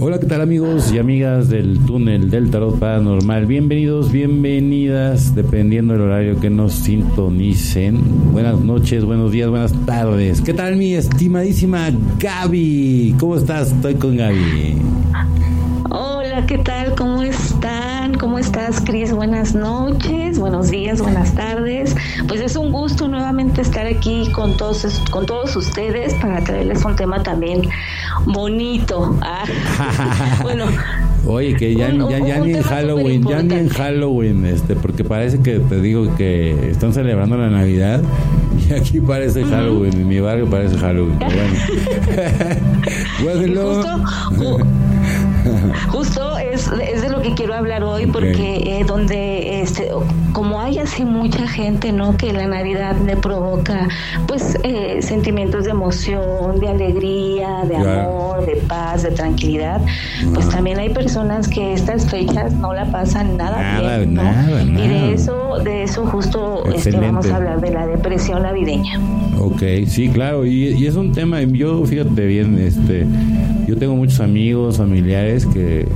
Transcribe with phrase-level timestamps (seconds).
[0.00, 3.46] Hola, ¿qué tal amigos y amigas del túnel del tarot paranormal?
[3.46, 8.32] Bienvenidos, bienvenidas, dependiendo del horario que nos sintonicen.
[8.32, 10.40] Buenas noches, buenos días, buenas tardes.
[10.40, 11.90] ¿Qué tal mi estimadísima
[12.20, 13.16] Gaby?
[13.18, 13.72] ¿Cómo estás?
[13.72, 14.76] Estoy con Gaby.
[15.90, 16.94] Hola, ¿qué tal?
[16.94, 17.77] ¿Cómo están?
[18.20, 19.12] ¿Cómo estás, Cris?
[19.12, 21.94] Buenas noches, buenos días, buenas tardes.
[22.26, 26.96] Pues es un gusto nuevamente estar aquí con todos, con todos ustedes para traerles un
[26.96, 27.62] tema también
[28.26, 29.16] bonito.
[29.20, 29.44] Ah,
[30.42, 30.66] bueno.
[31.26, 35.60] Oye, que ya, ya, ni en Halloween, ya ni en Halloween, este, porque parece que
[35.60, 38.02] te digo que están celebrando la Navidad
[38.68, 41.18] y aquí parece Halloween, en mi barrio parece Halloween.
[43.22, 43.62] bueno,
[44.36, 44.58] justo,
[45.88, 49.90] justo es, es, de lo que quiero hablar hoy, porque eh, donde, este,
[50.32, 52.16] como hay así mucha gente, ¿no?
[52.16, 53.88] Que la Navidad le provoca,
[54.26, 59.80] pues, eh, sentimientos de emoción, de alegría, de amor, de paz, de tranquilidad,
[60.34, 64.22] pues también hay personas que estas fechas no la pasan nada, bien, ¿no?
[64.62, 69.00] Y de eso, de eso justo este, vamos a hablar de la depresión navideña.
[69.38, 73.06] Ok, sí, claro, y, y es un tema, yo fíjate bien, este,
[73.68, 75.86] yo tengo muchos amigos, familiares que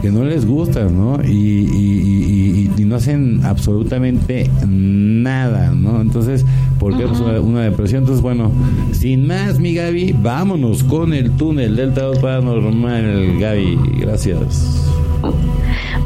[0.00, 1.22] que no les gustan, ¿no?
[1.22, 6.00] Y, y, y, no hacen absolutamente nada, ¿no?
[6.00, 6.44] Entonces,
[6.78, 8.00] ¿por qué pues una, depresión?
[8.00, 8.50] Entonces, bueno,
[8.92, 13.78] sin más, mi Gaby, vámonos con el túnel del Tarot Paranormal, Gaby.
[14.00, 14.90] Gracias.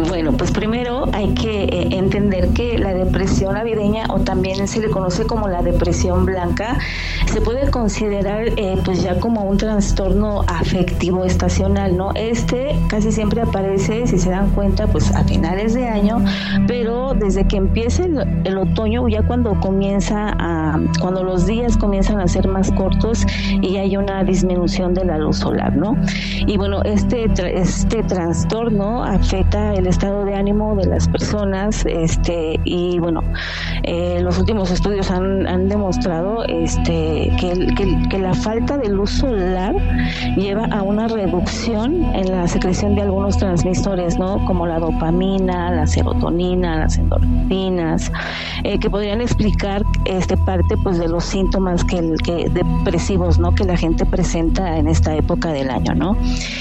[0.08, 4.90] Bueno, pues primero hay que eh, entender que la depresión navideña o también se le
[4.90, 6.78] conoce como la depresión blanca
[7.26, 12.10] se puede considerar eh, pues ya como un trastorno afectivo estacional, ¿no?
[12.14, 16.24] Este casi siempre aparece, si se dan cuenta, pues a finales de año,
[16.66, 22.28] pero desde que empieza el, otoño, ya cuando comienza a, cuando los días comienzan a
[22.28, 23.26] ser más cortos
[23.62, 25.96] y hay una disminución de la luz solar, ¿no?
[26.46, 32.98] Y bueno, este, este trastorno afecta el estado de ánimo de las personas este y
[32.98, 33.22] bueno
[33.82, 37.74] eh, los últimos estudios han, han demostrado este que,
[38.08, 39.74] que, la falta de luz solar
[40.36, 45.86] lleva a una reducción en la secreción de algunos transmisores no como la dopamina la
[45.86, 48.10] serotonina las endorfinas
[48.62, 53.64] eh, que podrían explicar este parte pues de los síntomas que, que depresivos no que
[53.64, 56.16] la gente presenta en esta época del año no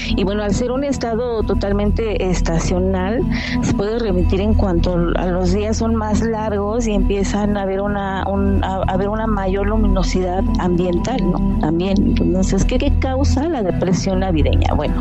[0.08, 3.20] y bueno al ser un estado totalmente estacional
[3.62, 7.80] se puede remitir en cuanto a los días son más largos y empiezan a haber
[7.80, 11.58] una, a haber una mayor luminosidad ambiental, ¿no?
[11.60, 11.96] También.
[12.20, 14.74] Entonces, ¿qué, causa la depresión navideña?
[14.74, 14.94] Bueno,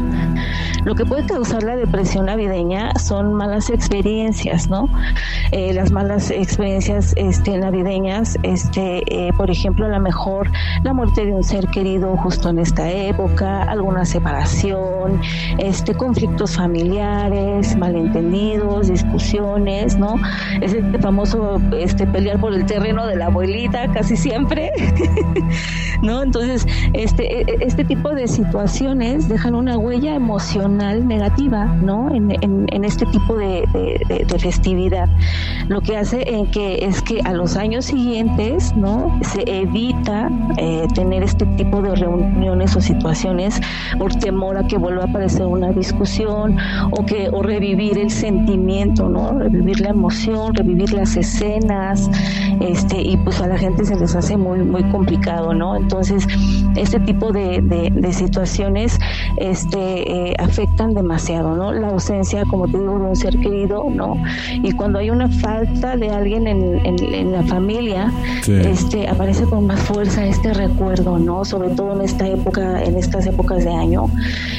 [0.86, 4.88] lo que puede causar la depresión navideña son malas experiencias, ¿no?
[5.52, 10.50] Eh, las malas experiencias este, navideñas, este, eh, por ejemplo, a lo mejor
[10.84, 15.22] la muerte de un ser querido justo en esta época, alguna separación,
[15.58, 17.23] este, conflictos familiares,
[17.78, 20.16] mal entendidos, discusiones, ¿no?
[20.62, 24.72] Ese famoso este, pelear por el terreno de la abuelita casi siempre,
[26.02, 26.22] ¿no?
[26.22, 32.14] Entonces, este, e, e, este tipo de situaciones dejan una huella emocional negativa, ¿no?
[32.14, 33.64] En, este tipo de,
[34.40, 35.08] festividad.
[35.70, 39.18] Lo que hace en que es que a los años siguientes, ¿no?
[39.22, 43.62] Se evita eh, tener este tipo de reuniones o situaciones
[43.98, 46.58] por temor a que vuelva a aparecer una discusión
[46.92, 49.38] o que o revivir el sentimiento, ¿no?
[49.38, 52.09] Revivir la emoción, revivir las escenas,
[52.59, 55.75] este, y pues a la gente se les hace muy, muy complicado, ¿no?
[55.75, 56.25] Entonces,
[56.75, 59.00] este tipo de, de, situaciones
[59.38, 61.72] este, eh, afectan demasiado, ¿no?
[61.74, 64.16] La ausencia, como te digo, de un ser querido, ¿no?
[64.62, 68.12] Y cuando hay una falta de alguien en, en, la familia,
[68.47, 71.44] este, aparece con más fuerza este recuerdo, ¿no?
[71.45, 74.06] Sobre todo en esta época, en estas épocas de año,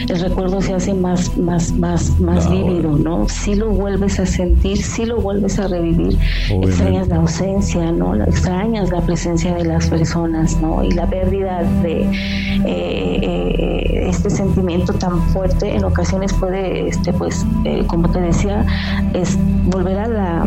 [0.09, 3.29] el recuerdo se hace más, más, más, más vívido, ¿no?
[3.29, 6.19] Si lo vuelves a sentir, si lo vuelves a revivir.
[6.51, 8.15] Extrañas la ausencia, ¿no?
[8.15, 10.85] Extrañas la presencia de las personas, ¿no?
[10.85, 17.45] Y la pérdida de eh, eh, este sentimiento tan fuerte en ocasiones puede, este, pues,
[17.65, 18.65] eh, como te decía,
[19.13, 19.37] es
[19.67, 20.47] volver a, la,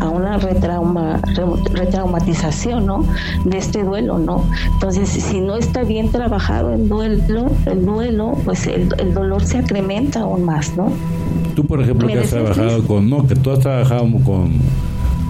[0.00, 1.20] a, una retrauma,
[1.72, 3.04] retraumatización, ¿no?
[3.44, 4.44] De este duelo, ¿no?
[4.74, 9.58] Entonces, si no está bien trabajado el duelo, el duelo, pues el, el dolor se
[9.58, 10.92] acrementa aún más, ¿no?
[11.54, 14.52] Tú, por ejemplo, que has trabajado con, no, que tú has trabajado con,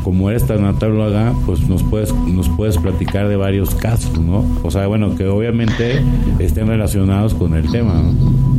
[0.05, 4.45] como esta natáloga, pues nos puedes, nos puedes platicar de varios casos, ¿no?
[4.63, 6.03] O sea, bueno, que obviamente
[6.39, 8.52] estén relacionados con el tema, ¿no?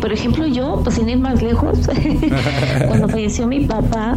[0.00, 1.78] Por ejemplo, yo, pues sin ir más lejos,
[2.88, 4.16] cuando falleció mi papá,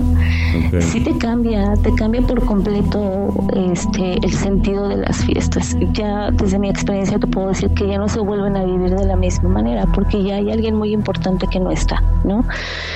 [0.80, 5.76] sí te cambia, te cambia por completo este el sentido de las fiestas.
[5.94, 9.06] Ya desde mi experiencia te puedo decir que ya no se vuelven a vivir de
[9.06, 12.44] la misma manera, porque ya hay alguien muy importante que no está, ¿no?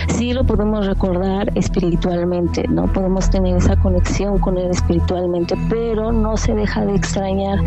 [0.08, 2.92] Sí lo podemos recordar espiritualmente, ¿no?
[2.92, 7.60] Podemos tener esa conexión con él espiritualmente, pero no se deja de extrañar.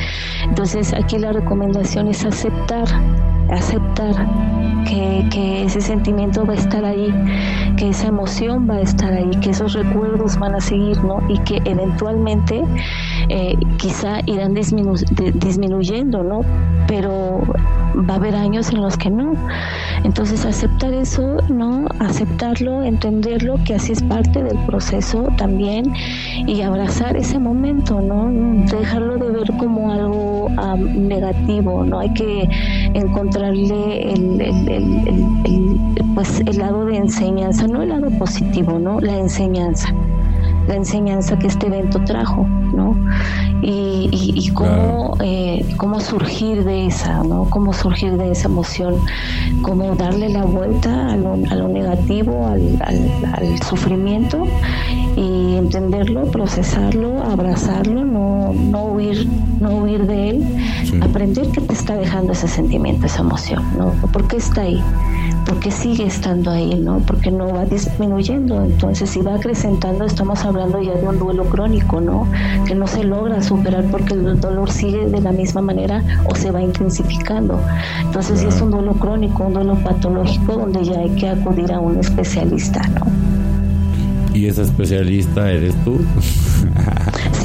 [0.44, 2.86] Entonces aquí la recomendación es aceptar,
[3.50, 4.14] aceptar
[4.86, 7.12] que, que ese sentimiento va a estar ahí,
[7.76, 11.20] que esa emoción va a estar ahí, que esos recuerdos van a seguir, ¿no?
[11.28, 12.62] Y que eventualmente
[13.28, 16.40] eh, quizá irán disminuyendo, ¿no?
[16.86, 17.42] Pero
[18.08, 19.34] va a haber años en los que no.
[20.04, 21.86] Entonces aceptar eso, ¿no?
[21.98, 25.92] Aceptarlo, entenderlo, que así es parte del proceso también
[26.46, 28.30] y abrazar ese momento, ¿no?
[28.66, 32.00] Dejarlo de ver como algo negativo, ¿no?
[32.00, 32.48] Hay que
[32.94, 34.42] encontrarle el,
[36.14, 39.00] pues, el lado de enseñanza, no el lado positivo, ¿no?
[39.00, 39.92] La enseñanza
[40.68, 42.94] la enseñanza que este evento trajo, ¿no?
[43.62, 47.48] Y, y, cómo, eh, cómo surgir de esa, ¿no?
[47.50, 48.96] Cómo surgir de esa emoción,
[49.62, 54.46] cómo darle la vuelta a lo, a lo negativo, al, al, sufrimiento
[55.16, 59.26] y entenderlo, procesarlo, abrazarlo, no, no huir,
[59.60, 60.46] no huir de él,
[61.00, 63.90] aprender qué te está dejando ese sentimiento, esa emoción, ¿no?
[64.12, 64.80] ¿Por qué está ahí?
[65.46, 66.98] ¿Por qué sigue estando ahí, no?
[67.00, 71.44] Porque no va disminuyendo, entonces si va acrecentando estamos hablando hablando ya de un duelo
[71.44, 72.26] crónico, ¿no?
[72.66, 76.50] Que no se logra superar porque el dolor sigue de la misma manera o se
[76.50, 77.60] va intensificando.
[78.02, 81.98] Entonces, es un duelo crónico, un duelo patológico donde ya hay que acudir a un
[81.98, 83.06] especialista, ¿no?
[84.34, 86.00] ¿Y esa especialista eres tú?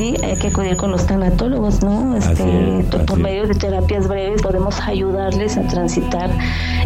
[0.03, 2.17] sí, hay que acudir con los tanatólogos, ¿no?
[2.17, 6.29] Este, por medio de terapias breves podemos ayudarles a transitar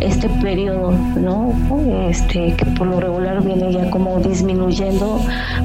[0.02, 1.52] este periodo, ¿no?
[2.10, 5.19] Este, que por lo regular viene ya como disminuyendo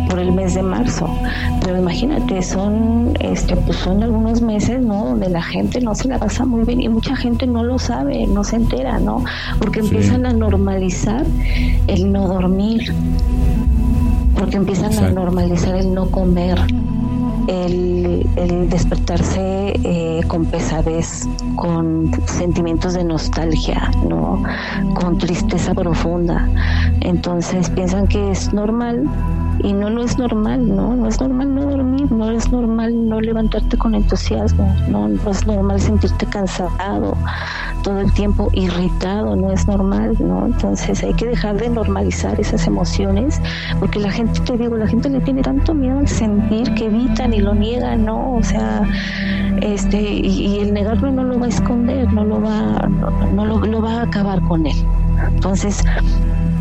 [0.09, 1.11] por el mes de marzo.
[1.63, 5.05] Pero imagínate, son, este, pues son algunos meses, ¿no?
[5.05, 8.27] Donde la gente no se la pasa muy bien y mucha gente no lo sabe,
[8.27, 9.25] no se entera, ¿no?
[9.59, 11.27] Porque empiezan a normalizar
[11.87, 12.95] el no dormir,
[14.37, 16.59] porque empiezan a normalizar el no comer,
[17.49, 18.27] el,
[18.69, 24.43] despertarse eh, con pesadez, con sentimientos de nostalgia, ¿no?
[24.95, 26.49] con tristeza profunda.
[27.01, 29.05] Entonces piensan que es normal
[29.63, 30.97] y no, no es normal, ¿no?
[30.97, 35.47] No es normal no dormir, no es normal no levantarte con entusiasmo, no, no es
[35.47, 37.17] normal sentirte cansado
[37.83, 40.47] todo el tiempo, irritado, no es normal, ¿no?
[40.47, 43.41] Entonces hay que dejar de normalizar esas emociones
[43.79, 47.33] porque la gente, te digo, la gente le tiene tanto miedo al sentir que evitan
[47.33, 48.37] y lo niegan, ¿no?
[48.37, 48.83] O sea,
[49.61, 52.89] este, y, el negarlo no lo va a esconder, no lo va,
[53.33, 54.77] no, lo, lo va a acabar con él.
[55.29, 55.85] Entonces,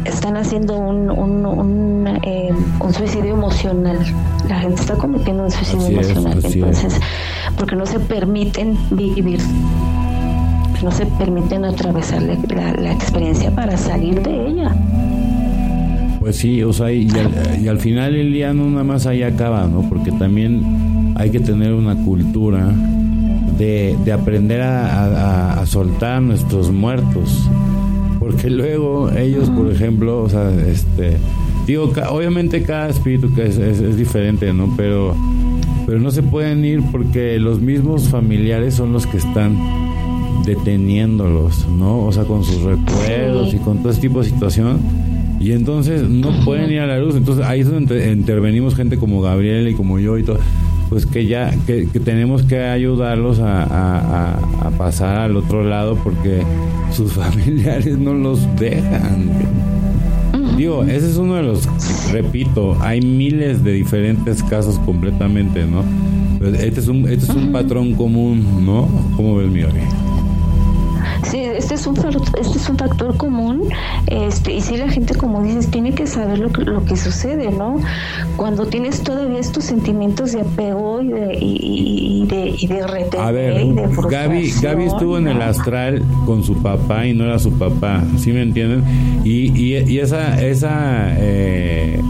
[0.06, 2.50] están haciendo un, un, eh,
[2.80, 4.00] un, suicidio emocional.
[4.48, 6.40] La gente está cometiendo un suicidio emocional.
[6.44, 7.00] Entonces,
[7.58, 9.40] porque no se permiten vivir,
[10.84, 14.76] no se permiten atravesar la, experiencia para salir de ella.
[16.20, 17.10] Pues sí, o sea, y
[17.68, 19.82] al, final el día no nada más ahí acaba, ¿no?
[19.90, 22.72] Porque también hay que tener una cultura
[23.58, 27.50] de, de aprender a, a soltar a nuestros muertos
[28.22, 31.18] porque luego ellos, por ejemplo, o sea, este,
[31.66, 34.72] digo, obviamente cada espíritu es, es, diferente, ¿no?
[34.78, 35.16] Pero,
[35.88, 39.58] pero no se pueden ir porque los mismos familiares son los que están
[40.46, 42.06] deteniéndolos, ¿no?
[42.06, 44.80] O sea, con sus recuerdos y con todo ese tipo de situación.
[45.40, 47.16] Y entonces no pueden ir a la luz.
[47.16, 50.38] Entonces ahí es donde intervenimos gente como Gabriel y como yo y todo
[50.92, 54.38] pues que ya que, tenemos que ayudarlos a,
[54.78, 56.44] pasar al otro lado porque
[56.92, 59.30] sus familiares no los dejan.
[60.58, 61.66] Digo, ese es uno de los,
[62.12, 65.86] repito, hay miles de diferentes casos completamente, ¿no?
[66.46, 68.90] Este es un, este es un patrón común, ¿no?
[69.16, 69.64] ¿Cómo ves mi
[71.30, 73.64] Sí, este es un este es un factor común,
[74.08, 77.52] este y si la gente como dices tiene que saber lo que, lo que sucede,
[77.52, 77.80] ¿no?
[78.38, 82.82] Cuando tienes todavía estos sentimientos de apego y de y, de, y de
[83.20, 83.54] A ver,
[84.10, 88.32] Gaby, Gaby estuvo en el astral con su papá y no era su papá, ¿sí
[88.32, 88.84] me entienden?
[89.24, 92.02] Y, y, y esa esa eh,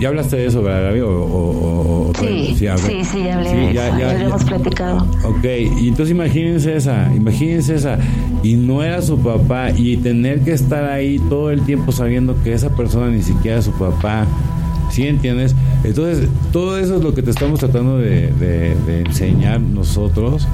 [0.00, 1.00] ¿Ya hablaste de eso, verdad, Gaby?
[1.00, 2.66] O, sí, sí,
[3.04, 5.06] sí, ya hablé ya, ya, hemos platicado.
[5.24, 7.98] Ok, y entonces imagínense esa, imagínense esa.
[8.42, 12.52] Y no era su papá y tener que estar ahí todo el tiempo sabiendo que
[12.52, 14.26] esa persona ni siquiera es su papá.
[14.90, 15.54] ¿Sí entiendes?
[15.84, 18.74] Entonces, todo eso es lo que te estamos tratando de,
[19.06, 20.48] enseñar nosotros,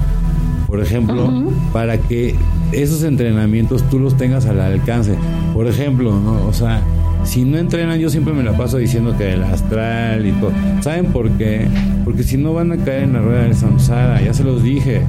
[0.67, 1.31] por ejemplo,
[1.71, 2.35] para que
[2.71, 5.15] esos entrenamientos tú los tengas al alcance.
[5.53, 6.45] Por ejemplo, ¿no?
[6.47, 6.81] O sea,
[7.25, 10.51] si no entrenan, yo siempre me la paso diciendo que el astral y todo.
[10.81, 11.67] ¿Saben por qué?
[12.03, 15.01] Porque si no van a caer en la rueda del samsara, ya se los dije.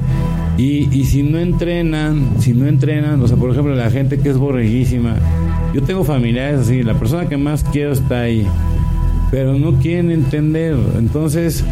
[0.57, 4.29] Y, y si no entrenan, si no entrenan, o sea, por ejemplo, la gente que
[4.29, 5.15] es borreguísima,
[5.73, 8.47] yo tengo familiares así, la persona que más quiero está ahí,
[9.29, 10.75] pero no quieren entender.
[10.97, 11.63] Entonces,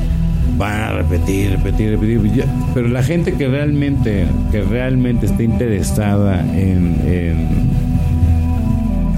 [0.57, 2.45] van a repetir, repetir, repetir.
[2.73, 7.74] Pero la gente que realmente, que realmente está interesada en,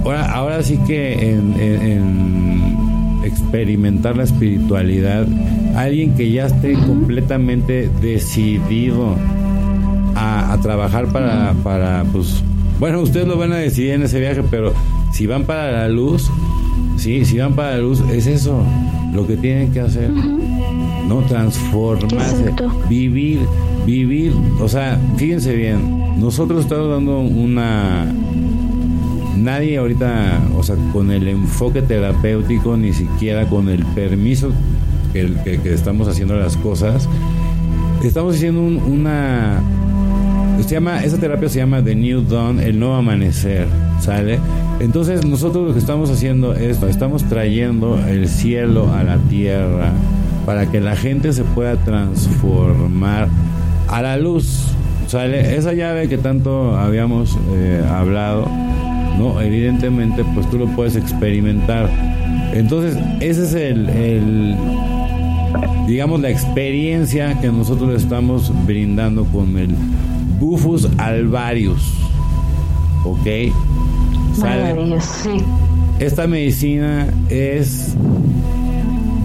[0.07, 2.77] ahora, ahora sí que en,
[3.23, 5.27] experimentar la espiritualidad,
[5.75, 9.15] alguien que ya esté completamente decidido
[10.15, 12.41] a, trabajar para, para, pues,
[12.79, 14.73] bueno, ustedes lo van a decidir en ese viaje, pero
[15.11, 16.31] si van para la luz,
[16.95, 18.63] sí, si van para la luz, es eso
[19.13, 20.09] lo que tienen que hacer.
[20.09, 22.53] No transformarse,
[22.89, 23.39] vivir,
[23.85, 28.13] vivir, o sea, fíjense bien, nosotros estamos dando una
[29.43, 34.51] nadie ahorita, o sea, con el enfoque terapéutico, ni siquiera con el permiso
[35.13, 37.07] que, que, estamos haciendo las cosas,
[38.03, 39.61] estamos haciendo una
[40.63, 43.67] se llama, esa terapia se llama The New Dawn, el nuevo amanecer,
[44.01, 44.39] ¿sale?
[44.79, 49.91] Entonces nosotros lo que estamos haciendo es, estamos trayendo el cielo a la tierra,
[50.45, 53.27] para que la gente se pueda transformar
[53.87, 54.67] a la luz.
[55.07, 58.49] Sale esa llave que tanto habíamos eh, hablado,
[59.17, 61.89] no, evidentemente, pues tú lo puedes experimentar.
[62.53, 64.55] Entonces, ese es el,
[65.87, 69.75] digamos, la experiencia que nosotros estamos brindando con el
[70.39, 71.93] Bufus alvarius.
[73.03, 73.53] ¿Ok?
[74.33, 75.01] ¿Sale?
[75.01, 75.37] sí.
[75.99, 77.95] Esta medicina es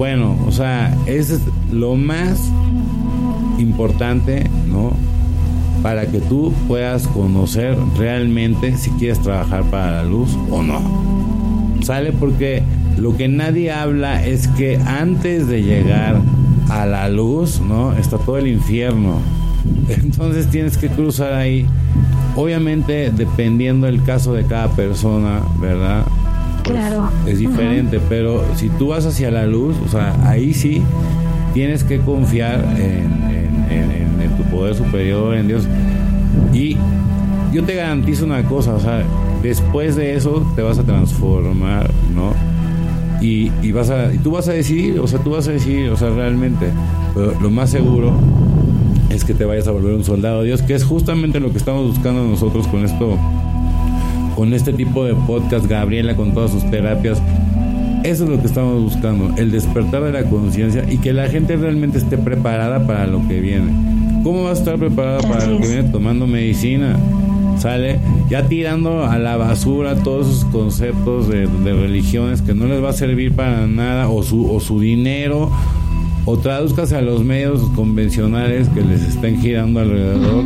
[0.02, 1.38] bueno, o sea, es
[1.70, 2.50] lo más
[3.58, 4.92] importante, ¿no?
[5.82, 10.80] Para que tú puedas conocer realmente si quieres trabajar para la luz o no.
[11.82, 12.62] Sale porque
[12.98, 16.20] lo que nadie habla es que antes de llegar
[16.68, 17.92] a la luz, ¿no?
[17.94, 19.18] Está todo el infierno.
[19.88, 21.66] Entonces tienes que cruzar ahí.
[22.36, 26.04] Obviamente, dependiendo del caso de cada persona, ¿verdad?
[26.64, 27.10] Pues, claro.
[27.26, 30.80] es diferente, pero si tú vas hacia la luz, o sea, ahí sí
[31.54, 33.10] tienes que confiar en,
[33.70, 34.21] en, tu
[34.62, 35.64] poder superior, en Dios.
[36.54, 36.76] Y
[37.52, 39.02] yo te garantizo una cosa, o sea,
[39.42, 42.32] después de eso te vas a transformar, ¿no?
[43.20, 45.96] Y, vas a, y tú vas a decidir, o sea, tú vas a decidir, o
[45.96, 46.66] sea, realmente,
[47.12, 48.12] pero lo más seguro
[49.10, 51.58] es que te vayas a volver un soldado de Dios, que es justamente lo que
[51.58, 53.18] estamos buscando nosotros con esto
[54.36, 57.20] con este tipo de podcast, Gabriela con todas sus terapias.
[58.04, 61.56] Eso es lo que estamos buscando, el despertar de la conciencia y que la gente
[61.56, 63.72] realmente esté preparada para lo que viene.
[64.22, 66.96] ¿Cómo va a estar preparada para lo que viene tomando medicina?
[67.58, 67.98] Sale
[68.30, 72.94] ya tirando a la basura todos esos conceptos de, religiones que no les va a
[72.94, 75.50] servir para nada o su, o su dinero
[76.24, 80.44] o traduzcase a los medios convencionales que les estén girando alrededor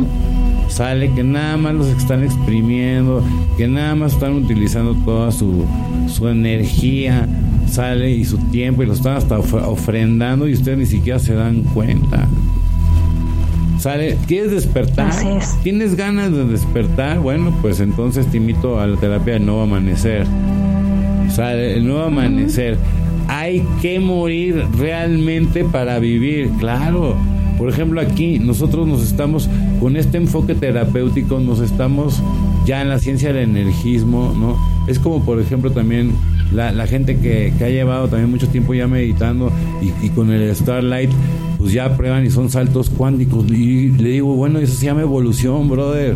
[0.67, 3.23] sale que nada más los están exprimiendo,
[3.57, 5.65] que nada más están utilizando toda su,
[6.07, 7.27] su energía,
[7.69, 11.63] sale y su tiempo y lo están hasta ofrendando y ustedes ni siquiera se dan
[11.63, 12.27] cuenta.
[13.79, 15.13] Sale, ¿quieres despertar?
[15.63, 17.19] ¿Tienes ganas de despertar?
[17.19, 20.25] Bueno, pues entonces te invito a la terapia del nuevo amanecer.
[21.29, 22.77] Sale, el nuevo amanecer.
[23.27, 27.17] Hay que morir realmente para vivir, claro
[27.57, 32.21] por ejemplo, aquí nosotros nos estamos, con este enfoque terapéutico, nos estamos
[32.65, 34.57] ya en la ciencia del energismo, ¿no?
[34.87, 36.11] Es como, por ejemplo, también
[36.53, 40.31] la, la gente que, que, ha llevado también mucho tiempo ya meditando y, y con
[40.31, 41.09] el Starlight
[41.67, 43.45] pues ya prueban y son saltos cuánticos.
[43.51, 46.15] Y le digo, bueno, eso se llama evolución, brother.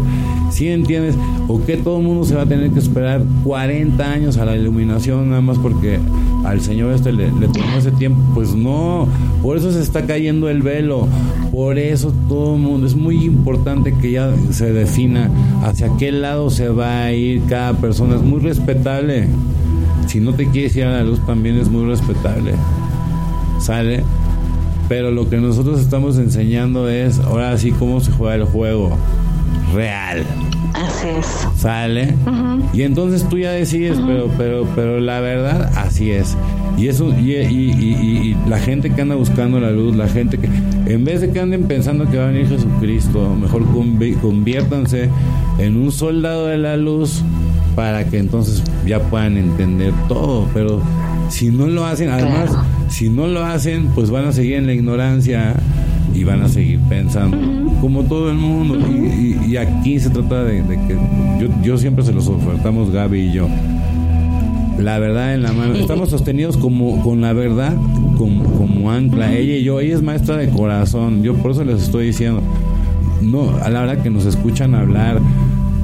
[0.50, 1.18] ¿Sí entiendes?
[1.50, 4.56] ¿O que todo el mundo se va a tener que esperar 40 años a la
[4.56, 6.00] iluminación nada más porque
[6.46, 8.22] al Señor este le, le tomó ese tiempo?
[8.34, 9.10] Pues no,
[9.42, 11.10] por eso se está cayendo el velo.
[11.52, 15.30] Por eso todo el mundo, es muy importante que ya se defina
[15.66, 18.16] hacia qué lado se va a ir cada persona.
[18.16, 19.28] Es muy respetable.
[20.08, 22.54] Si no te quieres ir a la luz también es muy respetable.
[23.60, 24.06] ¿Sale?
[24.92, 28.98] Pero lo que nosotros estamos enseñando es ahora sí cómo se juega el juego
[29.74, 30.26] real.
[30.74, 31.26] Así es.
[31.56, 32.14] Sale.
[32.74, 36.36] Y entonces tú ya decides, pero, pero, pero la verdad, así es.
[36.78, 41.06] Y eso, y, y, la gente que anda buscando la luz, la gente que, en
[41.06, 43.64] vez de que anden pensando que va a venir Jesucristo, mejor
[44.20, 45.10] conviértanse
[45.58, 47.24] en un soldado de la luz
[47.78, 50.50] para que entonces ya puedan entender todo.
[50.54, 50.82] Pero
[51.32, 52.52] si no lo hacen, además,
[52.90, 55.56] si no lo hacen, pues van a seguir en la ignorancia,
[56.14, 57.38] y van a seguir pensando
[57.80, 58.78] como todo el mundo.
[58.78, 60.98] y, aquí se trata de, que
[61.40, 63.48] yo, yo siempre se los ofertamos, Gaby y yo.
[64.78, 65.76] La verdad en la mano.
[65.76, 67.76] Estamos sostenidos como con la verdad
[68.18, 69.34] como, como ancla.
[69.34, 71.24] Ella y yo, ella es maestra de corazón.
[71.24, 72.42] Yo por eso les estoy diciendo.
[73.22, 75.20] No, a la hora que nos escuchan hablar,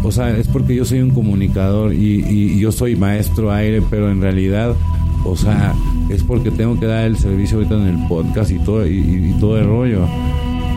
[0.03, 4.11] o sea, es porque yo soy un comunicador y, y, yo soy maestro aire, pero
[4.11, 4.73] en realidad,
[5.27, 5.73] o sea,
[6.09, 9.57] es porque tengo que dar el servicio ahorita en el podcast y todo, y, todo
[9.57, 10.07] el rollo.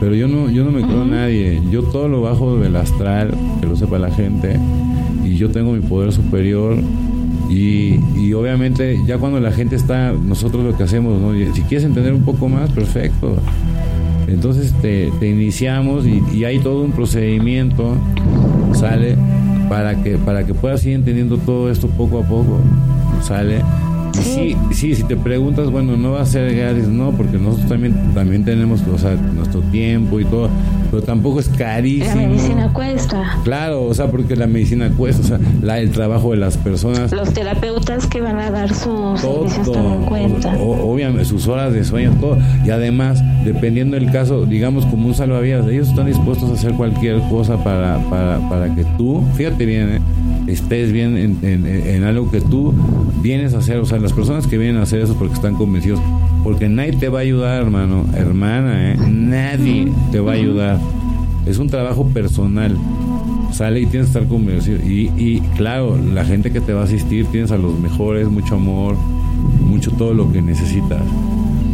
[0.01, 1.61] Pero yo no, yo no me creo a nadie.
[1.71, 4.59] Yo todo lo bajo del astral, que lo sepa la gente,
[5.25, 6.77] y yo tengo mi poder superior.
[7.49, 11.33] Y, y obviamente ya cuando la gente está, nosotros lo que hacemos, ¿no?
[11.55, 13.37] si quieres entender un poco más, perfecto.
[14.29, 17.97] Entonces te, te iniciamos y, y, hay todo un procedimiento,
[18.73, 19.17] sale,
[19.69, 22.61] para que, para que puedas ir entendiendo todo esto poco a poco,
[23.23, 23.63] sale
[24.13, 27.95] Sí, sí, si te preguntas, bueno, no va a ser gratis, no, porque nosotros también,
[28.15, 30.49] también tenemos o sea, nuestro tiempo y todo,
[30.91, 32.15] pero tampoco es carísimo.
[32.15, 33.39] La medicina cuesta.
[33.45, 37.13] Claro, o sea, porque la medicina cuesta, o sea, la, el trabajo de las personas.
[37.13, 40.57] Los terapeutas que van a dar sus servicios también cuentan.
[40.61, 42.39] obviamente, sus horas de sueño, todo.
[42.65, 47.21] Y además, dependiendo del caso, digamos como un salvavidas, ellos están dispuestos a hacer cualquier
[47.31, 50.01] cosa para, para, para que tú, fíjate bien, ¿eh?
[50.47, 52.75] estés bien en, en, en, algo que tú
[53.23, 53.79] vienes a hacer.
[53.79, 56.01] O sea, las personas que vienen a hacer eso porque están convencidos.
[56.43, 58.97] Porque nadie te va a ayudar, hermano, hermana, ¿eh?
[59.09, 60.79] Nadie te va a ayudar.
[61.47, 62.77] Es un trabajo personal.
[63.53, 64.79] Sale y tienes que estar convencido.
[64.79, 68.55] Y, y claro, la gente que te va a asistir, tienes a los mejores, mucho
[68.55, 68.97] amor,
[69.61, 71.03] mucho todo lo que necesitas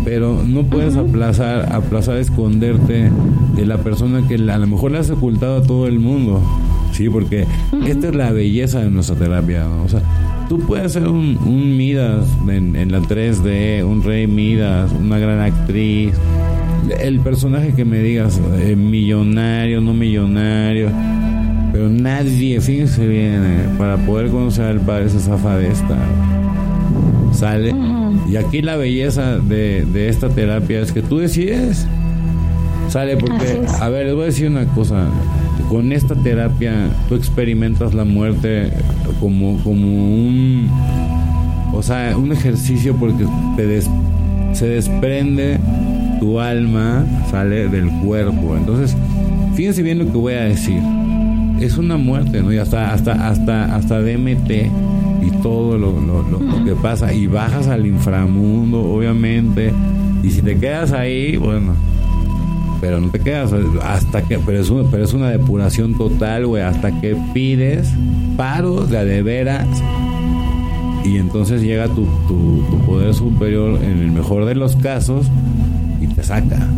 [0.06, 3.10] pero no puedes aplazar, aplazar, esconderte
[3.56, 6.40] de la persona que a lo mejor le has ocultado a todo el mundo.
[6.92, 7.44] Sí, porque
[7.84, 9.68] esta es la belleza de nuestra terapia.
[9.84, 10.00] O sea,
[10.48, 16.14] tú puedes ser un, Midas en, la 3D, un Rey Midas, una gran actriz.
[17.00, 20.90] El personaje que me digas, eh, millonario, no millonario.
[21.72, 25.96] Pero nadie, fíjense bien, eh, para poder conocer al padre se zafa de esta.
[27.32, 27.74] ¿Sale?
[28.30, 31.86] Y aquí la belleza de, de esta terapia es que tú decides.
[32.88, 33.16] ¿Sale?
[33.16, 35.08] Porque, a ver, les voy a decir una cosa
[35.68, 38.72] con esta terapia tú experimentas la muerte
[39.20, 40.70] como, como un,
[41.72, 43.26] o sea, un ejercicio porque
[44.52, 45.58] se desprende
[46.18, 48.56] tu alma, sale del cuerpo.
[48.56, 48.96] Entonces,
[49.54, 50.80] fíjense bien lo que voy a decir.
[51.60, 52.52] Es una muerte, ¿no?
[52.52, 54.50] Y hasta, hasta, hasta, hasta DMT
[55.22, 57.12] y todo lo, lo que pasa.
[57.12, 59.72] Y bajas al inframundo, obviamente.
[60.22, 61.74] Y si te quedas ahí, bueno,
[62.80, 63.52] pero no te quedas
[63.82, 67.92] hasta que pero es una, pero es una depuración total güey hasta que pides
[68.36, 69.66] paro de de veras
[71.04, 75.26] y entonces llega tu, tu, poder superior en el mejor de los casos
[76.00, 76.68] y te saca.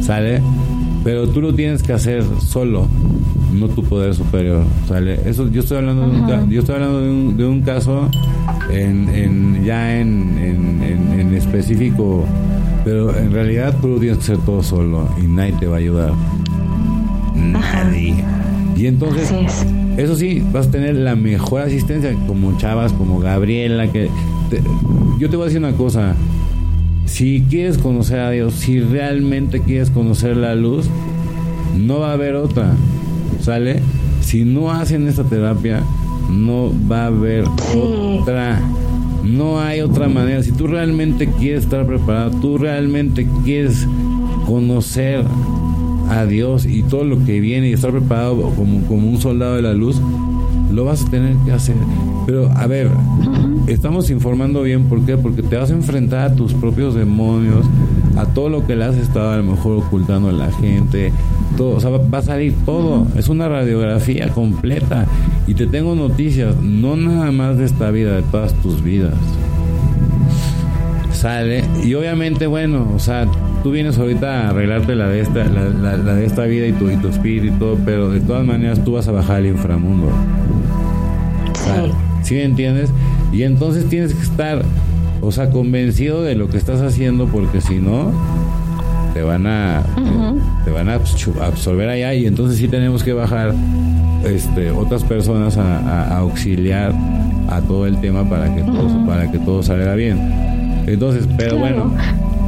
[0.00, 0.40] Sale
[1.04, 2.86] pero tú lo tienes que hacer solo
[3.52, 4.64] no tu poder superior.
[4.86, 8.10] Sale eso yo estoy hablando de un, yo estoy hablando de un, de un caso
[8.70, 12.26] en, en ya en, en, en específico
[12.84, 15.78] pero en realidad tú lo tienes que hacer todo solo y nadie te va a
[15.78, 16.12] ayudar.
[17.34, 18.24] Nadie.
[18.76, 19.30] Y entonces,
[19.96, 24.08] eso sí, vas a tener la mejor asistencia como chavas, como Gabriela, que
[25.18, 26.14] yo te voy a decir una cosa.
[27.08, 30.86] Si quieres conocer a Dios, si realmente quieres conocer la luz,
[31.76, 32.74] no va a haber otra.
[33.40, 33.80] ¿Sale?
[34.20, 35.82] Si no hacen esta terapia,
[36.30, 37.44] no va a haber
[37.74, 38.60] otra.
[39.24, 40.42] No hay otra manera.
[40.42, 43.86] Si tú realmente quieres estar preparado, tú realmente quieres
[44.46, 45.24] conocer
[46.10, 49.62] a Dios y todo lo que viene y estar preparado como, como un soldado de
[49.62, 50.00] la luz,
[50.70, 51.76] lo vas a tener que hacer.
[52.26, 52.90] Pero a ver,
[53.72, 55.16] estamos informando bien, ¿por qué?
[55.16, 57.66] Porque te vas a enfrentar a tus propios demonios,
[58.16, 61.12] a todo lo que le has estado a lo mejor ocultando a la gente,
[61.56, 65.06] todo, o sea, va a salir todo, es una radiografía completa.
[65.46, 69.14] Y te tengo noticias, no nada más de esta vida, de todas tus vidas.
[71.12, 73.26] Sale, y obviamente, bueno, o sea,
[73.62, 76.96] tú vienes ahorita a arreglarte la de esta, la, de esta vida y tu, y
[76.96, 80.10] tu espíritu y todo, pero de todas maneras tú vas a bajar al inframundo.
[81.54, 81.92] Sí.
[82.22, 82.90] ¿Sí me entiendes?
[83.32, 84.62] Y entonces tienes que estar,
[85.20, 88.12] o sea, convencido de lo que estás haciendo, porque si no,
[89.14, 89.82] te van a
[90.64, 93.54] te van a absorber allá y entonces sí tenemos que bajar
[94.24, 96.92] este otras personas a, auxiliar
[97.48, 100.18] a todo el tema para que todo para que todo salga bien
[100.86, 101.92] entonces pero bueno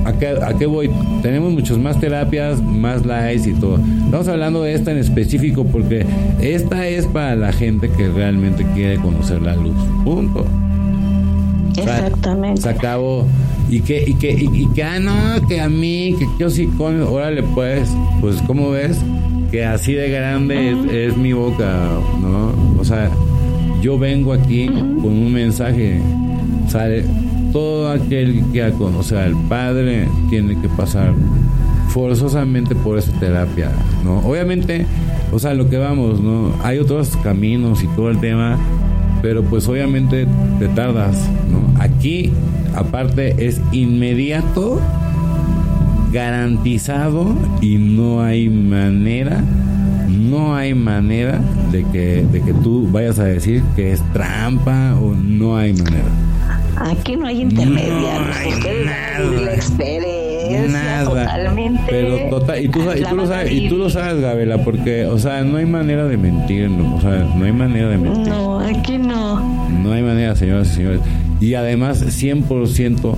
[0.04, 0.90] ¿A qué, voy?
[1.22, 3.78] Tenemos muchas más terapias, más likes y todo.
[4.04, 6.06] Estamos hablando de esta en específico porque
[6.40, 9.76] esta es para la gente que realmente quiere conocer la luz.
[10.02, 10.46] Punto.
[11.82, 12.62] Exactamente.
[12.62, 13.26] se acabó.
[13.68, 17.02] Y que, y que, y, que, ah, no, que a mí, que yo sí con,
[17.02, 17.88] órale, pues,
[18.20, 18.98] pues, ¿cómo ves?
[19.52, 21.88] Que así de grande es, mi boca,
[22.20, 22.52] ¿no?
[22.80, 23.10] O sea,
[23.80, 26.00] yo vengo aquí con un mensaje,
[26.68, 27.04] sale,
[27.52, 31.12] todo aquel que conoce al Padre tiene que pasar
[31.90, 33.70] forzosamente por esa terapia,
[34.04, 34.18] ¿no?
[34.20, 34.86] Obviamente,
[35.32, 36.54] o sea, lo que vamos, ¿no?
[36.62, 38.58] Hay otros caminos y todo el tema,
[39.22, 40.26] pero pues obviamente
[40.58, 41.80] te tardas, ¿no?
[41.80, 42.32] Aquí,
[42.74, 44.80] aparte, es inmediato,
[46.12, 49.42] garantizado y no hay manera,
[50.08, 55.14] no hay manera de que, de que tú vayas a decir que es trampa o
[55.14, 56.08] no hay manera.
[56.76, 58.26] Aquí no hay intermediarios.
[58.26, 60.19] No hay nada.
[60.52, 61.04] La nada.
[61.04, 61.82] totalmente.
[61.88, 65.18] Pero total, y tú, y tú lo sabes, y tú lo sabes, Gabela, porque, o
[65.18, 66.96] sea, no hay manera de mentir, ¿no?
[66.96, 68.28] o sea, no hay manera de mentir.
[68.28, 69.68] No, aquí no.
[69.68, 71.00] No hay manera, señoras y señores.
[71.40, 73.14] Y además, 100%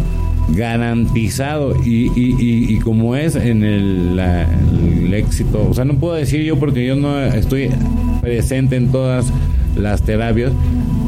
[0.51, 6.15] garantizado y, y, y, y, como es en el, el, éxito, o sea, no puedo
[6.15, 7.71] decir yo porque yo no estoy
[8.21, 9.33] presente en todas
[9.77, 10.53] las terapias,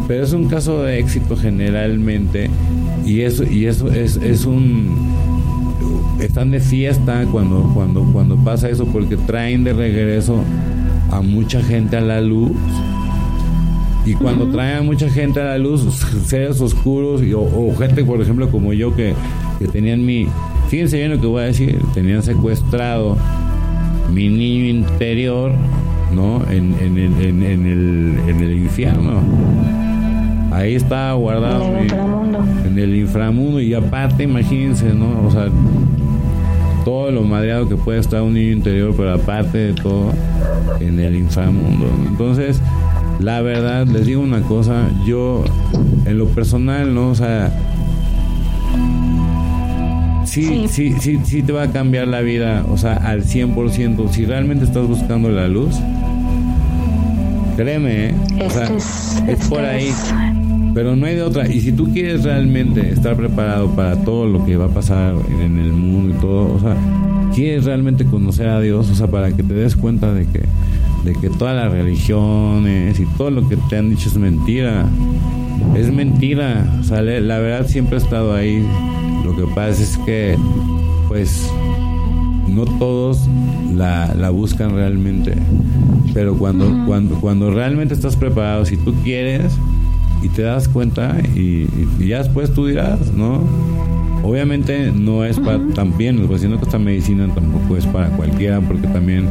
[0.06, 2.50] pero es un caso de éxito generalmente
[3.04, 5.13] y eso y eso es, es un
[6.20, 10.42] están de fiesta cuando cuando cuando pasa eso porque traen de regreso
[11.10, 12.52] a mucha gente a la luz
[14.06, 15.82] y cuando traen a mucha gente a la luz
[16.26, 19.14] seres oscuros o, gente por ejemplo como yo que,
[19.58, 20.26] que tenían mi
[20.68, 23.16] fíjense bien lo que voy a decir tenían secuestrado
[24.12, 25.52] mi niño interior
[26.14, 29.20] no en, en, en, en el, en el infierno
[30.54, 31.64] Ahí está guardado.
[31.64, 32.44] En el inframundo.
[32.64, 33.60] En el inframundo.
[33.60, 35.26] Y aparte, imagínense, ¿no?
[35.26, 35.48] O sea,
[36.84, 40.12] todo lo madreado que puede estar un niño interior, pero aparte de todo,
[40.80, 41.88] en el inframundo.
[42.06, 42.60] Entonces,
[43.20, 45.44] la verdad, les digo una cosa, yo,
[46.04, 47.10] en lo personal, ¿no?
[47.10, 47.52] O sea,
[50.24, 54.10] sí, sí, sí, sí, te va a cambiar la vida, o sea, al 100%.
[54.10, 55.76] Si realmente estás buscando la luz,
[57.56, 58.14] créeme, ¿eh?
[58.44, 58.70] O sea,
[59.28, 59.90] es, por ahí.
[60.74, 61.48] Pero no hay de otra.
[61.48, 65.58] Y si tú quieres realmente estar preparado para todo lo que va a pasar en
[65.58, 66.76] el mundo y todo, o sea,
[67.32, 70.42] quieres realmente conocer a Dios, o sea, para que te des cuenta de que,
[71.04, 74.86] de que todas las religiones y todo lo que te han dicho es mentira.
[75.76, 76.66] Es mentira.
[76.80, 78.60] O sea, la verdad siempre ha estado ahí.
[79.24, 80.36] Lo que pasa es que,
[81.06, 81.48] pues,
[82.48, 83.28] no todos
[83.74, 85.34] la, la buscan realmente.
[86.12, 89.56] Pero cuando, cuando, cuando realmente estás preparado, si tú quieres,
[90.24, 91.66] y te das cuenta y,
[91.98, 93.42] ya después tú dirás, ¿no?
[94.22, 98.86] Obviamente no es para también, pues siendo que esta medicina tampoco es para cualquiera porque
[98.88, 99.26] también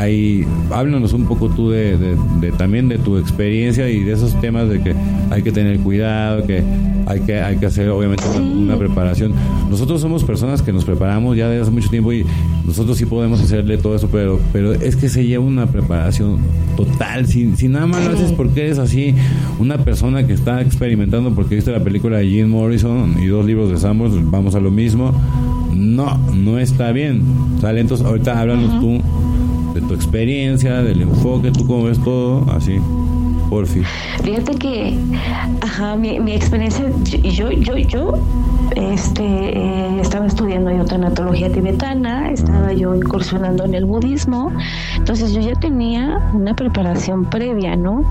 [0.00, 4.66] hay, háblanos un poco tú de, de, también de tu experiencia y de esos temas
[4.66, 4.94] de que
[5.30, 6.62] hay que tener cuidado, que
[7.06, 9.34] hay que, hay que hacer obviamente una, preparación.
[9.68, 12.24] Nosotros somos personas que nos preparamos ya desde hace mucho tiempo y
[12.64, 16.38] nosotros sí podemos hacerle todo eso, pero, pero es que se lleva una preparación
[16.78, 17.26] total.
[17.26, 19.14] Si, si nada más lo haces porque eres así,
[19.58, 23.68] una persona que está experimentando porque viste la película de Jim Morrison y dos libros
[23.68, 25.12] de Samuel, vamos a lo mismo.
[25.74, 27.22] No, no está bien.
[27.60, 27.80] ¿Sale?
[27.80, 29.02] Entonces, ahorita háblanos tú
[29.74, 32.78] de tu experiencia, del enfoque, tú cómo ves todo, así,
[33.50, 33.84] por fin.
[34.22, 34.96] Fíjate que,
[35.60, 38.14] ajá, mi, mi experiencia, yo, yo, yo,
[38.76, 44.52] este, eh, estaba estudiando yo tanatología tibetana, estaba yo incursionando en el budismo,
[44.96, 48.04] entonces yo ya tenía una preparación previa, ¿no?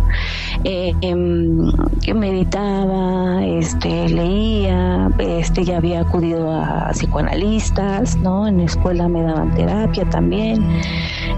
[0.66, 1.72] Eh, em,
[2.14, 8.46] meditaba, este, leía, este, ya había acudido a psicoanalistas, ¿no?
[8.46, 10.66] En la escuela me daban terapia también.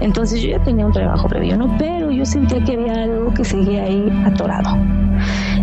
[0.00, 1.76] Entonces yo ya tenía un trabajo previo, ¿no?
[1.78, 3.91] Pero yo sentía que había algo que seguía ahí
[4.24, 4.76] atorado.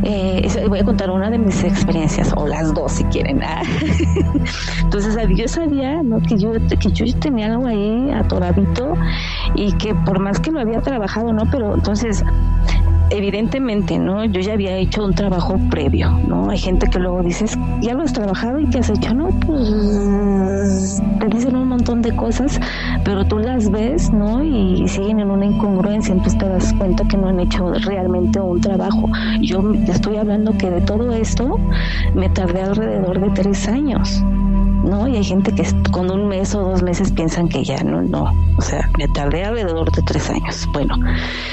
[0.03, 3.43] Eh, voy a contar una de mis experiencias, o las dos si quieren.
[3.43, 3.61] ¿ah?
[4.83, 8.93] Entonces yo sabía que, yo, que yo tenía algo ahí atoradito
[9.55, 11.43] y que por más que lo había trabajado, ¿no?
[11.51, 12.23] Pero entonces
[13.09, 14.25] evidentemente, ¿no?
[14.25, 16.49] Yo ya había hecho un trabajo previo, ¿no?
[16.49, 19.29] Hay gente que luego dices, ya lo has trabajado y qué has hecho, ¿no?
[19.45, 22.59] Pues te dicen un montón de cosas,
[23.03, 24.43] pero tú las ves, ¿no?
[24.43, 28.61] Y siguen en una incongruencia, entonces te das cuenta que no han hecho realmente un
[28.61, 29.09] trabajo.
[29.41, 31.59] Yo estoy hablando que de todo esto
[32.13, 34.23] me tardé alrededor de tres años.
[34.89, 35.07] ¿No?
[35.07, 38.33] Y hay gente que con un mes o dos meses piensan que ya no, no.
[38.57, 40.67] O sea, me tardé alrededor de tres años.
[40.73, 40.95] Bueno,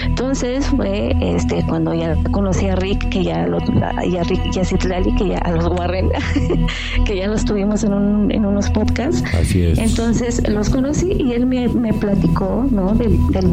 [0.05, 3.59] entonces fue este cuando ya conocí a Rick, que ya lo,
[4.05, 6.11] y a Rick y a Citlali, que ya a los Warren,
[7.05, 9.23] que ya los tuvimos en, un, en unos podcasts.
[9.35, 9.79] Así es.
[9.79, 12.95] Entonces los conocí y él me, me platicó, ¿no?
[12.95, 13.47] Del, del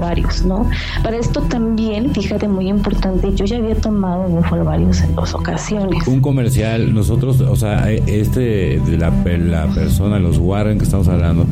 [0.00, 0.68] varios, ¿no?
[1.02, 4.28] Para esto también, fíjate, muy importante, yo ya había tomado
[4.64, 6.06] varios en dos ocasiones.
[6.06, 11.46] Un comercial, nosotros, o sea, este de la, la persona, los Warren que estamos hablando,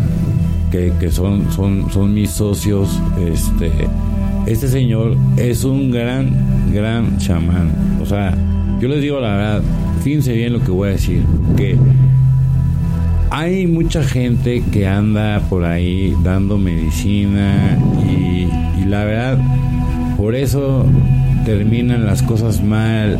[0.70, 3.70] que, que son, son, son mis socios, este,
[4.46, 7.98] este señor es un gran, gran chamán.
[8.00, 8.36] O sea,
[8.80, 9.62] yo les digo la verdad,
[10.02, 11.22] fíjense bien lo que voy a decir,
[11.56, 11.76] que
[13.30, 18.48] hay mucha gente que anda por ahí dando medicina y,
[18.80, 19.38] y la verdad,
[20.16, 20.86] por eso
[21.44, 23.18] terminan las cosas mal,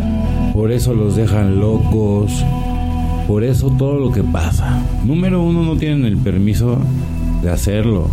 [0.55, 2.45] por eso los dejan locos,
[3.29, 4.83] por eso todo lo que pasa.
[5.05, 6.79] Número uno, no tienen el permiso
[7.43, 8.09] de hacerlo.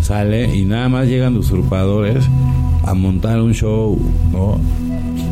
[0.00, 2.24] Sale y nada más llegan usurpadores
[2.84, 3.98] a montar un show,
[4.30, 4.58] ¿no?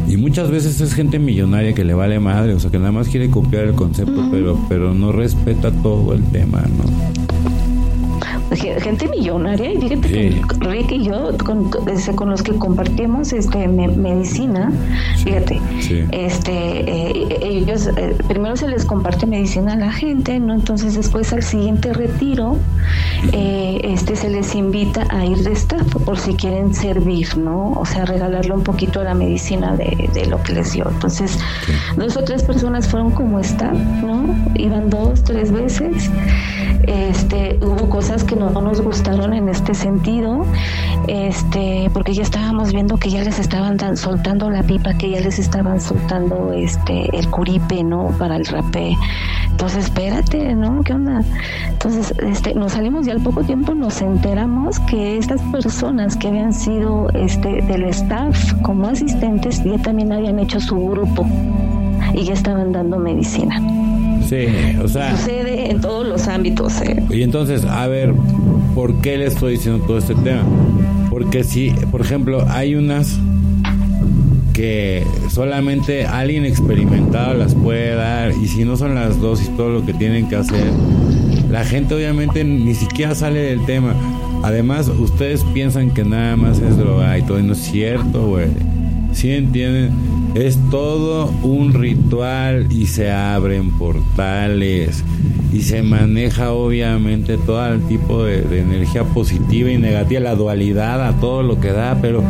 [0.09, 3.09] Y muchas veces es gente millonaria que le vale madre, o sea, que nada más
[3.09, 7.30] quiere copiar el concepto, pero, pero no respeta todo el tema, ¿no?
[8.61, 14.71] Gente millonaria y fíjate que Rick y yo con, con, los que compartimos este medicina
[15.25, 15.61] fíjate
[16.13, 21.33] este eh, ellos eh, primero se les comparte medicina a la gente no entonces después
[21.33, 22.59] al siguiente retiro
[23.33, 27.87] eh, este se les invita a ir de staff por si quieren servir no o
[27.87, 30.87] sea regalarle un poquito a la medicina de, de lo que les dio.
[30.89, 31.39] Entonces
[31.97, 36.11] dos o tres personas fueron como staff no iban dos tres veces
[36.87, 40.45] este hubo cosas que no nos gustaron en este sentido,
[41.07, 45.39] este, porque ya estábamos viendo que ya les estaban soltando la pipa, que ya les
[45.39, 48.09] estaban soltando este el curipe, ¿no?
[48.19, 48.97] Para el rapé.
[49.51, 50.83] Entonces, espérate, ¿no?
[50.83, 51.23] ¿Qué onda?
[51.69, 56.53] Entonces, este, nos salimos y al poco tiempo nos enteramos que estas personas que habían
[56.53, 61.27] sido este del staff como asistentes ya también habían hecho su grupo
[62.15, 63.61] y ya estaban dando medicina.
[64.31, 64.47] Sí,
[64.81, 65.17] o sea.
[65.17, 66.81] Sucede en todos los ámbitos.
[66.83, 67.03] ¿eh?
[67.11, 68.15] Y entonces, a ver,
[68.77, 70.45] ¿por qué le estoy diciendo todo este tema?
[71.11, 73.19] Porque si, por ejemplo, hay unas
[74.53, 79.85] que solamente alguien experimentado las puede dar y si no son las dosis todo lo
[79.85, 80.71] que tienen que hacer,
[81.51, 83.95] la gente obviamente ni siquiera sale del tema.
[84.45, 88.47] Además, ustedes piensan que nada más es droga y todo, y no es cierto, güey.
[89.13, 89.93] ¿Sí entienden?
[90.35, 95.05] Es todo un ritual y se abren portales
[95.53, 101.19] y se maneja obviamente todo el tipo de, energía positiva y negativa, la dualidad a
[101.21, 102.23] todo lo que da, pero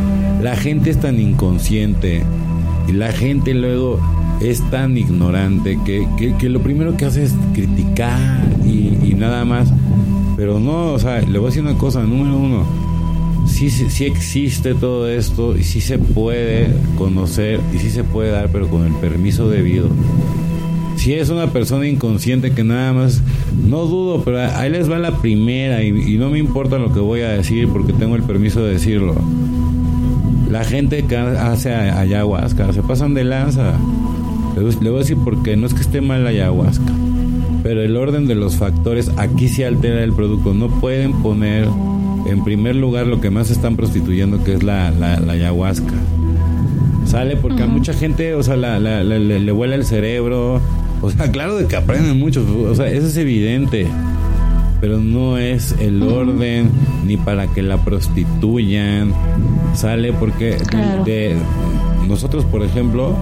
[0.43, 2.23] la gente es tan inconsciente
[2.89, 4.01] y la gente luego
[4.41, 9.71] es tan ignorante que, que, lo primero que hace es criticar y, y nada más.
[10.37, 12.65] Pero no, o sea, le voy a decir una cosa, número uno,
[13.47, 18.51] sí, sí, existe todo esto y sí se puede conocer y sí se puede dar,
[18.51, 19.89] pero con el permiso debido.
[20.97, 23.23] Si es una persona inconsciente que nada más,
[23.67, 27.21] no dudo, pero ahí les va la primera y, no me importa lo que voy
[27.23, 29.15] a decir porque tengo el permiso de decirlo.
[30.51, 33.79] La gente que hace ayahuasca se pasan de lanza.
[34.57, 36.93] Le voy a decir porque no es que esté mal la ayahuasca,
[37.63, 40.53] pero el orden de los factores aquí se altera el producto.
[40.53, 41.69] No pueden poner
[42.27, 45.95] en primer lugar lo que más están prostituyendo que es la, la, ayahuasca.
[47.07, 50.61] Sale porque a mucha gente, o sea, la, le, le, vuela el cerebro.
[51.03, 53.87] O sea, claro de que aprenden mucho, o sea, eso es evidente.
[54.81, 56.71] Pero no es el orden
[57.05, 59.13] ni para que la prostituyan.
[59.75, 60.57] Sale porque
[61.05, 61.37] de,
[62.09, 63.15] nosotros, por ejemplo,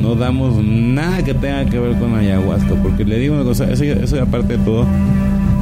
[0.00, 2.74] no damos nada que tenga que ver con ayahuasca.
[2.82, 4.86] Porque le digo una cosa, eso, eso aparte de todo,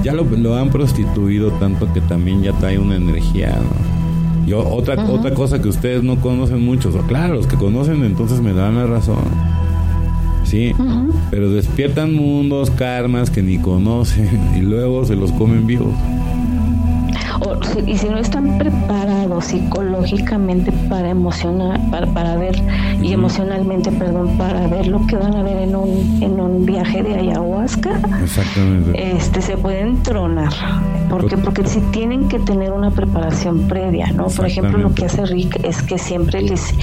[0.02, 4.46] ya lo, lo, han prostituido tanto que también ya trae una energía, ¿no?
[4.46, 8.54] Yo, otra, otra cosa que ustedes no conocen mucho, claro, los que conocen entonces me
[8.54, 9.24] dan la razón.
[10.44, 10.72] Sí,
[11.30, 15.94] pero despiertan mundos, karmas que ni conocen y luego se los comen vivos
[17.87, 22.57] y si no están preparados psicológicamente para emocionar, para, ver,
[23.01, 27.03] y emocionalmente, perdón, para ver lo que van a ver en un, en un viaje
[27.03, 28.01] de ayahuasca,
[28.94, 30.53] este se pueden tronar.
[31.09, 34.27] ¿Por Porque si tienen que tener una preparación previa, ¿no?
[34.27, 36.74] Por ejemplo, lo que hace Rick es que siempre les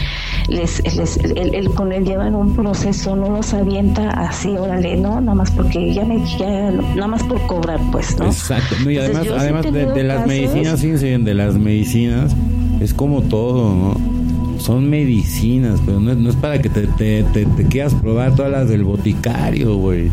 [0.47, 5.19] les, les él, con él llevan un proceso, no los avienta así, órale, ¿no?
[5.21, 8.27] Nada más porque ya me, ya, nada más por cobrar, pues, ¿no?
[8.27, 8.89] Exacto.
[8.89, 12.35] y además, además de, las medicinas, fíjense, de las medicinas,
[12.79, 14.59] es como todo, ¿no?
[14.59, 18.69] Son medicinas, pero no, no es para que te, te, te, quieras probar todas las
[18.69, 20.09] del boticario, güey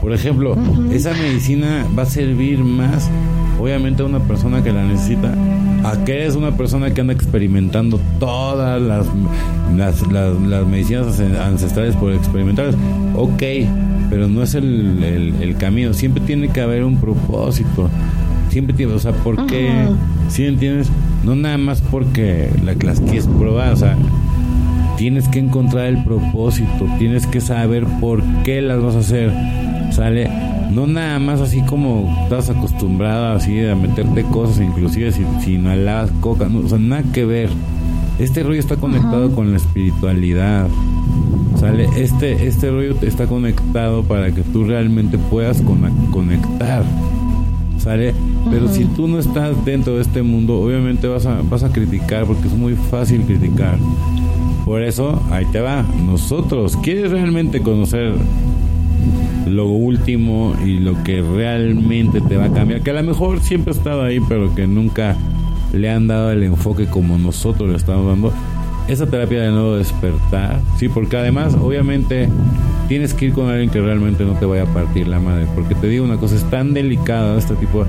[0.00, 0.56] Por ejemplo,
[0.90, 3.10] esa medicina va a servir más,
[3.60, 5.34] obviamente, a una persona que la necesita,
[5.84, 9.06] a que es una persona que anda experimentando todas las,
[9.76, 12.76] las, las, medicinas ancestrales por experimentarlas.
[13.14, 13.42] Ok,
[14.10, 15.92] pero no es el, el, camino.
[15.94, 17.90] Siempre tiene que haber un propósito.
[18.56, 19.70] Siempre tiene, o sea, ¿por qué?
[20.30, 20.88] ¿Sí entiendes?
[21.24, 23.98] No nada más porque la, las quieres probar, o sea,
[24.96, 29.30] tienes que encontrar el propósito, tienes que saber por qué las vas a hacer,
[29.90, 30.30] ¿sale?
[30.70, 35.68] No nada más así como estás acostumbrado así a meterte cosas, inclusive si, si no
[35.68, 37.50] alabas coca, no, o sea, nada que ver.
[38.18, 40.66] Este rollo está conectado con la espiritualidad,
[41.60, 41.90] ¿sale?
[41.98, 45.60] Este, este rollo está conectado para que tú realmente puedas
[46.10, 46.84] conectar,
[47.78, 48.14] ¿sale?
[48.50, 52.24] Pero si tú no estás dentro de este mundo, obviamente vas a, vas a criticar,
[52.24, 53.78] porque es muy fácil criticar.
[54.64, 55.84] Por eso, ahí te va.
[56.04, 58.14] Nosotros, ¿quieres realmente conocer
[59.46, 62.82] lo último y lo que realmente te va a cambiar?
[62.82, 65.16] Que a lo mejor siempre ha estado ahí, pero que nunca
[65.72, 68.32] le han dado el enfoque como nosotros le estamos dando.
[68.88, 72.28] Esa terapia de nuevo despertar, sí, porque además, obviamente,
[72.88, 75.46] tienes que ir con alguien que realmente no te vaya a partir la madre.
[75.56, 77.84] Porque te digo una cosa, es tan delicada este tipo,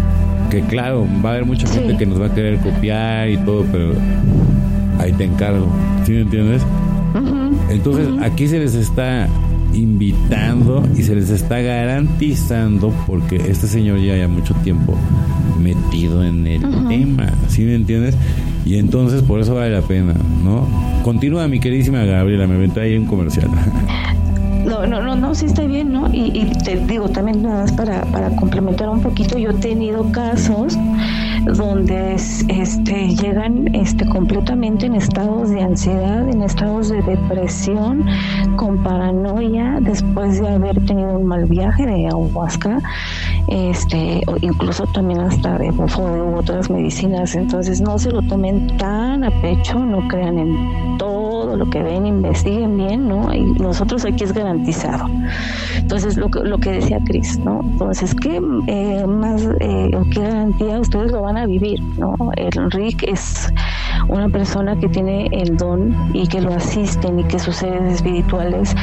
[0.50, 3.64] que claro, va a haber mucha gente que nos va a querer copiar y todo,
[3.72, 3.94] pero
[5.00, 5.68] ahí te encargo.
[6.04, 6.64] ¿Sí me entiendes?
[7.70, 9.28] Entonces, aquí se les está
[9.74, 14.96] invitando y se les está garantizando, porque este señor ya lleva mucho tiempo
[15.62, 18.16] metido en el tema, ¿sí me entiendes?
[18.68, 20.68] Y entonces por eso vale la pena, ¿no?
[21.02, 23.50] Continúa mi queridísima Gabriela, me vente ahí un comercial.
[24.66, 26.14] No, no, no, no, sí está bien, ¿no?
[26.14, 30.12] Y, y te digo también nada más para, para complementar un poquito, yo he tenido
[30.12, 30.78] casos
[31.56, 38.06] donde este, llegan este, completamente en estados de ansiedad, en estados de depresión,
[38.58, 42.80] con paranoia, después de haber tenido un mal viaje de ayahuasca,
[43.48, 47.36] este, incluso también hasta de bufo u otras medicinas.
[47.36, 52.06] Entonces no se lo tomen tan a pecho, no crean en todo lo que ven,
[52.06, 53.34] investiguen bien, ¿no?
[53.34, 55.10] Y nosotros aquí es garantizado.
[55.78, 57.62] Entonces lo que, lo que decía Cris, ¿no?
[57.64, 62.16] Entonces, ¿qué eh, más, eh, qué garantía ustedes lo van a vivir, ¿no?
[62.36, 63.52] El Rick es
[64.08, 68.76] una persona que tiene el don y que lo asisten y que sus seres espirituales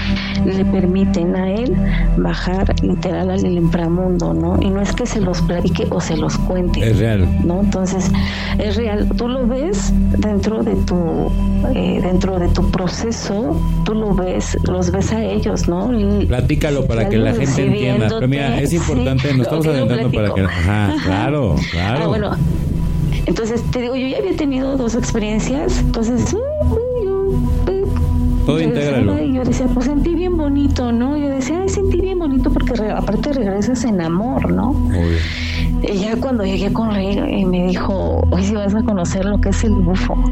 [0.45, 1.75] le permiten a él
[2.17, 4.59] bajar literal al inframundo, ¿no?
[4.61, 6.89] Y no es que se los platique o se los cuente.
[6.89, 7.29] Es real.
[7.45, 7.61] ¿No?
[7.61, 8.11] Entonces,
[8.59, 9.09] es real.
[9.17, 11.31] Tú lo ves dentro de tu
[11.75, 15.91] eh, dentro de tu proceso, tú lo ves, los ves a ellos, ¿no?
[16.27, 18.09] Platícalo para que la gente entienda.
[18.09, 20.41] Pero mira, es importante, nos estamos adentrando para que...
[20.43, 22.01] Ajá, claro, claro.
[22.03, 22.37] Ah, bueno,
[23.27, 26.41] entonces, te digo, yo ya había tenido dos experiencias, entonces, yo,
[28.45, 29.23] todo intégralo.
[29.23, 31.17] Y yo decía, pues sentí bien bonito, ¿no?
[31.17, 34.75] Yo decía, ay, sentí bien bonito porque aparte regresas en amor, ¿no?
[35.83, 39.41] Y ya cuando llegué con Rey y me dijo, hoy si vas a conocer lo
[39.41, 40.15] que es el bufo.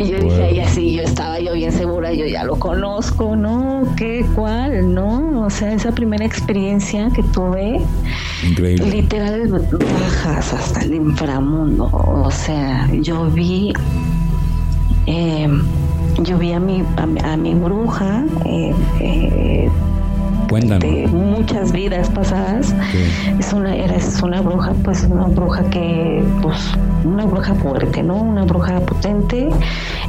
[0.00, 3.82] Y yo dije, ay, así, yo estaba yo bien segura, yo ya lo conozco, ¿no?
[3.98, 5.42] ¿Qué, cuál, no?
[5.42, 7.82] O sea, esa primera experiencia que tuve,
[8.48, 8.86] Increíble.
[8.86, 11.90] literal, bajas hasta el inframundo.
[11.92, 13.74] O sea, yo vi,
[15.04, 15.48] eh,
[16.22, 19.68] yo vi a mi, a, mi bruja, eh, eh,
[20.50, 22.74] de muchas vidas pasadas.
[23.38, 26.58] Es una era es una bruja, pues una bruja que pues
[27.04, 28.16] una bruja fuerte, ¿no?
[28.16, 29.48] Una bruja potente.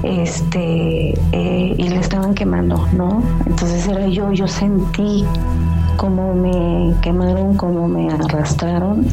[0.01, 3.21] Este eh, y le estaban quemando, ¿no?
[3.45, 5.25] Entonces era yo, yo sentí
[5.97, 9.05] cómo me quemaron, cómo me arrastraron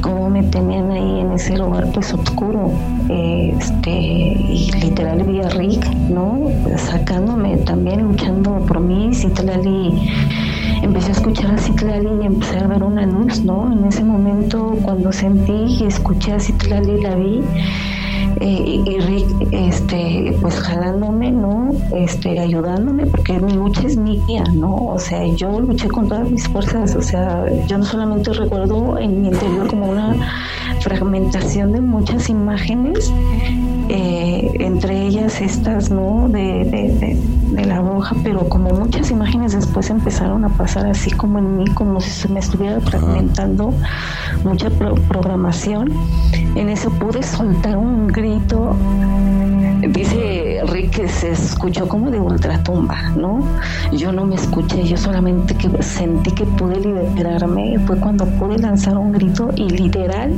[0.00, 2.70] cómo me tenían ahí en ese lugar pues oscuro
[3.08, 9.14] este y literal vi a Rick no sacándome también luchando por mí y
[10.82, 14.76] empecé a escuchar a Citlali y empecé a ver una luz no en ese momento
[14.82, 17.42] cuando sentí y escuché a Citlali la vi
[18.40, 24.74] eh, y Rick este pues jalándome no este ayudándome porque mi lucha es mía no
[24.74, 29.22] o sea yo luché con todas mis fuerzas o sea yo no solamente recuerdo en
[29.22, 30.14] mi interior como una
[30.80, 33.12] fragmentación de muchas imágenes
[33.88, 37.18] eh, entre ellas estas no de, de,
[37.52, 41.64] de, la bruja pero como muchas imágenes después empezaron a pasar así como en mí
[41.74, 43.72] como si se me estuviera fragmentando
[44.44, 45.92] mucha programación
[46.54, 48.76] en eso pude soltar un grito.
[49.88, 53.44] Dice Rick que se escuchó como de ultratumba, ¿no?
[53.92, 58.96] Yo no me escuché, yo solamente que sentí que pude liberarme, fue cuando pude lanzar
[58.96, 60.32] un grito y literal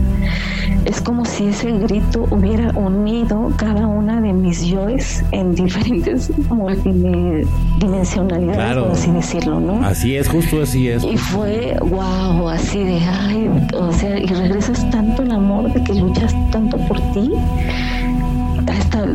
[0.87, 8.85] es como si ese grito hubiera unido cada una de mis yoes en diferentes multidimensionalidades,
[8.85, 9.85] por así decirlo, ¿no?
[9.85, 11.05] Así es, justo así es.
[11.05, 15.95] Y fue, wow, así de, ay, o sea, y regresas tanto el amor de que
[15.95, 17.33] luchas tanto por ti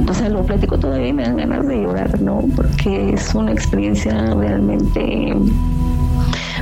[0.07, 2.43] o sea, lo platico todavía y me dan ganas de llorar, ¿no?
[2.55, 5.35] Porque es una experiencia realmente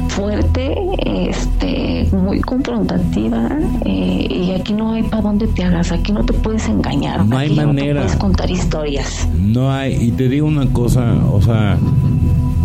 [0.09, 3.49] fuerte, este, muy confrontativa
[3.85, 7.37] eh, y aquí no hay para dónde te hagas, aquí no te puedes engañar, no
[7.37, 9.27] hay manera, no puedes contar historias.
[9.37, 11.77] No hay, y te digo una cosa, o sea,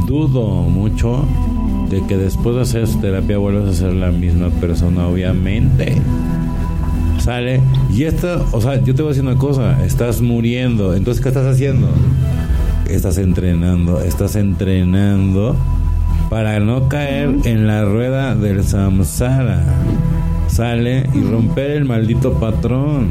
[0.07, 1.25] dudo mucho
[1.91, 5.97] de que después de hacer terapia vuelvas a ser la misma persona, obviamente
[7.25, 7.61] sale.
[7.91, 11.31] Y esto, o sea, yo te voy a decir una cosa, estás muriendo, entonces ¿qué
[11.31, 11.89] estás haciendo?
[12.87, 15.57] Estás entrenando, estás entrenando
[16.29, 19.65] para no caer en la rueda del samsara.
[20.49, 23.09] Sale y romper el maldito patrón.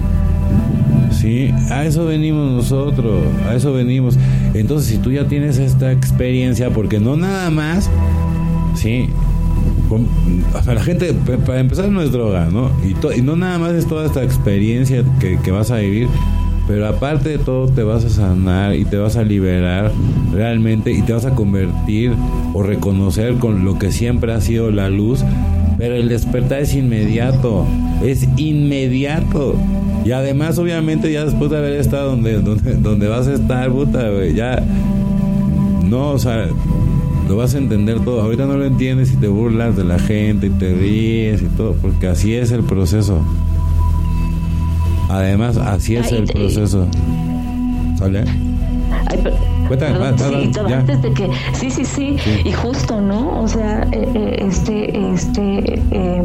[1.11, 4.18] Sí, a eso venimos nosotros, a eso venimos.
[4.53, 7.89] Entonces, si tú ya tienes esta experiencia, porque no nada más,
[8.76, 9.09] sí,
[10.65, 11.13] la gente,
[11.45, 12.71] para empezar, no es droga, ¿no?
[12.83, 16.07] Y, no nada más es toda esta experiencia que, vas a vivir,
[16.67, 19.91] pero aparte de todo te vas a sanar y te vas a liberar
[20.31, 22.13] realmente y te vas a convertir
[22.53, 25.23] o reconocer con lo que siempre ha sido la luz,
[25.77, 27.65] pero el despertar es inmediato,
[28.03, 29.55] es inmediato.
[30.05, 34.09] Y además, obviamente, ya después de haber estado donde, donde, donde vas a estar, puta,
[34.33, 34.61] ya,
[35.83, 36.47] no, o sea,
[37.28, 38.21] lo vas a entender todo.
[38.21, 41.76] Ahorita no lo entiendes y te burlas de la gente y te ríes y todo,
[41.82, 43.21] porque así es el proceso.
[45.09, 46.88] Además, así es el proceso.
[47.97, 48.24] ¿Sale?
[51.53, 53.41] Sí, sí, sí, y justo, ¿no?
[53.41, 56.24] O sea, eh, eh, este, este, eh,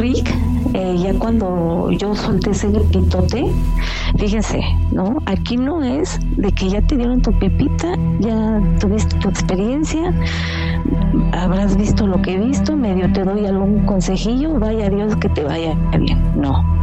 [0.00, 0.34] Rick,
[0.74, 3.44] ya cuando yo solté ese gritote,
[4.18, 4.60] fíjense,
[4.90, 5.18] ¿no?
[5.26, 10.14] Aquí no es de que ya te dieron tu pepita, ya tuviste tu experiencia,
[11.32, 15.44] habrás visto lo que he visto, medio te doy algún consejillo, vaya Dios que te
[15.44, 16.18] vaya bien.
[16.36, 16.81] No.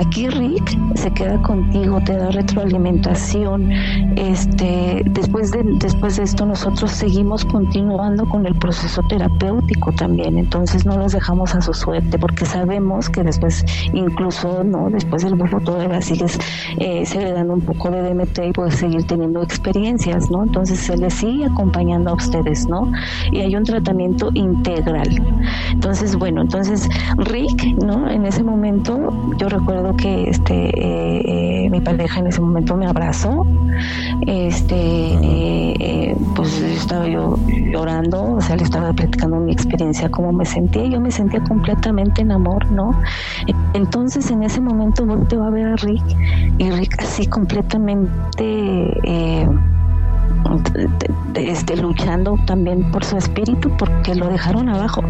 [0.00, 3.70] Aquí Rick se queda contigo, te da retroalimentación.
[4.16, 10.38] Este, después de, después de esto nosotros seguimos continuando con el proceso terapéutico también.
[10.38, 15.34] Entonces no los dejamos a su suerte porque sabemos que después, incluso no, después del
[15.34, 16.38] bulbo todavía sigues,
[16.78, 20.42] eh, se le dan un poco de DMT y puedes seguir teniendo experiencias, ¿no?
[20.44, 22.90] Entonces se les sigue acompañando a ustedes, ¿no?
[23.32, 25.08] Y hay un tratamiento integral.
[25.72, 28.08] Entonces, bueno, entonces Rick, ¿no?
[28.08, 32.86] En ese momento yo recuerdo que este eh, eh, mi pareja en ese momento me
[32.86, 33.46] abrazó,
[34.26, 37.38] este, eh, pues estaba yo
[37.72, 42.20] llorando, o sea, le estaba platicando mi experiencia, cómo me sentía, yo me sentía completamente
[42.20, 42.90] en amor, ¿no?
[43.72, 46.04] Entonces en ese momento volteo a ver a Rick
[46.58, 49.00] y Rick así completamente
[51.34, 55.02] este, luchando también por su espíritu porque lo dejaron abajo.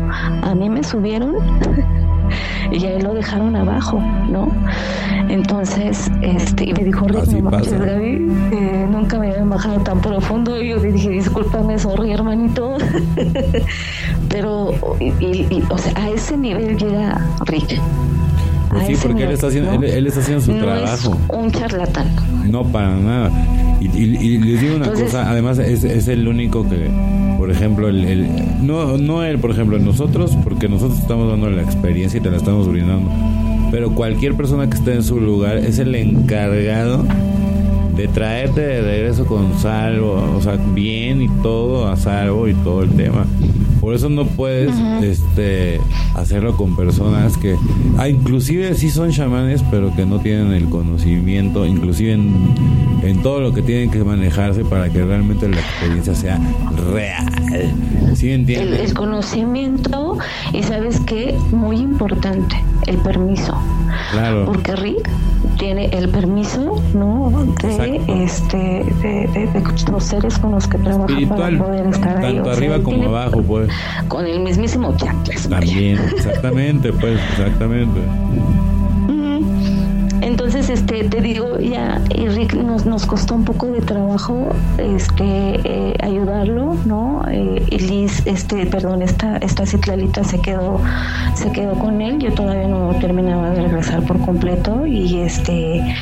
[0.42, 1.34] A mí me subieron
[2.70, 4.48] y a él lo dejaron abajo, ¿no?
[5.28, 10.60] Entonces, este, y me dijo, eh, nunca me había bajado tan profundo.
[10.60, 12.76] Y yo le dije, discúlpame, sorry, hermanito.
[14.28, 17.80] Pero, y, o sea, a ese nivel llega Rick.
[18.70, 21.18] Pues sí, porque él está haciendo, él, está haciendo su trabajo.
[21.28, 22.06] un charlatán.
[22.48, 23.30] No, para nada.
[23.80, 23.88] Y,
[24.38, 26.88] les digo una cosa, además es, es, el único que,
[27.36, 28.28] por ejemplo, el, el,
[28.60, 32.36] no, no él, por ejemplo, nosotros, porque nosotros estamos dando la experiencia y te la
[32.36, 33.10] estamos brindando.
[33.72, 37.04] Pero cualquier persona que esté en su lugar es el encargado
[38.00, 42.82] de traerte de regreso con salvo, o sea, bien y todo a salvo y todo
[42.82, 43.26] el tema.
[43.78, 45.80] Por eso no puedes este
[46.14, 47.56] hacerlo con personas que
[47.98, 53.52] ah, inclusive sí son chamanes, pero que no tienen el conocimiento, inclusive en, todo lo
[53.52, 56.40] que tienen que manejarse para que realmente la experiencia sea
[56.94, 57.26] real.
[58.14, 58.80] ¿Sí entiendes?
[58.80, 60.16] El, el conocimiento
[60.54, 63.54] y sabes qué, muy importante, el permiso.
[64.12, 64.44] Claro.
[64.46, 65.08] Porque Rick
[65.58, 67.30] tiene el permiso, ¿no?
[67.62, 72.34] De este de, los seres con los que trabaja para poder estar ahí.
[72.34, 73.68] Tanto arriba como abajo, pues.
[74.08, 75.48] Con el mismísimo Chaclas.
[75.48, 78.00] También, exactamente, pues, exactamente.
[80.52, 84.48] Entonces, este, te digo, ya, Rick nos, nos costó un poco de trabajo,
[84.78, 87.22] este, eh, ayudarlo, ¿no?
[87.30, 87.64] Eh,
[88.24, 90.80] este, perdón, esta, esta ciclalita se quedó,
[91.36, 92.18] se quedó con él.
[92.18, 95.94] Yo todavía no terminaba de regresar por completo y este,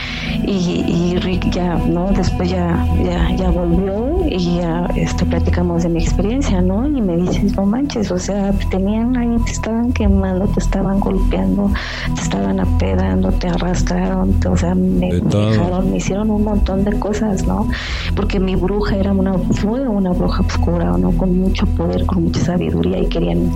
[0.45, 2.11] y, Rick ya, ¿no?
[2.13, 6.87] Después ya, ya, ya volvió y ya este, platicamos de mi experiencia, ¿no?
[6.87, 11.01] Y me dices, no manches, o sea, te tenían ahí, te estaban quemando, te estaban
[11.01, 11.71] golpeando,
[12.15, 17.47] te estaban apedando, te arrastraron, o sea, me, dejaron, me hicieron un montón de cosas,
[17.47, 17.69] ¿no?
[18.15, 21.13] Porque mi bruja era una, fue una bruja oscura, ¿no?
[21.13, 23.51] Con mucho poder, con mucha sabiduría y querían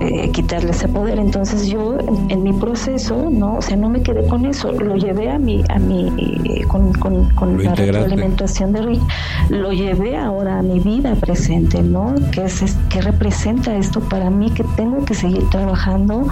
[0.00, 1.18] eh, quitarle ese poder.
[1.18, 5.19] Entonces yo en, mi proceso, no, o sea, no me quedé con eso, lo llevé
[5.28, 9.02] a mi, a mi, con, con, con la alimentación de Rick,
[9.50, 12.14] lo llevé ahora a mi vida presente, ¿no?
[12.32, 14.50] ¿Qué es, qué representa esto para mí?
[14.50, 16.26] Que tengo que seguir trabajando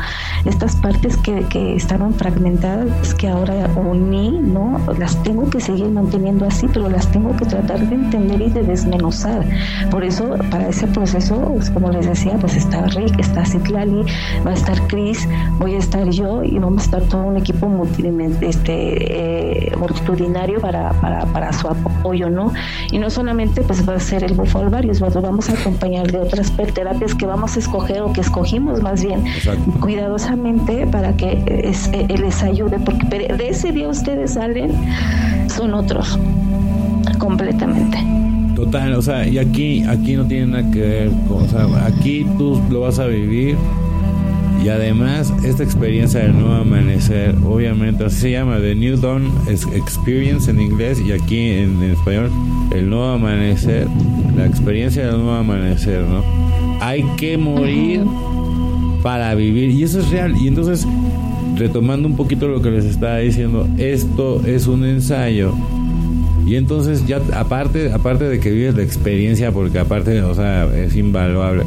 [0.44, 4.80] estas partes que, que estaban fragmentadas, que ahora uní, ¿no?
[4.98, 8.62] Las tengo que seguir manteniendo así, pero las tengo que tratar de entender y de
[8.62, 9.44] desmenuzar.
[9.90, 14.04] Por eso, para ese proceso, pues, como les decía, pues está Rick está Citlali,
[14.46, 15.28] va a estar Chris,
[15.58, 17.68] voy a estar yo y vamos a estar todo un equipo
[18.40, 22.52] este, eh, multitudinario para, para, para, su apoyo, ¿no?
[22.90, 26.52] Y no solamente pues va a ser el bufo varios, vamos a acompañar de otras
[26.74, 29.24] terapias que vamos a escoger o que escogimos más bien
[29.80, 34.72] cuidadosamente para que eh, les ayude, porque de ese día ustedes salen,
[35.48, 36.18] son otros
[37.18, 37.98] completamente.
[38.54, 42.26] Total, o sea, y aquí, aquí no tiene nada que ver, con, o sea, aquí
[42.36, 43.56] tú lo vas a vivir
[44.62, 50.50] y además esta experiencia del nuevo amanecer, obviamente así se llama, The New Dawn Experience
[50.50, 52.30] en inglés y aquí en, español,
[52.72, 53.86] el nuevo amanecer,
[54.36, 56.22] la experiencia del nuevo amanecer, ¿no?
[56.80, 58.02] Hay que morir
[59.02, 60.34] para vivir y eso es real.
[60.40, 60.86] Y entonces
[61.56, 65.54] retomando un poquito lo que les estaba diciendo, esto es un ensayo.
[66.46, 70.96] Y entonces ya aparte, aparte de que vives la experiencia, porque aparte, o sea, es
[70.96, 71.64] invaluable,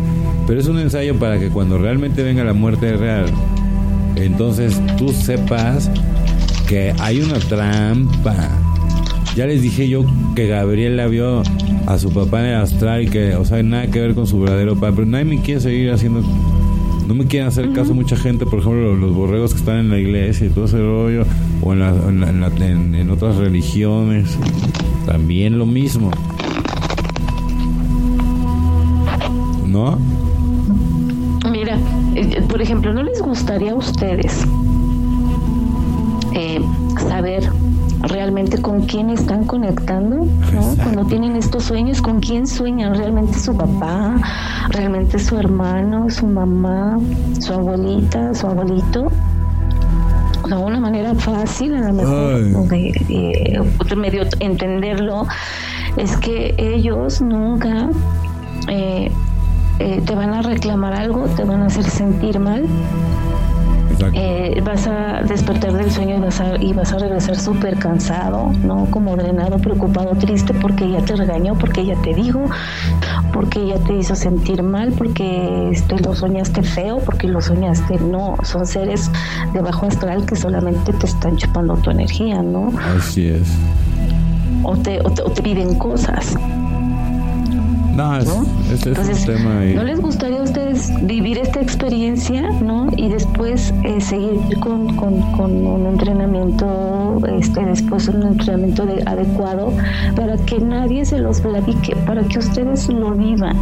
[0.47, 3.25] pero es un ensayo para que cuando realmente venga la muerte real,
[4.15, 5.89] entonces tú sepas
[6.67, 8.35] que hay una trampa.
[9.35, 11.41] Ya les dije yo que Gabriel la vio
[11.87, 14.39] a su papá en el astral y que, o sea, nada que ver con su
[14.41, 16.21] verdadero padre, pero nadie me quiere seguir haciendo
[17.11, 19.99] no me quieren hacer caso mucha gente, por ejemplo, los, borregos que están en la
[19.99, 21.25] iglesia y todo ese rollo,
[21.61, 24.37] o en, en, otras religiones,
[25.05, 26.09] también lo mismo.
[29.67, 29.99] ¿No?
[33.31, 34.43] Gustaría a ustedes
[36.33, 36.59] eh,
[37.07, 37.49] saber
[38.01, 40.27] realmente con quién están conectando,
[40.83, 44.17] Cuando tienen estos sueños, con quién sueñan, realmente su papá,
[44.71, 46.99] realmente su hermano, su mamá,
[47.39, 49.09] su abuelita, su abuelito.
[50.49, 55.25] De una manera fácil, a lo mejor, de, medio entenderlo,
[55.95, 57.87] es que ellos nunca
[58.67, 59.09] eh,
[59.81, 62.67] eh, te van a reclamar algo, te van a hacer sentir mal,
[64.13, 68.51] eh, vas a despertar del sueño y vas a, y vas a regresar súper cansado,
[68.63, 68.85] ¿no?
[68.89, 72.45] Como drenado, preocupado, triste porque ella te regañó, porque ella te dijo,
[73.33, 77.99] porque ella te hizo sentir mal, porque este, lo soñaste feo, porque lo soñaste.
[77.99, 79.11] No, son seres
[79.53, 82.71] de bajo astral que solamente te están chupando tu energía, ¿no?
[82.97, 83.47] Así es.
[84.63, 86.35] O te, o te piden cosas.
[88.01, 92.89] No, es, Entonces, un tema ¿No les gustaría a ustedes vivir esta experiencia, ¿no?
[92.97, 94.99] Y después eh, seguir con,
[95.39, 99.73] un entrenamiento, este, después un entrenamiento adecuado
[100.15, 103.55] para que nadie se los platique, para que ustedes lo vivan.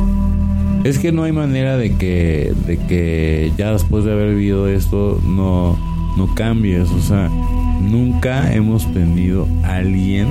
[0.84, 5.20] Es que no hay manera de que, de que ya después de haber vivido esto
[5.26, 5.78] no,
[6.16, 6.90] no cambies.
[6.92, 7.30] O sea,
[7.82, 10.28] nunca hemos tenido a alguien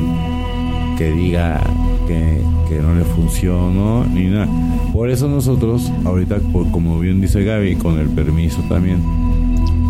[0.99, 1.61] que diga
[2.09, 2.42] que,
[2.82, 4.49] no le funcionó ni nada.
[4.92, 6.38] Por eso nosotros, ahorita,
[6.72, 9.01] como bien dice Gaby, con el permiso también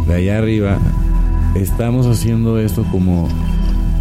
[0.06, 0.78] de allá arriba,
[1.54, 3.28] estamos haciendo esto como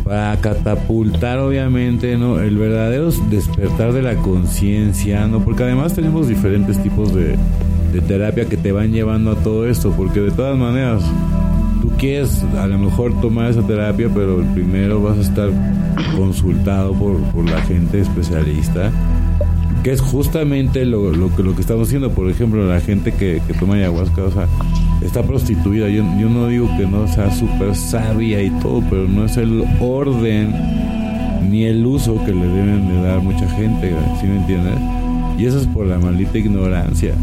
[0.03, 6.81] para catapultar obviamente no el verdadero despertar de la conciencia no porque además tenemos diferentes
[6.81, 7.35] tipos de,
[7.91, 11.03] de terapia que te van llevando a todo esto porque de todas maneras
[11.87, 15.49] tú quieres a lo mejor tomar esa terapia, pero primero vas a estar
[16.17, 18.91] consultado por, la gente especialista,
[19.83, 22.11] que es justamente lo, lo, que, lo que estamos haciendo.
[22.11, 24.47] Por ejemplo, la gente que, toma ayahuasca, o sea,
[25.01, 25.87] está prostituida.
[25.87, 29.63] Yo, yo no digo que no sea súper sabia y todo, pero no es el
[29.79, 30.53] orden
[31.49, 34.73] ni el uso que le deben de dar mucha gente, ¿sí me entiendes?
[35.37, 37.13] Y eso es por la maldita ignorancia.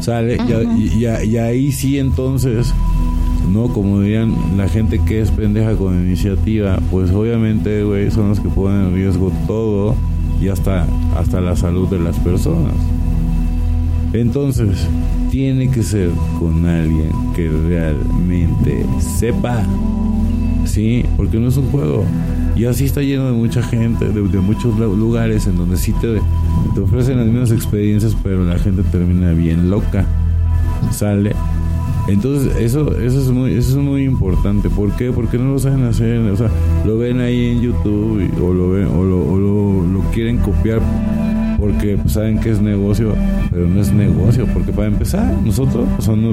[0.00, 0.38] Sale,
[0.76, 2.72] y, y ahí sí entonces
[3.52, 3.68] ¿no?
[3.68, 8.48] Como dirían la gente que es pendeja con iniciativa, pues obviamente, güey, son los que
[8.48, 9.94] ponen en riesgo todo
[10.40, 10.86] y hasta,
[11.16, 12.74] hasta la salud de las personas.
[14.12, 14.86] Entonces,
[15.30, 19.64] tiene que ser con alguien que realmente sepa,
[20.68, 22.04] Sí, porque no es un juego.
[22.54, 26.20] Y así está lleno de mucha gente, de, muchos lugares en donde sí te,
[26.74, 30.04] te ofrecen las mismas experiencias, pero la gente termina bien loca.
[30.90, 31.34] Sale.
[32.08, 34.70] Entonces, eso, eso es muy, eso es muy importante.
[34.70, 35.12] ¿Por qué?
[35.12, 36.18] Porque no lo saben hacer.
[36.30, 36.48] O sea,
[36.86, 40.80] lo ven ahí en YouTube o lo ven, o lo, o lo, quieren copiar
[41.58, 43.14] porque saben que es negocio,
[43.50, 46.32] pero no es negocio, porque para empezar, nosotros, o sea, no,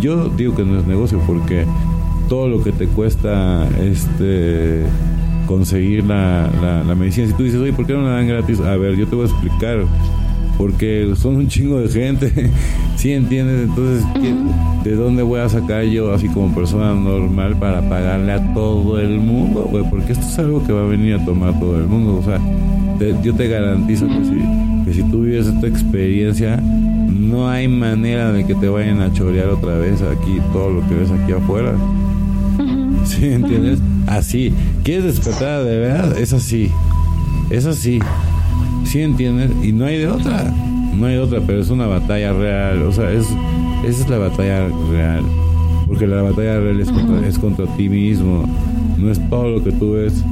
[0.00, 1.66] yo digo que no es negocio porque
[2.28, 4.84] todo lo que te cuesta este
[5.46, 6.50] conseguir la,
[6.86, 8.60] la, medicina, si tú dices, oye, ¿por qué no la dan gratis?
[8.60, 9.84] A ver, yo te voy a explicar,
[10.58, 12.50] porque son un chingo de gente,
[12.96, 13.68] ¿sí entiendes?
[13.68, 14.04] Entonces,
[14.84, 19.18] ¿de dónde voy a sacar yo, así como persona normal, para pagarle a todo el
[19.18, 19.84] mundo, güey?
[19.88, 22.40] Porque esto es algo que va a venir a tomar todo el mundo, o sea
[23.22, 28.46] yo te garantizo que si, que si tú vives esta experiencia, no hay manera de
[28.46, 31.74] que te vayan a chorear otra vez aquí todo lo que ves aquí afuera.
[33.04, 33.80] ¿Sí entiendes?
[34.06, 34.52] Así.
[34.82, 36.18] ¿Quieres despertar de verdad?
[36.18, 36.70] Es así.
[37.50, 38.00] Es así.
[38.84, 39.50] ¿Sí entiendes?
[39.62, 40.52] Y no hay de otra.
[40.94, 42.82] No hay de otra, pero es una batalla real.
[42.82, 43.26] O sea, es,
[43.84, 45.24] esa es la batalla real.
[45.86, 48.44] Porque la batalla real es contra, es contra ti mismo.
[48.98, 50.24] No es todo lo que tú ves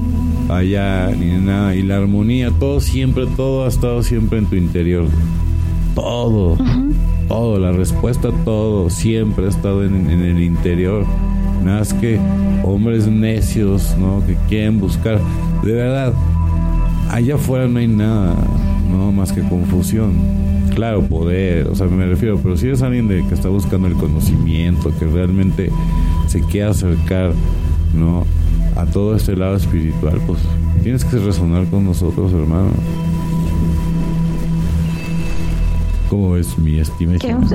[0.48, 1.74] allá ni nada.
[1.74, 5.06] Y la armonía, todo siempre, todo ha estado siempre en tu interior.
[5.94, 6.56] Todo,
[7.28, 11.06] todo, la respuesta, todo, siempre ha estado en, el interior.
[11.62, 12.18] Nada más que
[12.64, 14.24] hombres necios, ¿no?
[14.26, 15.20] Que quieren buscar.
[15.62, 16.12] De verdad,
[17.10, 18.36] allá afuera no hay nada,
[18.90, 19.12] ¿no?
[19.12, 20.12] Más que confusión.
[20.74, 23.94] Claro, poder, o sea, me refiero, pero si eres alguien de que está buscando el
[23.94, 25.70] conocimiento, que realmente
[26.26, 27.32] se quiere acercar,
[27.94, 28.24] ¿no?
[28.76, 30.40] a todo este lado espiritual, pues
[30.82, 32.70] tienes que resonar con nosotros, hermano.
[36.10, 37.46] ¿Cómo es mi estimación?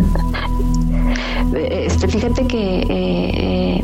[1.52, 3.84] Este, fíjate que eh, eh,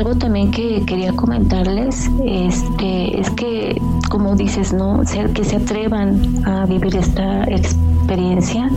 [0.00, 3.78] algo también que quería comentarles este, es que,
[4.08, 5.02] como dices, no,
[5.34, 8.70] que se atrevan a vivir esta experiencia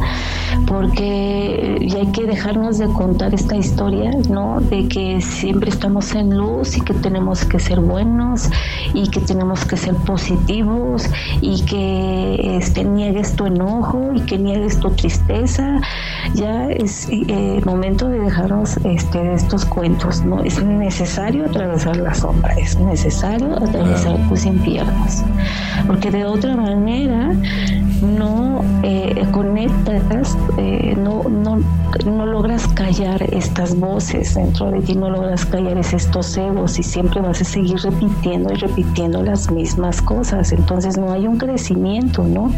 [0.68, 4.60] porque ya hay que dejarnos de contar esta historia, ¿no?
[4.62, 8.50] De que siempre estamos en luz y que tenemos que ser buenos
[8.94, 11.06] y que tenemos que ser positivos
[11.42, 15.82] y que este, niegues tu enojo y que niegues tu tristeza.
[16.36, 20.44] Ya es eh, momento de dejarnos este, de estos cuentos, ¿no?
[20.44, 25.24] Es necesario atravesar la sombra, es necesario atravesar tus infiernos,
[25.88, 27.34] porque de otra manera
[28.02, 31.60] no eh, conectas eh, no, no,
[32.06, 37.22] no logras callar estas voces dentro de ti, no logras callar estos egos y siempre
[37.22, 40.52] vas a seguir repitiendo y repitiendo las mismas cosas.
[40.52, 42.52] Entonces no hay un crecimiento, ¿no?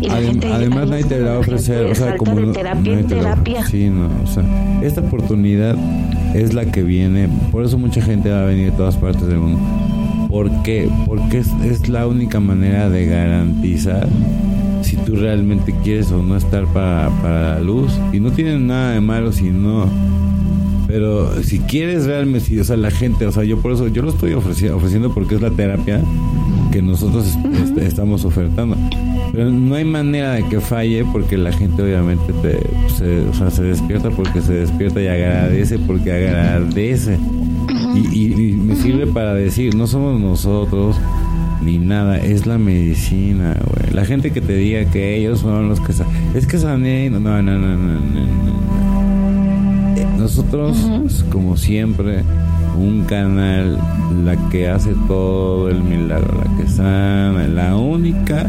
[0.00, 3.64] Y además nadie te va a ofrecer, o sea, como terapia terapia.
[3.64, 4.44] Sí, no, o sea,
[4.82, 5.76] esta oportunidad
[6.34, 9.38] es la que viene, por eso mucha gente va a venir de todas partes del
[9.38, 9.60] mundo.
[10.28, 10.90] ¿Por qué?
[11.06, 14.08] Porque es, es la única manera de garantizar
[15.04, 17.92] tú realmente quieres o no estar para, para la luz.
[18.12, 19.88] Y no tienen nada de malo si no.
[20.86, 24.02] Pero si quieres realmente, si, o sea, la gente, o sea, yo por eso, yo
[24.02, 26.00] lo estoy ofreciendo, ofreciendo porque es la terapia
[26.70, 27.36] que nosotros
[27.80, 28.76] estamos ofertando.
[29.32, 32.60] Pero no hay manera de que falle porque la gente obviamente te,
[32.94, 37.18] se, o sea, se despierta porque se despierta y agradece porque agradece.
[37.94, 40.96] Y, y me sirve para decir, no somos nosotros,
[41.64, 43.92] ni nada, es la medicina, güey.
[43.92, 45.92] La gente que te diga que ellos son los que
[46.34, 48.00] es que sané, no, no, no, no, no,
[50.18, 52.22] Nosotros, como siempre,
[52.76, 53.78] un canal,
[54.24, 58.46] la que hace todo el milagro, la que sana, la única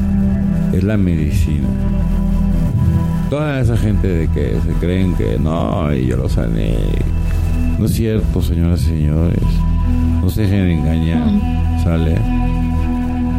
[0.73, 1.67] es la medicina.
[3.29, 6.75] Toda esa gente de que se creen que no, y yo lo sané.
[7.79, 9.43] No es cierto, señoras y señores.
[10.21, 11.29] No se dejen engañar.
[11.83, 12.15] ¿Sale?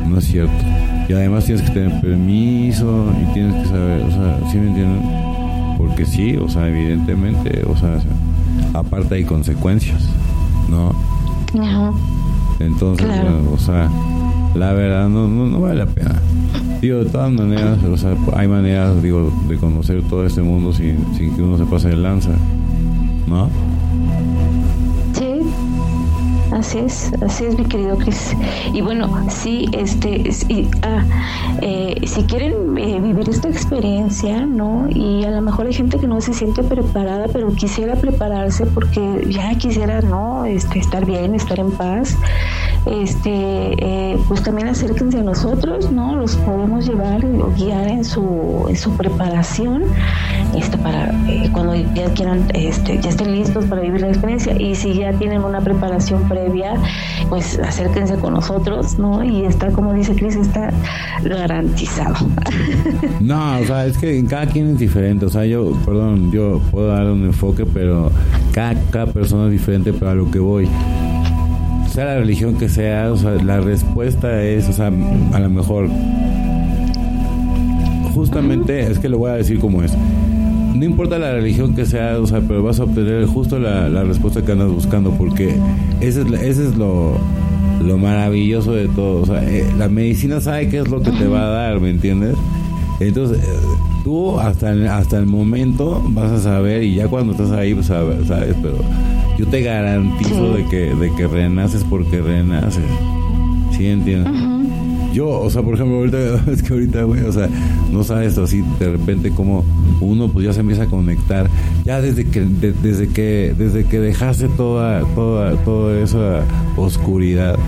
[0.08, 0.52] No es cierto.
[1.08, 5.02] Y además tienes que tener permiso y tienes que saber, o sea, ¿sí me entienden?
[5.78, 7.98] Porque sí, o sea, evidentemente, o sea,
[8.74, 10.08] aparte hay consecuencias,
[10.68, 10.92] ¿no?
[12.58, 13.06] Entonces,
[13.52, 13.90] o sea,
[14.54, 16.20] la verdad no, no, vale la pena.
[16.80, 20.96] Digo, de todas maneras, o sea, hay maneras, digo, de conocer todo este mundo sin,
[21.16, 22.30] sin que uno se pase de lanza,
[23.26, 23.48] ¿no?
[26.56, 28.34] Así es, así es mi querido Cris.
[28.72, 30.30] Y bueno, sí, este,
[30.80, 31.04] ah,
[31.60, 34.88] eh, si quieren eh, vivir esta experiencia, ¿no?
[34.88, 39.26] Y a lo mejor hay gente que no se siente preparada, pero quisiera prepararse porque
[39.28, 40.46] ya quisiera, ¿no?
[40.46, 42.16] Este, estar bien, estar en paz.
[42.86, 46.14] Este, eh, pues también acérquense a nosotros, ¿no?
[46.14, 49.82] Los podemos llevar o guiar en su, en su preparación
[50.56, 54.56] este, para eh, cuando ya quieran, este, ya estén listos para vivir la experiencia.
[54.60, 56.74] Y si ya tienen una preparación previa,
[57.28, 59.24] pues acérquense con nosotros, ¿no?
[59.24, 60.72] Y está, como dice Cris, está
[61.22, 62.14] garantizado.
[63.20, 65.26] No, o sea, es que cada quien es diferente.
[65.26, 68.12] O sea, yo, perdón, yo puedo dar un enfoque, pero
[68.52, 70.68] cada, cada persona es diferente para lo que voy
[71.88, 74.86] sea la religión que sea, o sea, la respuesta es, o sea,
[75.32, 75.88] a lo mejor,
[78.14, 79.92] justamente, es que lo voy a decir como es.
[80.74, 84.42] No importa la religión que sea, o sea, pero vas a obtener justo la, respuesta
[84.42, 85.56] que andas buscando, porque
[86.00, 87.18] ese es, ese es lo,
[87.82, 89.22] lo maravilloso de todo.
[89.22, 91.90] O sea, eh, la medicina sabe qué es lo que te va a dar, ¿me
[91.90, 92.36] entiendes?
[93.00, 93.40] Entonces,
[94.06, 97.86] tú hasta el, hasta el momento vas a saber y ya cuando estás ahí, pues
[97.86, 98.76] sabes, sabes pero
[99.36, 102.84] yo te garantizo de que de que renaces porque renaces.
[103.72, 104.32] ¿Sí entiendes?
[105.12, 106.18] Yo, o sea, por ejemplo, ahorita,
[106.52, 107.48] es que ahorita, güey, o sea,
[107.90, 109.64] no sabes así de repente como
[110.00, 111.50] uno pues ya se empieza a conectar,
[111.84, 116.44] ya desde que, desde que, desde que dejaste toda, toda, toda esa
[116.76, 117.58] oscuridad,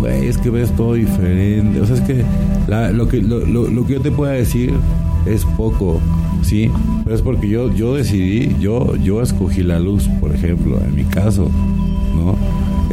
[0.00, 2.24] güey, es que ves todo diferente, o sea, es que
[2.92, 4.72] lo que, lo, lo que yo te pueda decir
[5.26, 6.00] es poco,
[6.42, 6.70] ¿sí?
[7.04, 11.04] Pero es porque yo, yo decidí, yo, yo escogí la luz, por ejemplo, en mi
[11.04, 11.50] caso,
[12.14, 12.36] ¿no?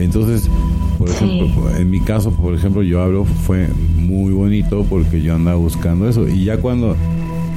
[0.01, 0.49] Entonces,
[0.97, 3.67] por ejemplo, en mi caso, por ejemplo, yo hablo, fue
[3.97, 6.27] muy bonito porque yo andaba buscando eso.
[6.27, 6.95] Y ya cuando,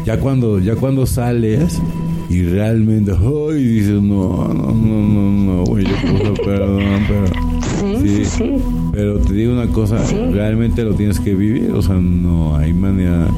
[0.05, 1.81] ya cuando, ya cuando sales
[2.29, 3.63] y realmente, ¡ay!
[3.63, 7.54] dices, no, no, no, no, no, güey, yo perdón, pero.
[8.03, 8.53] Sí, sí,
[8.93, 9.99] Pero te digo una cosa,
[10.33, 13.29] realmente lo tienes que vivir, o sea, no hay manera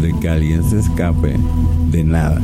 [0.00, 1.36] de que alguien se escape
[1.90, 2.40] de nada.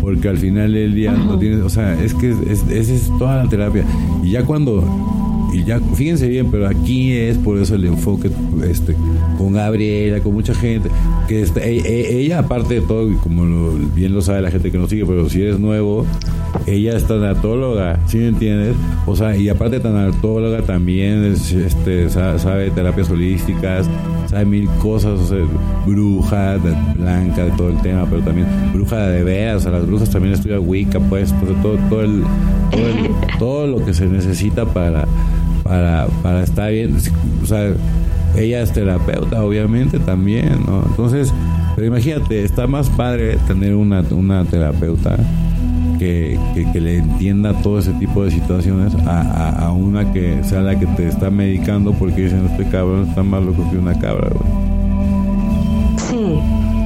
[0.00, 3.48] Porque al final del día no tienes, o sea, es que esa es toda la
[3.48, 3.84] terapia.
[4.22, 4.84] Y ya cuando
[5.52, 8.30] y ya fíjense bien, pero aquí es por eso el enfoque
[8.64, 8.96] este
[9.36, 10.88] con Gabriela, con mucha gente,
[11.28, 14.78] que este, e, e, ella, aparte de todo, como bien lo sabe la gente que
[14.78, 16.06] nos sigue, pero si eres nuevo,
[16.66, 18.76] ella es tanatóloga, ¿sí me entiendes?
[19.06, 23.88] O sea, y aparte de tanatóloga también este, sabe, terapias holísticas,
[24.26, 25.38] sabe mil cosas, o sea,
[25.86, 26.58] bruja,
[26.96, 30.34] blanca, de todo el tema, pero también bruja de veras, o sea, las brujas también
[30.34, 32.22] estudian Wicca, pues, todo, todo, el,
[33.38, 35.06] todo lo que se necesita para
[35.62, 36.96] para, para estar bien.
[37.42, 37.72] O sea,
[38.36, 40.84] ella es terapeuta, obviamente, también, ¿no?
[40.86, 41.32] Entonces,
[41.74, 45.16] pero imagínate, está más padre tener una, una terapeuta
[46.02, 50.78] que, que, le entienda todo ese tipo de situaciones a, a, una que sea la
[50.78, 54.28] que te está medicando porque dicen, este cabrón está más loco que una cabra,
[56.10, 56.38] Sí.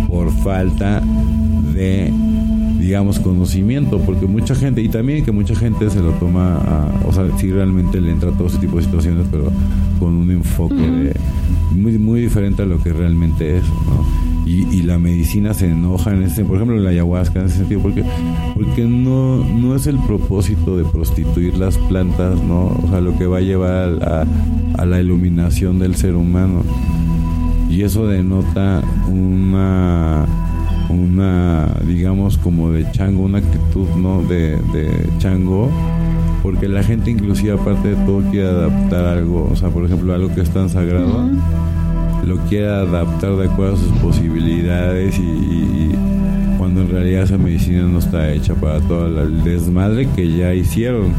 [0.09, 1.01] Por falta
[1.75, 2.13] de
[2.79, 7.13] digamos, conocimiento, porque mucha gente, y también que mucha gente se lo toma, a, o
[7.13, 9.51] sea, sí realmente le entra a todo ese tipo de situaciones, pero
[9.99, 11.13] con un enfoque
[11.73, 14.36] muy, muy diferente a lo que realmente es, ¿no?
[14.47, 18.05] Y, la medicina se enoja en ese, por ejemplo, la ayahuasca en ese sentido, porque,
[18.55, 22.67] porque no, no es el propósito de prostituir las plantas, ¿no?
[22.67, 24.25] O sea, lo que va a llevar a,
[24.81, 26.63] a la iluminación del ser humano.
[27.69, 30.25] Y eso denota una
[30.89, 34.23] una, digamos, como de chango, una actitud, ¿no?
[34.23, 34.59] De,
[35.19, 35.71] chango,
[36.43, 40.35] porque la gente inclusive aparte de todo quiere adaptar algo, o sea, por ejemplo, algo
[40.35, 41.29] que es tan sagrado,
[42.25, 45.91] lo quiere adaptar de acuerdo a sus posibilidades y,
[46.59, 51.13] cuando en realidad esa medicina no está hecha para todo el desmadre que ya hicieron,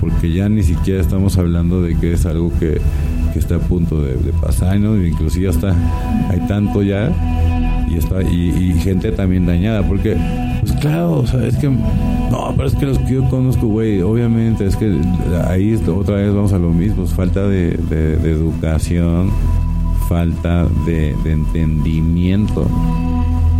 [0.00, 2.80] porque ya ni siquiera estamos hablando de que es algo que,
[3.34, 4.96] está a punto de, pasar, ¿no?
[5.02, 5.74] Inclusive hasta
[6.30, 7.10] hay tanto ya
[7.90, 10.16] y está y, gente también dañada porque
[10.60, 14.64] pues claro o es que no pero es que los que yo conozco güey obviamente
[14.64, 15.00] es que
[15.48, 17.72] ahí otra vez vamos a lo mismo falta de,
[18.24, 19.30] educación
[20.10, 22.66] falta de, entendimiento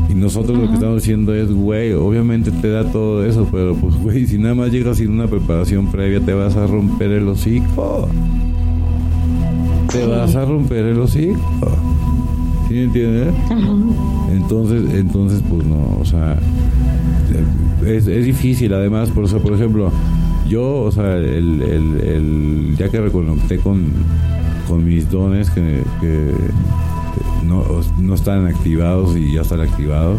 [0.08, 3.94] y nosotros lo que estamos diciendo es, güey, obviamente te da todo eso, pero pues,
[3.94, 8.08] güey, si nada más llegas sin una preparación previa, te vas a romper el hocico.
[9.92, 11.38] Te vas a romper el hocico.
[12.66, 13.32] ¿Sí me entiendes?
[14.32, 16.36] Entonces, entonces, pues no, o sea,
[17.86, 19.92] es, es difícil además, por, eso, por ejemplo,
[20.48, 23.84] yo, o sea, el, el, ya que reconecté con,
[24.70, 25.82] con mis dones que,
[27.44, 27.64] no,
[27.98, 30.16] no están activados y ya están activados,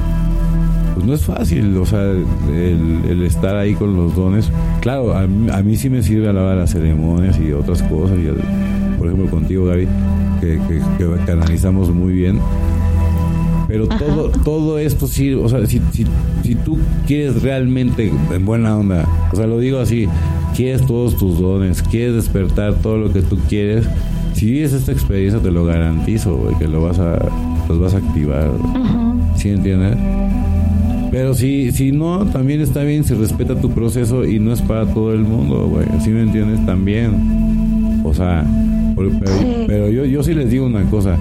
[0.94, 4.52] pues no es fácil, o sea, el, estar ahí con los dones.
[4.82, 8.28] Claro, a, mí sí me sirve a la las ceremonias y otras cosas, y,
[8.98, 9.88] por ejemplo contigo, Gaby,
[10.42, 12.40] que, que, canalizamos muy bien.
[13.70, 16.06] Pero todo, todo esto sí, o sea, si, si,
[16.44, 16.78] si tú
[17.08, 20.10] quieres realmente, en buena onda, o sea, lo digo así,
[20.58, 23.88] quieres todos tus dones, quieres despertar todo lo que tú quieres,
[24.42, 27.16] si vives esta experiencia, te lo garantizo, güey, que lo vas a,
[27.70, 28.50] los vas a activar.
[29.36, 29.96] ¿Sí entiendes?
[31.12, 34.88] Pero si, si no, también está bien si respeta tu proceso y no es para
[34.88, 35.86] todo el mundo, güey.
[36.04, 36.66] ¿Sí me entiendes?
[36.66, 38.02] También.
[38.04, 38.44] O sea,
[39.68, 41.18] pero, yo, yo sí les digo una cosa.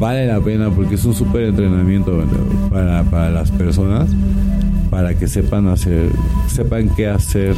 [0.00, 2.24] Vale la pena porque es un súper entrenamiento
[2.72, 4.10] para, para las personas
[4.90, 6.08] para que sepan hacer,
[6.48, 7.54] sepan qué hacer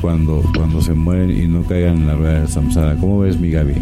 [0.00, 2.96] cuando, cuando se mueren y no caigan en la rueda del samsara.
[2.96, 3.74] ¿Cómo ves, mi Gaby?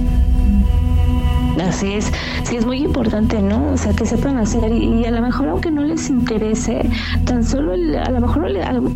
[1.69, 2.13] Así es,
[2.45, 3.73] sí es muy importante, ¿no?
[3.73, 6.89] O sea, que sepan hacer y, a lo mejor aunque no les interese,
[7.25, 8.49] tan solo a lo mejor,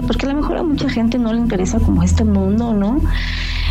[0.06, 3.00] porque a lo mejor a mucha gente no le interesa como este mundo, ¿no?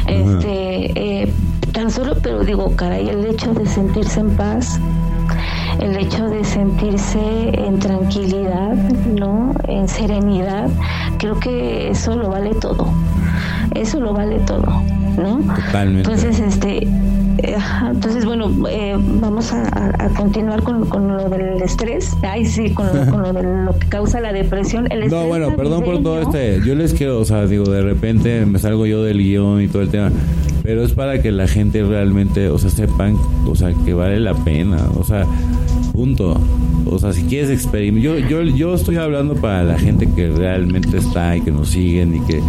[0.07, 1.33] Este, eh,
[1.71, 4.79] tan solo, pero digo, caray, el hecho de sentirse en paz,
[5.79, 7.19] el hecho de sentirse
[7.53, 9.53] en tranquilidad, ¿no?
[9.67, 10.69] En serenidad,
[11.19, 12.91] creo que eso lo vale todo.
[13.75, 14.81] Eso lo vale todo,
[15.17, 15.39] ¿no?
[15.55, 16.11] Totalmente.
[16.11, 16.87] Entonces, este,
[17.91, 22.15] entonces, bueno, eh, vamos a, continuar con, lo del estrés.
[22.21, 24.87] Ay, sí, con lo, de lo que causa la depresión.
[25.09, 26.61] no, bueno, perdón por todo este.
[26.65, 29.81] Yo les quiero, o sea, digo, de repente me salgo yo del guion y todo
[29.81, 30.11] el tema.
[30.63, 34.33] Pero es para que la gente realmente, o sea, sepan, o sea, que vale la
[34.33, 34.77] pena.
[34.95, 35.25] O sea,
[35.93, 36.39] punto.
[36.85, 38.19] O sea, si quieres experimentar.
[38.19, 42.15] Yo, yo, yo estoy hablando para la gente que realmente está y que nos siguen
[42.15, 42.41] y que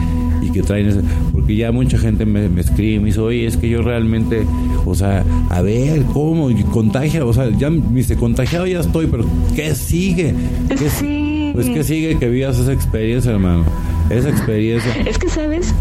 [0.42, 1.00] y que traen ese,
[1.32, 4.46] porque ya mucha gente me, escribe y me dice, oye, es que yo realmente,
[4.84, 6.48] o sea, a ver, ¿cómo?
[6.70, 9.24] Contagia, o sea, ya me dice, contagiado ya estoy, pero
[9.54, 10.34] ¿qué sigue?
[10.68, 11.50] ¿Qué, sí.
[11.54, 13.64] Pues ¿qué sigue que vivas esa experiencia, hermano?
[14.08, 14.92] Esa experiencia.
[15.06, 15.74] Es que, ¿sabes?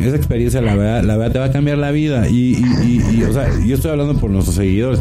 [0.00, 2.28] esa experiencia, la verdad, la verdad, te va a cambiar la vida.
[2.28, 5.00] Y, y, y, o sea, yo estoy hablando por nuestros seguidores.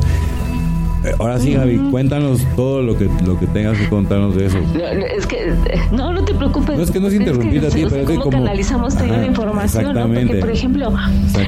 [1.04, 4.58] Eh, ahora sí, Javi, cuéntanos todo lo que lo que tengas que contarnos de eso.
[4.74, 5.54] No, es que
[5.92, 6.78] no, no te preocupes.
[6.78, 9.94] No es que no es interrumpir a ti, pero es como canalizamos toda la información,
[9.94, 10.08] ¿no?
[10.08, 10.94] Porque por ejemplo,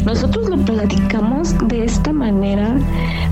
[0.05, 2.75] nosotros lo platicamos de esta manera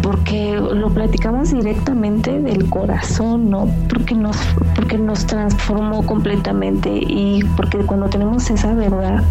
[0.02, 3.68] porque lo platicamos directamente del corazón, ¿no?
[3.90, 4.38] Porque nos
[4.76, 9.24] porque nos transformó completamente y porque cuando tenemos esa verdad,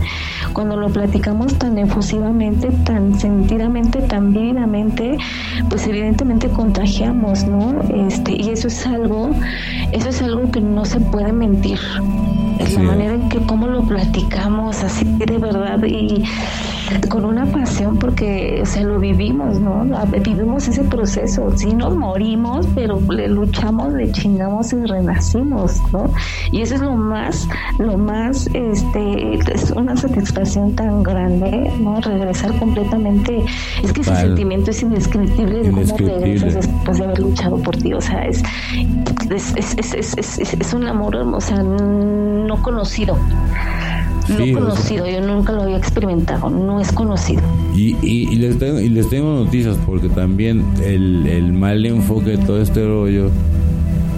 [0.52, 5.18] cuando lo platicamos tan efusivamente, tan sentidamente, tan vívidamente,
[5.68, 6.48] pues evidentemente
[7.46, 7.78] ¿no?
[8.06, 9.30] Este, y eso es algo,
[9.92, 11.78] eso es algo que no se puede mentir.
[12.58, 16.24] Es la manera en que cómo lo platicamos, así de verdad, y
[17.08, 19.84] con una pasión porque o lo vivimos, ¿no?
[20.22, 26.10] Vivimos ese proceso, sí nos morimos, pero le luchamos, le chingamos y renacimos, ¿no?
[26.52, 32.00] Y eso es lo más, lo más, este, es una satisfacción tan grande, ¿no?
[32.00, 33.44] Regresar completamente,
[33.82, 37.92] es que ese sentimiento es indescriptible de cómo regresas después de haber luchado por ti,
[37.92, 38.42] o sea, es,
[39.30, 43.16] es, es, es, es un amor, o sea, no conocido
[44.28, 47.42] no conocido, yo nunca lo había experimentado, no es conocido.
[47.74, 52.38] Y, y, les, tengo, y les tengo noticias porque también el, el mal enfoque de
[52.38, 53.30] todo este rollo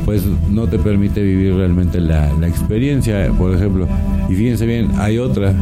[0.05, 3.86] pues no te permite vivir realmente la, la experiencia, por ejemplo.
[4.28, 5.55] Y fíjense bien, hay otra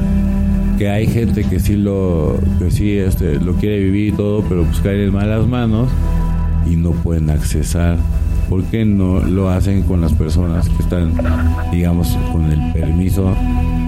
[0.79, 4.65] que hay gente que sí lo que sí este lo quiere vivir y todo, pero
[4.65, 5.91] pues cae en malas manos
[6.67, 7.99] y no pueden accesar.
[8.51, 11.15] ¿Por qué no lo hacen con las personas que están,
[11.71, 13.33] digamos, con el permiso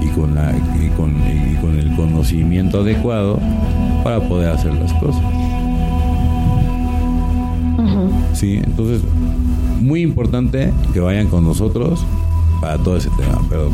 [0.01, 3.41] y con, la, y con, y con el conocimiento adecuado
[4.05, 5.23] para poder hacer las cosas.
[8.35, 9.03] Sí, entonces,
[9.81, 12.05] muy importante que vayan con nosotros
[12.61, 13.69] para todo ese tema, pero...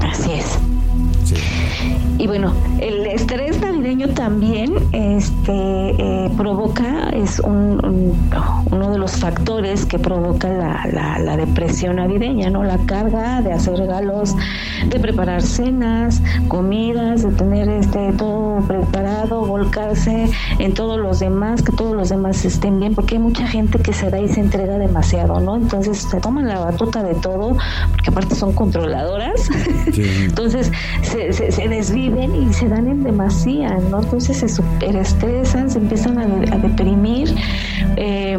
[0.00, 0.75] Así es.
[2.18, 8.16] Y bueno, el estrés navideño también este, eh, provoca, es un,
[8.70, 12.64] uno de los factores que provoca la, la, depresión navideña, ¿no?
[12.64, 14.34] La carga de hacer regalos,
[14.88, 21.72] de preparar cenas, comidas, de tener este todo preparado, volcarse en todos los demás, que
[21.72, 24.78] todos los demás estén bien, porque hay mucha gente que se da y se entrega
[24.78, 25.56] demasiado, ¿no?
[25.56, 27.56] Entonces se toman la batuta de todo,
[27.90, 29.50] porque aparte son controladoras.
[29.96, 30.72] Entonces
[31.02, 34.02] se, se, se y se dan en demasía, ¿no?
[34.02, 36.26] Entonces se superestresan, se empiezan a,
[36.58, 37.34] deprimir,
[37.96, 38.38] eh,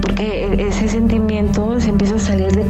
[0.00, 2.64] porque ese sentimiento se empieza a salir de...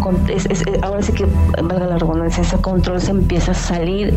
[0.82, 1.26] ahora sí que,
[1.62, 4.14] valga la redundancia, ese control se empieza a salir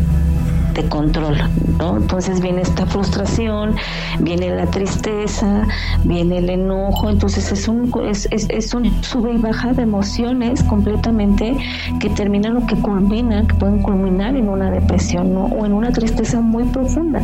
[0.74, 1.36] de control,
[1.78, 1.96] ¿no?
[1.96, 3.74] Entonces viene esta frustración,
[4.20, 5.66] viene la tristeza,
[6.04, 11.56] viene el enojo, entonces es un, es, es, un sube y baja de emociones completamente
[12.00, 15.44] que terminan o que culminan, que pueden culminar en una depresión, ¿no?
[15.46, 17.20] O en una tristeza muy profunda.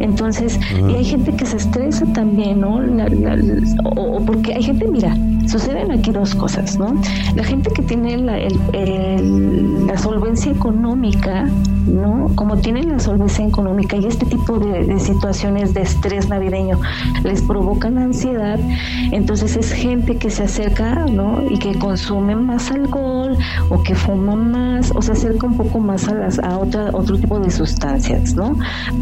[0.00, 0.58] Entonces,
[0.88, 2.80] y hay gente que se estresa también, ¿no?
[3.84, 5.16] o, porque hay gente, mira,
[5.46, 6.94] suceden aquí dos cosas, ¿no?
[7.34, 8.38] La gente que tiene la,
[9.86, 11.48] la solvencia económica,
[11.86, 12.30] ¿no?
[12.34, 16.80] Como tienen la solvencia económica y este tipo de, situaciones de estrés navideño
[17.22, 18.58] les provocan ansiedad,
[19.12, 21.40] entonces es gente que se acerca, ¿no?
[21.48, 23.36] Y que consume más alcohol
[23.70, 27.16] o que fuma más o se acerca un poco más a, las, a otra, otro
[27.16, 28.56] tipo de sustancias, ¿no?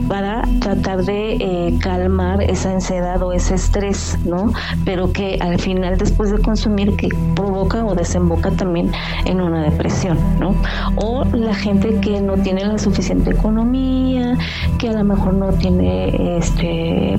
[0.07, 4.53] Para tratar de eh, calmar esa ansiedad o ese estrés, ¿no?
[4.85, 8.93] Pero que al final después de consumir que provoca o desemboca también
[9.25, 10.55] en una depresión, ¿no?
[10.97, 13.62] O la gente que no tiene la suficiente economía,
[14.79, 17.17] que a lo mejor no tiene este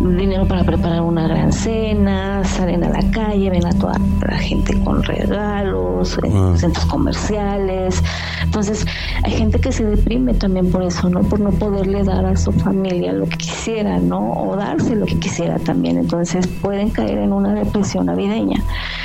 [0.00, 3.98] dinero para preparar una gran cena, salen a la calle, ven a toda
[4.28, 6.54] la gente con regalos, en ah.
[6.56, 8.02] centros comerciales.
[8.42, 8.84] Entonces,
[9.22, 11.20] hay gente que se deprime también por eso, ¿no?
[11.22, 14.32] Por no poderle dar a su familia lo que quisiera, ¿no?
[14.32, 15.98] O darse lo que quisiera también.
[15.98, 18.62] Entonces, pueden caer en una depresión navideña.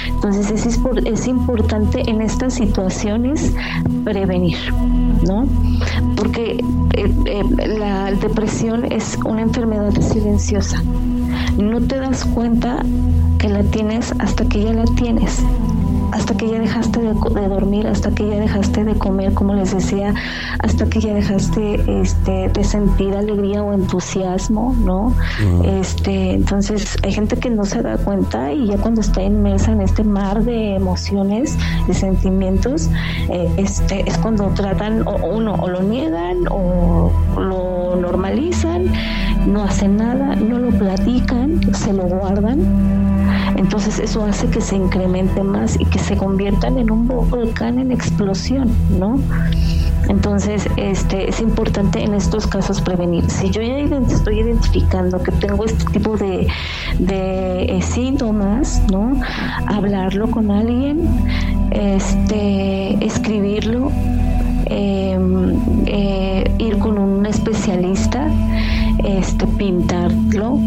[0.08, 3.54] Entonces, es, es importante en estas situaciones
[4.04, 4.58] prevenir,
[5.28, 5.46] ¿no?
[6.16, 7.44] Porque eh, eh,
[7.78, 10.82] la depresión es una enfermedad silenciosa.
[11.58, 12.84] No te das cuenta
[13.40, 15.44] que la tienes hasta que ya la tienes
[16.12, 20.14] hasta que ya dejaste de, dormir, hasta que ya dejaste de comer, como les decía,
[20.60, 25.14] hasta que ya dejaste este, de sentir alegría o entusiasmo, ¿no?
[25.64, 29.82] Este, entonces hay gente que no se da cuenta y ya cuando está inmersa en
[29.82, 32.90] este mar de emociones, de sentimientos,
[33.30, 38.92] eh, este, es cuando tratan, o uno, o lo niegan o lo normalizan,
[39.46, 43.27] no hacen nada, no lo platican, se lo guardan
[43.58, 47.92] entonces eso hace que se incremente más y que se conviertan en un volcán en
[47.92, 49.20] explosión, ¿no?
[50.10, 53.30] Entonces, este, es importante en estos casos prevenir.
[53.30, 56.48] Si yo ya estoy identificando que tengo este tipo de,
[57.00, 59.20] eh, síntomas, ¿no?
[59.66, 61.10] Hablarlo con alguien,
[61.72, 63.92] este, escribirlo,
[64.66, 65.56] em,
[65.88, 68.28] eh, ir con un especialista,
[69.04, 70.60] este, pintarlo,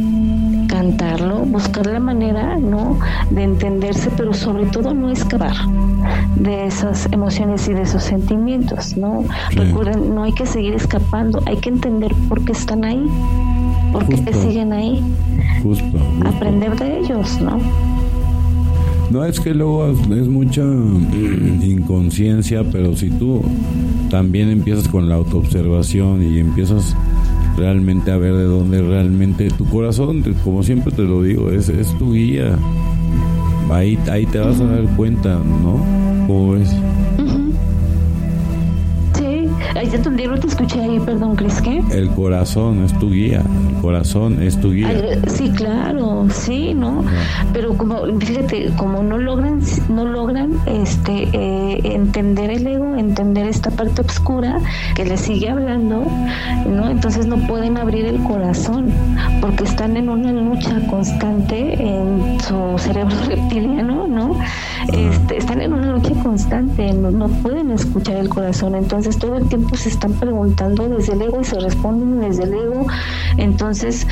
[1.46, 2.98] buscar la manera, ¿no?
[3.30, 5.54] De entenderse, pero sobre todo no escapar
[6.36, 9.24] de esas emociones y de esos sentimientos, ¿no?
[9.50, 13.04] Recuerden, no hay que seguir escapando, hay que entender por qué están ahí,
[13.92, 15.02] por qué siguen ahí.
[15.62, 17.58] Justo, Aprender de ellos, ¿no?
[19.10, 20.62] No, es que luego es mucha
[21.62, 23.42] inconsciencia, pero si tú
[24.08, 26.96] también empiezas con la autoobservación y empiezas
[27.56, 31.96] realmente a ver de dónde realmente tu corazón, como siempre te lo digo, es, es
[31.98, 32.58] tu guía.
[33.70, 35.78] Ahí, ahí te vas a dar cuenta, ¿no?
[36.26, 36.74] ¿Cómo ves?
[39.74, 41.80] Ay, ya entendí, no te escuché ahí, perdón, ¿crees que?
[41.92, 44.90] El corazón es tu guía, el corazón es tu guía.
[45.28, 47.04] sí, claro, sí, ¿no?
[47.52, 53.70] Pero como, fíjate, como no logran, no logran este eh, entender el ego, entender esta
[53.70, 54.58] parte oscura
[54.96, 56.04] que les sigue hablando,
[56.66, 56.90] ¿no?
[56.90, 58.92] Entonces no pueden abrir el corazón,
[59.40, 64.36] porque están en una lucha constante en su cerebro reptiliano, ¿no?
[64.92, 69.48] Este, están en una lucha constante, no, no pueden escuchar el corazón, entonces todo el
[69.48, 72.86] tiempo se están preguntando desde el ego y se responden desde el ego.
[73.36, 74.06] Entonces,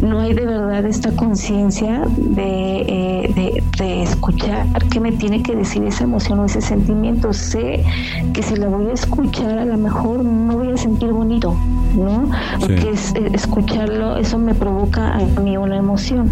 [0.00, 2.02] no hay de verdad esta conciencia
[2.36, 7.32] eh, de, de, escuchar qué me tiene que decir esa emoción o ese sentimiento.
[7.32, 7.84] Sé
[8.32, 11.56] que si la voy a escuchar, a lo mejor no voy a sentir bonito,
[11.94, 12.30] ¿no?
[12.60, 16.30] Porque es, eh, escucharlo, eso me provoca a mí una emoción.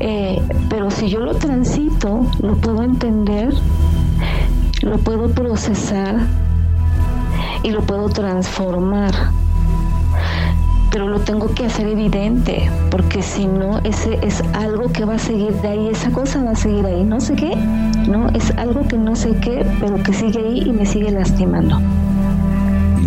[0.00, 3.52] Eh, pero si yo lo transito, lo puedo entender,
[4.82, 6.20] lo puedo procesar
[7.62, 9.12] y lo puedo transformar.
[10.90, 15.18] Pero lo tengo que hacer evidente, porque si no, ese es algo que va a
[15.18, 17.54] seguir de ahí, esa cosa va a seguir ahí, no sé qué,
[18.08, 18.28] ¿no?
[18.30, 21.80] Es algo que no sé qué, pero que sigue ahí y me sigue lastimando.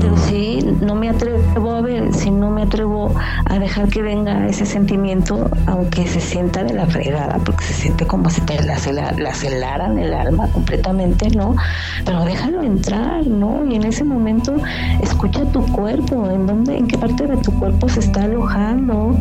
[0.03, 4.47] Pero si no me atrevo a ver, si no me atrevo a dejar que venga
[4.47, 8.77] ese sentimiento, aunque se sienta de la fregada, porque se siente como si te la,
[8.77, 11.55] celaran el alma completamente, ¿no?
[12.03, 13.63] Pero déjalo entrar, ¿no?
[13.65, 14.57] Y en ese momento
[15.01, 19.15] escucha tu cuerpo, en dónde, en qué parte de tu cuerpo se está alojando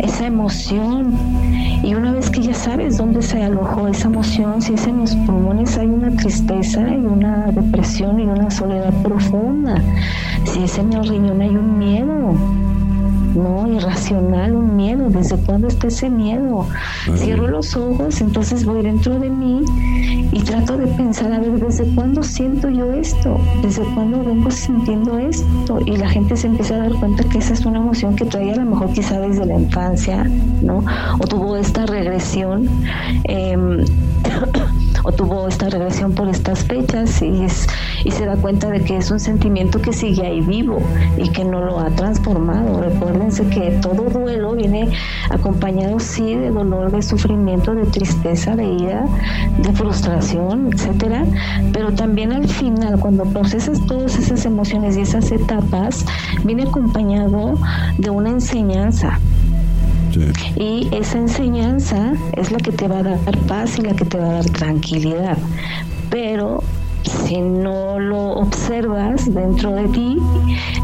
[0.00, 1.16] esa emoción.
[1.84, 5.14] Y una vez que ya sabes dónde se alojó esa emoción, si es en los
[5.14, 9.80] pulmones hay una tristeza y una depresión y una soledad profunda,
[10.44, 12.34] si es en el riñón hay un miedo,
[13.36, 15.08] no irracional, un miedo.
[15.10, 16.66] ¿Desde cuándo está ese miedo?
[17.16, 19.62] Cierro los ojos, entonces voy dentro de mí
[20.32, 23.38] y trato de pensar, a ver, ¿desde cuándo siento yo esto?
[23.62, 25.80] ¿Desde cuándo vengo sintiendo esto?
[25.84, 28.54] Y la gente se empieza a dar cuenta que esa es una emoción que traía
[28.54, 30.24] a lo mejor quizá desde la infancia,
[30.62, 30.84] ¿no?
[31.20, 32.68] O tuvo esta regresión.
[33.24, 33.84] Em,
[35.06, 39.20] o tuvo esta regresión por estas fechas y se da cuenta de que es un
[39.20, 40.78] sentimiento que sigue ahí vivo
[41.16, 42.80] y que no lo ha transformado.
[42.80, 44.90] Recuérdense que todo duelo viene
[45.30, 49.06] acompañado sí de dolor, de sufrimiento, de tristeza, de ira,
[49.58, 51.24] de frustración, etcétera,
[51.72, 56.04] pero también al final cuando procesas todas esas emociones y esas etapas
[56.42, 57.54] viene acompañado
[57.96, 59.20] de una enseñanza.
[60.56, 64.18] Y esa enseñanza es la que te va a dar paz y la que te
[64.18, 65.36] va a dar tranquilidad.
[66.10, 66.62] Pero
[67.26, 70.18] si no lo observas dentro de ti,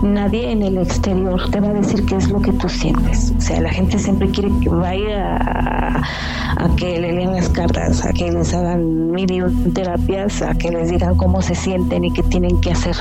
[0.03, 3.33] nadie en el exterior te va a decir qué es lo que tú sientes.
[3.37, 8.13] O sea, la gente siempre quiere que vaya a, que le lean las cartas, a
[8.13, 12.61] que les hagan mil terapias, a que les digan cómo se sienten y qué tienen
[12.61, 12.97] que hacer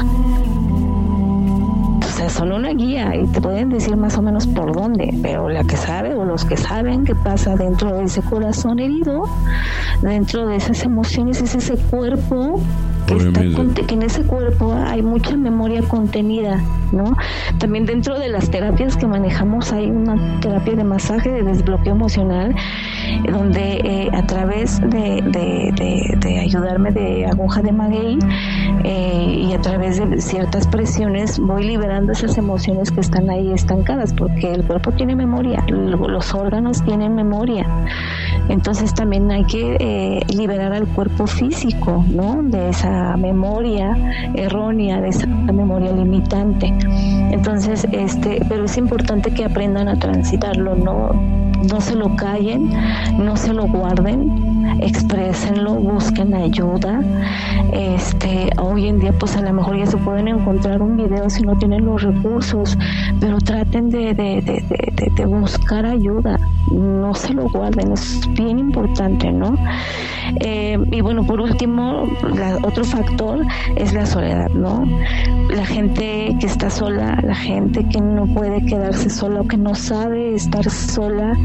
[2.30, 5.78] son una guía y te pueden decir más o menos por dónde, pero la que
[5.78, 9.24] sabe o los que saben qué pasa dentro de ese corazón herido,
[10.02, 12.60] dentro de esas emociones, es ese cuerpo
[13.18, 17.16] que, está, que en ese cuerpo hay mucha memoria contenida, ¿no?
[17.60, 22.56] También dentro de las terapias que manejamos hay una terapia de masaje de desbloqueo emocional
[23.32, 28.18] donde eh, a través de, de, ayudarme de aguja de maguey
[28.84, 34.14] eh, y a través de ciertas presiones voy liberando esas emociones que están ahí estancadas,
[34.14, 37.66] porque el cuerpo tiene memoria, los órganos tienen memoria.
[38.50, 42.42] Entonces también hay que eh, liberar al cuerpo físico, ¿no?
[42.44, 43.96] De esa memoria
[44.34, 46.74] errónea, de esa memoria limitante.
[47.32, 51.51] Entonces, este, pero es importante que aprendan a transitarlo, ¿no?
[51.70, 52.72] No se lo callen,
[53.18, 57.02] no se lo guarden, exprésenlo, busquen ayuda.
[57.72, 61.44] Este, hoy en día, pues a lo mejor ya se pueden encontrar un video si
[61.44, 62.78] no tienen los recursos,
[63.20, 66.40] pero traten de, de, de, de buscar ayuda,
[66.72, 69.56] no se lo guarden, es bien importante, ¿no?
[70.40, 72.08] Eh, y bueno, por último,
[72.64, 73.46] otro factor
[73.76, 74.86] es la soledad, ¿no?
[75.50, 79.76] La gente que está sola, la gente que no puede quedarse sola o que no
[79.76, 81.38] sabe estar sola,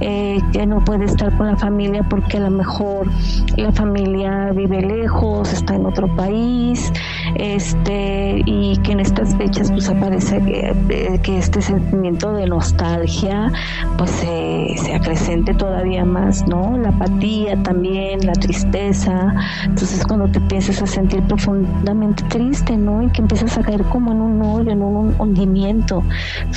[0.00, 3.08] eh, que no puede estar con la familia porque a lo mejor
[3.56, 6.92] la familia vive lejos, está en otro país,
[7.36, 13.52] este, y que en estas fechas pues aparece que, eh, este sentimiento de nostalgia
[13.96, 16.76] pues se, acrecente todavía más, ¿no?
[16.76, 19.34] La apatía también, la tristeza.
[19.64, 23.02] Entonces cuando te empiezas a sentir profundamente triste, ¿no?
[23.02, 26.02] Y que empiezas a caer como en un hoyo, en un hundimiento.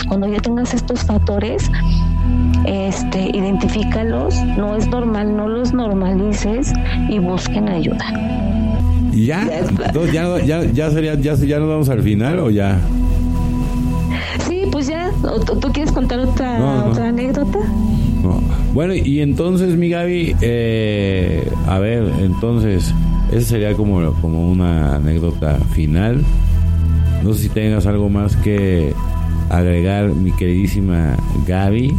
[0.08, 1.72] cuando ya tengas estos factores,
[2.66, 6.74] este, identifícalos, no es normal, no los normalices
[7.10, 8.06] y busquen ayuda.
[9.12, 9.48] ¿Ya?
[10.12, 12.80] ya, ya, ya, sería, ya, ya nos vamos al final o ya?
[14.48, 15.12] Sí, pues ya.
[15.46, 17.60] ¿Tú quieres contar otra, otra anécdota?
[18.74, 22.94] Bueno, y entonces, mi Gaby, eh, a ver, entonces,
[23.32, 26.24] esa sería como, como una anécdota final.
[27.24, 28.94] No sé si tengas algo más que
[29.58, 31.16] agregar, mi queridísima
[31.48, 31.96] Gaby.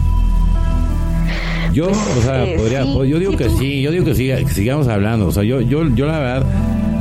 [1.72, 5.26] Yo, o sea, eh, podría, yo digo que sí, yo digo que, que sigamos hablando.
[5.26, 6.46] O sea, yo, yo, yo la verdad,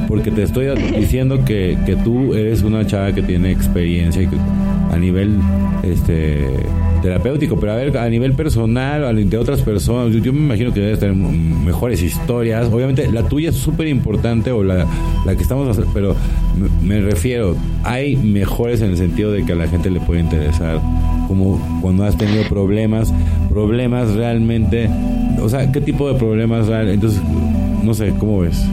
[0.08, 0.68] porque te estoy
[1.00, 4.38] diciendo que, que tú eres una chava que tiene experiencia y que
[4.94, 5.40] a nivel,
[5.82, 6.48] este
[7.02, 11.00] terapéutico, pero a ver, a nivel personal, de otras personas, yo, me imagino que debes
[11.00, 12.72] tener mejores historias.
[12.72, 14.86] Obviamente, la tuya es súper importante, o la,
[15.26, 16.16] la que estamos pero
[16.82, 20.80] me, refiero, hay mejores en el sentido de que a la gente le puede interesar,
[21.28, 23.12] como cuando has tenido problemas,
[23.50, 24.90] problemas realmente,
[25.42, 26.90] o sea, ¿qué tipo de problemas real?
[26.90, 27.22] Entonces,
[27.84, 28.64] no sé, ¿cómo ves?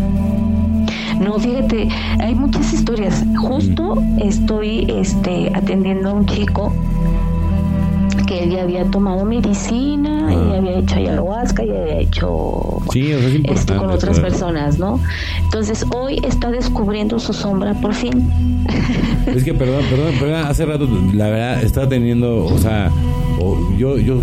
[1.20, 1.86] No, fíjate,
[2.18, 3.22] hay muchas historias.
[3.36, 6.72] Justo estoy este, atendiendo a un chico
[8.30, 10.56] que él ya había tomado medicina, y ah.
[10.58, 12.80] había hecho ayahuasca, y había hecho
[13.42, 15.00] esto con otras personas, ¿no?
[15.42, 18.30] Entonces hoy está descubriendo su sombra por fin.
[19.26, 22.90] Es que, perdón, perdón, perdón, hace rato, la verdad, está teniendo, o sea,
[23.76, 24.20] yo, yo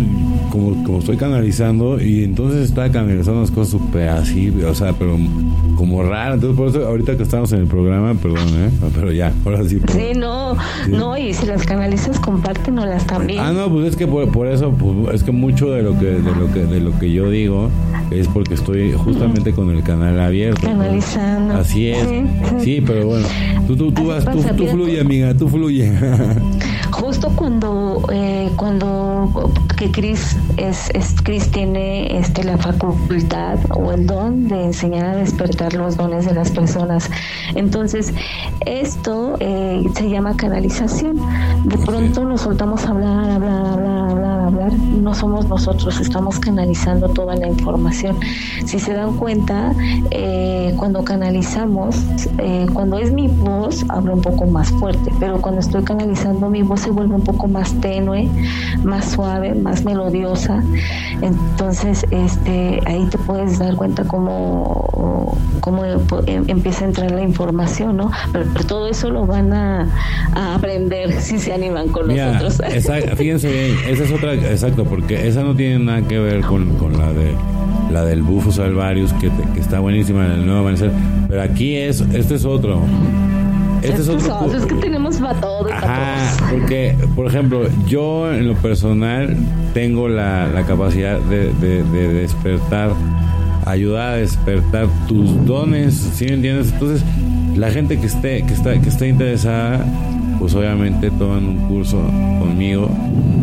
[0.50, 5.16] como, como estoy canalizando y entonces está canalizando las cosas súper así, o sea, pero
[5.76, 6.34] como raro.
[6.34, 8.70] Entonces, por eso ahorita que estamos en el programa, perdón, ¿eh?
[8.94, 9.80] Pero ya, ahora sí.
[9.92, 10.56] Sí, no,
[10.88, 13.40] no, y si las canalizas, compártenoslas también.
[13.40, 16.34] Ah, no, pues es que por, eso, pues, es que mucho de lo que, de
[16.34, 17.68] lo que, de lo que yo digo
[18.10, 20.62] es porque estoy justamente con el canal abierto.
[20.62, 21.54] Canalizando.
[21.54, 22.06] Así es.
[22.60, 23.26] Sí, pero bueno,
[23.66, 25.92] tú, tú, tú, vas, tú, tú fluye, amiga, tú fluye.
[27.00, 29.30] Justo cuando, eh, cuando
[29.76, 35.16] que Cris es, es Chris tiene este la facultad o el don de enseñar a
[35.16, 37.08] despertar los dones de las personas.
[37.54, 38.12] Entonces,
[38.66, 41.20] esto eh, se llama canalización.
[41.64, 47.08] De pronto nos soltamos a hablar, hablar, hablar, hablar hablar no somos nosotros, estamos canalizando
[47.08, 48.16] toda la información.
[48.64, 49.72] Si se dan cuenta,
[50.10, 51.96] eh, cuando canalizamos,
[52.38, 56.62] eh, cuando es mi voz, hablo un poco más fuerte, pero cuando estoy canalizando mi
[56.62, 58.28] voz se vuelve un poco más tenue,
[58.82, 60.62] más suave, más melodiosa.
[61.22, 67.96] Entonces, este, ahí te puedes dar cuenta cómo, cómo em, empieza a entrar la información,
[67.96, 68.10] ¿no?
[68.32, 69.88] Pero, todo eso lo van a,
[70.54, 72.60] aprender si se animan con nosotros.
[73.16, 76.96] fíjense bien, esa es otra, exacto, porque esa no tiene nada que ver con, con
[76.98, 77.34] la de
[77.90, 80.90] la del Bufo Salvarius, que, que está buenísima en el nuevo amanecer,
[81.28, 82.82] pero aquí es, este es otro.
[83.82, 85.68] Este es, otro, es que tenemos para todo.
[85.72, 86.16] Ajá,
[86.50, 89.36] porque, por ejemplo, yo en lo personal
[89.72, 92.90] tengo la, la capacidad de, de, de, despertar,
[93.66, 96.72] ayudar a despertar tus dones, ¿sí me entiendes?
[96.72, 97.04] Entonces,
[97.54, 99.84] la gente que esté, que está, que esté interesada,
[100.40, 101.98] pues obviamente toman un curso
[102.40, 102.90] conmigo.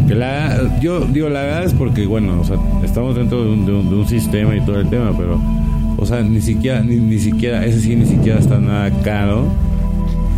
[0.08, 4.08] La, yo digo, la es porque, bueno, o sea, estamos dentro de un, de un,
[4.08, 5.40] sistema y todo el tema, pero,
[5.98, 9.48] o sea, ni siquiera, ni, ni siquiera, ese sí ni siquiera está nada caro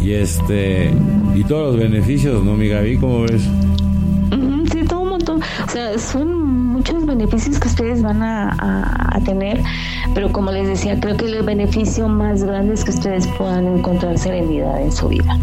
[0.01, 0.91] y este
[1.35, 2.97] y todos los beneficios, ¿no, mi Gaby?
[2.97, 3.41] ¿Cómo ves?
[4.71, 5.41] sí, todo un montón.
[5.41, 8.55] O sea, son muchos beneficios que ustedes van a,
[9.15, 9.59] a, tener,
[10.13, 14.15] pero como les decía, creo que el beneficio más grande es que ustedes puedan encontrar
[14.19, 15.39] serenidad en su vida.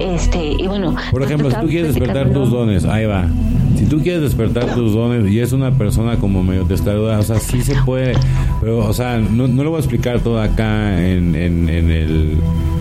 [0.00, 3.28] Este, y bueno, por ejemplo, si tú quieres despertar tus dones, ahí va.
[3.76, 7.38] Si tú quieres despertar tus dones y es una persona como medio testaruda, o sea,
[7.40, 8.14] sí se puede,
[8.60, 12.38] pero, o sea, no, no lo voy a explicar todo acá en, en, en, el,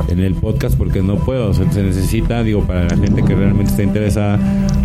[0.07, 1.49] en el podcast porque no puedo.
[1.49, 4.39] O sea, se necesita, digo, para la gente que realmente está interesada,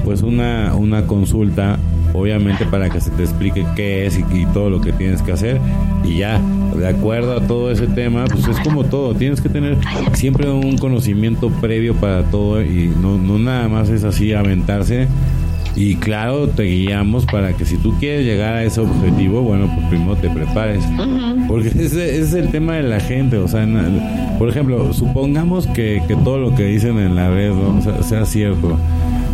[0.04, 1.78] pues una, una consulta
[2.12, 5.60] obviamente para que se te explique qué es y, todo lo que tienes que hacer
[6.04, 6.40] y ya,
[6.76, 9.76] de acuerdo a todo ese tema, pues es como todo, tienes que tener
[10.14, 15.08] siempre un conocimiento previo para todo y no, no nada más es así aventarse
[15.78, 19.86] y claro, te guiamos para que si tú quieres llegar a ese objetivo, bueno, pues
[19.86, 20.82] primero te prepares.
[21.46, 23.36] Porque ese, es el tema de la gente.
[23.36, 23.64] O sea,
[24.40, 27.52] por ejemplo, supongamos que, que todo lo que dicen en la red
[28.02, 28.76] sea, cierto.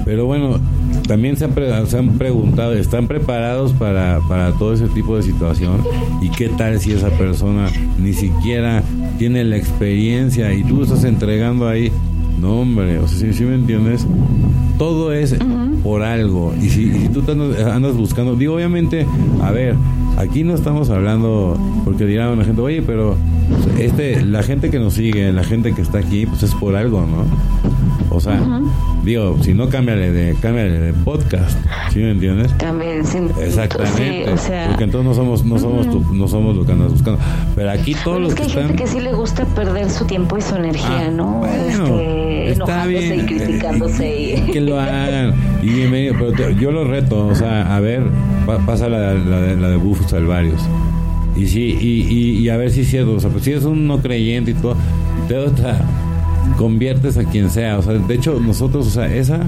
[0.05, 0.61] Pero bueno,
[1.07, 1.55] también se han,
[1.87, 5.83] se han preguntado, ¿están preparados para, para todo ese tipo de situación?
[6.21, 7.69] ¿Y qué tal si esa persona
[7.99, 8.83] ni siquiera
[9.19, 11.91] tiene la experiencia y tú estás entregando ahí?
[12.41, 14.07] No, hombre, o sea, si me entiendes,
[14.79, 15.37] todo es
[15.83, 16.53] por algo.
[16.61, 19.07] Y si, tú andas, buscando, digo, obviamente,
[19.43, 19.77] a ver,
[20.17, 23.17] aquí no estamos hablando, porque dirán la gente, oye, pero
[23.79, 27.03] este, la gente que nos sigue, la gente que está aquí, pues es por algo,
[27.03, 27.25] ¿no?
[28.15, 28.41] O sea,
[29.03, 31.59] digo, si no, cámbiale de, cámbiale de podcast,
[31.93, 32.53] ¿sí me entiendes?
[33.41, 34.27] Exactamente.
[34.69, 37.21] porque entonces no somos, no somos, no somos lo que andas buscando.
[37.57, 40.43] Pero aquí todos los que, hay gente que sí le gusta perder su tiempo y
[40.43, 41.39] su energía, ah, ¿no?
[41.39, 43.21] Bueno, este, está bien.
[43.21, 44.45] Y criticándose.
[44.53, 45.35] Que lo hagan.
[45.63, 48.05] Y bienvenido, pero yo lo reto, o sea, a ver,
[48.67, 50.61] pasa la, la, de, la de Bufos Salvarios.
[51.37, 53.89] Y sí, y, y, a ver si es cierto, o sea, pues si es un
[53.89, 54.77] no creyente y todo,
[55.27, 55.81] te otra
[56.57, 57.79] conviertes a quien sea.
[57.79, 59.41] O sea, de hecho, nosotros, o sea, esa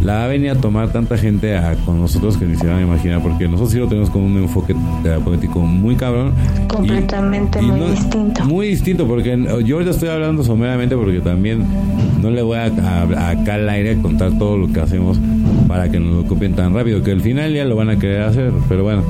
[0.00, 2.82] la ha venido a tomar tanta gente a, con nosotros que ni se van a
[2.82, 6.32] imaginar, porque nosotros sí lo tenemos con un enfoque terapéutico muy cabrón.
[6.68, 8.44] Completamente muy distinto.
[8.44, 11.64] Muy distinto, porque yo ahorita estoy hablando someramente porque también
[12.22, 12.66] no le voy a,
[13.30, 15.18] acá al aire contar todo lo que hacemos
[15.66, 18.22] para que nos lo copien tan rápido, que al final ya lo van a querer
[18.22, 19.02] hacer, pero bueno.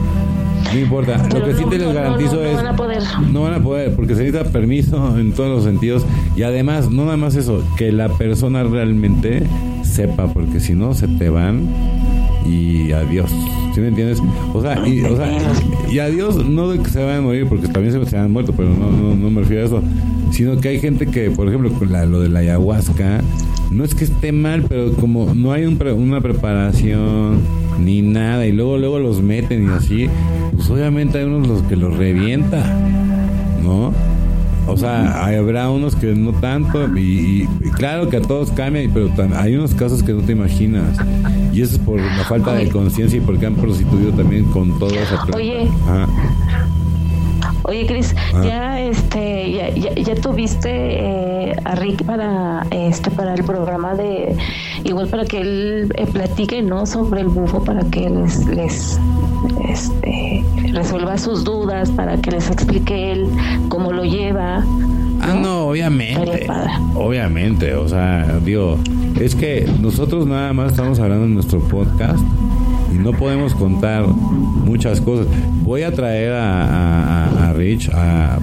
[0.77, 1.27] No importa.
[1.32, 2.53] Lo que sí te les garantizo es.
[2.53, 3.03] No van a poder.
[3.32, 6.05] No van a poder, porque se necesita permiso en todos los sentidos.
[6.36, 9.44] Y además, no nada más eso, que la persona realmente
[9.82, 11.66] sepa, porque si no, se te van
[12.47, 13.31] y adiós.
[13.74, 14.23] ¿Sí me entiendes?
[14.53, 15.31] O sea, y, o sea,
[15.90, 18.53] y adiós, no de que se vayan a morir, porque también se, se han muerto,
[18.55, 19.82] pero no, no, no me refiero a eso.
[20.31, 23.23] Sino que hay gente que, por ejemplo, con la, lo de la ayahuasca,
[23.70, 27.40] no es que esté mal, pero como no hay un una preparación
[27.78, 30.09] ni nada, y luego, luego los meten y así,
[30.55, 32.65] pues obviamente hay unos los que los revienta,
[33.62, 33.93] ¿no?
[34.69, 37.47] O sea, habrá unos que no tanto, y,
[37.77, 40.98] claro que a todos cambia, pero hay unos casos que no te imaginas.
[41.53, 45.01] Y eso es por la falta de conciencia y porque han prostituido también con toda
[45.01, 45.69] esa Oye.
[47.68, 48.43] Oye, Cris, ah.
[48.44, 54.36] ya este ya, ya, tuviste eh, a Rick para este para el programa de
[54.84, 56.86] igual para que él eh, platique, ¿no?
[56.86, 59.01] sobre el bufo para que les les
[59.68, 63.28] este, resuelva sus dudas, para que les explique él
[63.68, 64.64] cómo lo lleva.
[65.20, 66.47] Ah, no, obviamente.
[66.94, 68.78] Obviamente, o sea, digo,
[69.20, 72.22] es que nosotros nada más estamos hablando en nuestro podcast
[72.93, 75.26] y no podemos contar muchas cosas.
[75.62, 77.90] Voy a traer a, a, Rich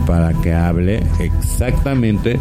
[0.06, 2.40] para que hable exactamente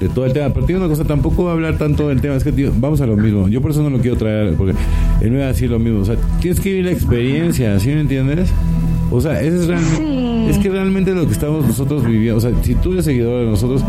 [0.00, 0.52] de todo el tema.
[0.52, 2.34] Pero tiene una cosa, tampoco va a hablar tanto del tema.
[2.34, 3.48] Es que tío, vamos a lo mismo.
[3.48, 4.74] Yo por eso no lo quiero traer, porque
[5.20, 6.00] él me va a decir lo mismo.
[6.00, 8.50] O sea, tienes que vivir la experiencia, ¿sí me entiendes?
[9.10, 12.38] O sea, ese es realmente, es que realmente lo que estamos nosotros viviendo.
[12.38, 13.84] O sea, si tú eres seguidor de nosotros,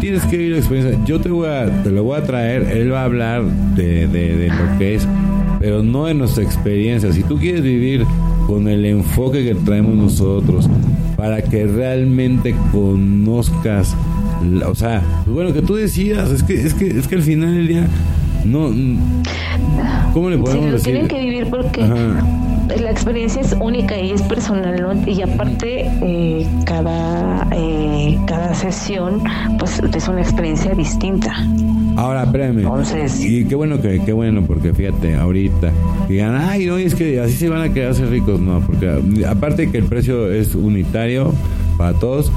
[0.00, 0.98] tienes que vivir la experiencia.
[1.04, 2.62] Yo te voy a, te lo voy a traer.
[2.64, 5.08] Él va a hablar de, de, de lo que es,
[5.60, 7.12] pero no de nuestra experiencia.
[7.12, 8.04] Si tú quieres vivir
[8.46, 10.68] con el enfoque que traemos nosotros,
[11.18, 13.96] para que realmente conozcas
[14.64, 17.56] o sea, pues bueno, que tú decías, es que, es que, es que al final
[17.56, 17.88] del día,
[18.44, 18.70] no,
[20.12, 20.92] ¿cómo le podemos decir?
[20.92, 25.10] Tienen que vivir porque la experiencia es única y es personal, ¿no?
[25.10, 29.24] Y aparte, eh, cada, eh, cada sesión,
[29.58, 31.34] pues es una experiencia distinta.
[31.98, 32.60] Ahora, espérame.
[32.60, 33.24] Entonces.
[33.24, 35.72] Y qué bueno que, qué bueno, porque fíjate, ahorita
[36.08, 38.88] digan, ay, no, es que así se van a quedarse ricos, no, porque
[39.28, 41.34] aparte que el precio es unitario
[41.76, 42.30] para todos,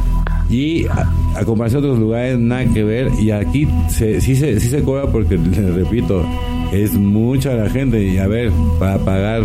[0.52, 3.10] y a, comparación de otros lugares, nada que ver.
[3.20, 6.26] Y aquí se, sí, se, sí se cobra porque, les repito,
[6.74, 8.04] es mucha la gente.
[8.04, 9.44] Y a ver, para pagar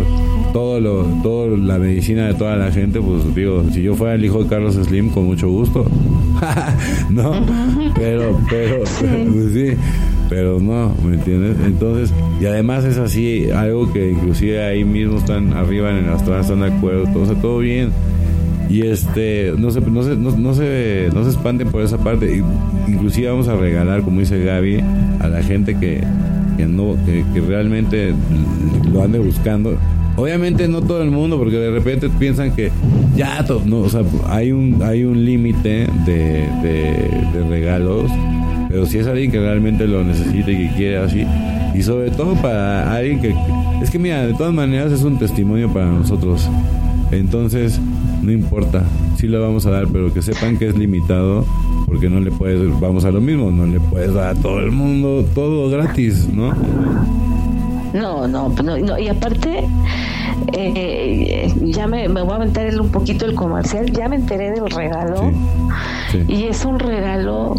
[0.51, 4.25] todo lo, todo la medicina de toda la gente, pues digo, si yo fuera el
[4.25, 5.89] hijo de Carlos Slim, con mucho gusto.
[7.09, 7.45] ¿No?
[7.95, 8.83] Pero, pero,
[9.31, 9.77] pues sí
[10.29, 11.55] pero no, ¿me entiendes?
[11.65, 16.49] Entonces, y además es así, algo que inclusive ahí mismo están arriba en las zonas,
[16.49, 17.91] están de acuerdo, todo, todo bien
[18.69, 22.43] y este no se no se no, se no se espanten por esa parte.
[22.87, 24.83] Inclusive vamos a regalar como dice Gaby
[25.19, 26.03] a la gente que,
[26.57, 28.13] que no que, realmente
[28.91, 29.77] lo ande buscando.
[30.15, 32.71] Obviamente no todo el mundo porque de repente piensan que
[33.15, 38.11] ya no o sea hay un hay un límite de, de, regalos
[38.67, 41.23] pero si es alguien que realmente lo necesita y que quiere así
[41.75, 43.35] y sobre todo para alguien que
[43.81, 46.49] es que mira de todas maneras es un testimonio para nosotros.
[47.11, 47.79] Entonces
[48.27, 48.83] no importa,
[49.15, 51.45] sí lo vamos a dar, pero que sepan que es limitado,
[51.85, 54.69] porque no le puedes, vamos a lo mismo, no le puedes dar a todo el
[54.69, 56.53] mundo todo gratis, ¿no?
[57.93, 59.63] No, no, pues no, y aparte,
[60.51, 65.31] eh, ya me, voy a aventar un poquito el comercial, ya me enteré del regalo,
[66.27, 67.55] y es un regalo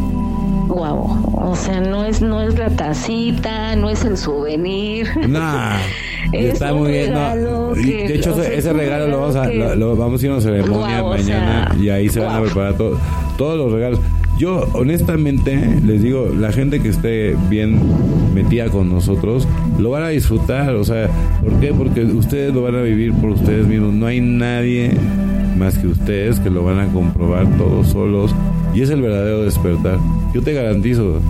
[0.68, 5.08] guau, o sea, no es, no es la tacita, no es el souvenir.
[5.28, 5.76] Nah.
[6.32, 7.14] está muy bien.
[7.14, 11.74] de hecho, ese, regalo lo vamos, a, lo, vamos a ir a una ceremonia mañana
[11.80, 14.00] y ahí se van a preparar todos los regalos.
[14.38, 17.80] Yo, honestamente, les digo, la gente que esté bien
[18.34, 19.48] metida con nosotros,
[19.80, 20.76] lo van a disfrutar.
[20.76, 21.08] O sea,
[21.42, 21.72] ¿por qué?
[21.72, 23.94] Porque ustedes lo van a vivir por ustedes mismos.
[23.94, 24.92] No hay nadie
[25.58, 28.32] más que ustedes que lo van a comprobar todos solos.
[28.78, 29.98] Y es el verdadero despertar.
[30.32, 31.20] Yo te garantizo,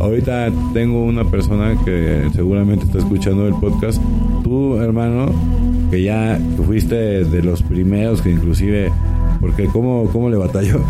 [0.00, 4.02] ahorita tengo una persona que seguramente está escuchando el podcast
[4.44, 5.32] tú, hermano,
[5.90, 8.92] que ya fuiste de los primeros que inclusive,
[9.40, 10.80] porque cómo, cómo le batalló,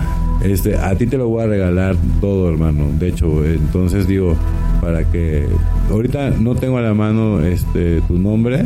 [0.42, 2.86] este, a ti te lo voy a regalar todo, hermano.
[2.98, 4.34] De hecho, entonces digo,
[4.80, 5.46] para que
[5.92, 8.64] ahorita no tengo a la mano este tu nombre,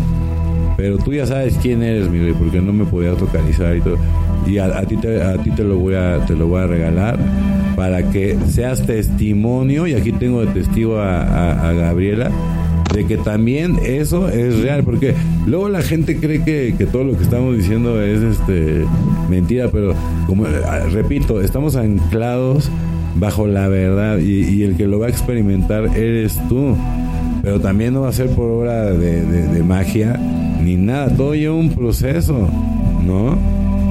[0.77, 3.99] pero tú ya sabes quién eres, mi rey, porque no me podías localizar y todo.
[4.47, 7.19] Y a, ti te, a ti te lo voy a te lo voy a regalar
[7.77, 12.31] para que seas testimonio y aquí tengo de testigo a Gabriela
[12.95, 15.15] de que también eso es real, porque
[15.47, 18.85] luego la gente cree que, que todo lo que estamos diciendo es este
[19.29, 19.95] mentira, pero
[20.27, 22.71] como ah, repito, estamos anclados
[23.17, 26.77] bajo la verdad y, el que lo va a experimentar eres tú.
[27.45, 30.19] Pero también no va a ser por obra de, de magia
[30.65, 32.49] ni nada, todo lleva un proceso,
[33.07, 33.39] ¿no?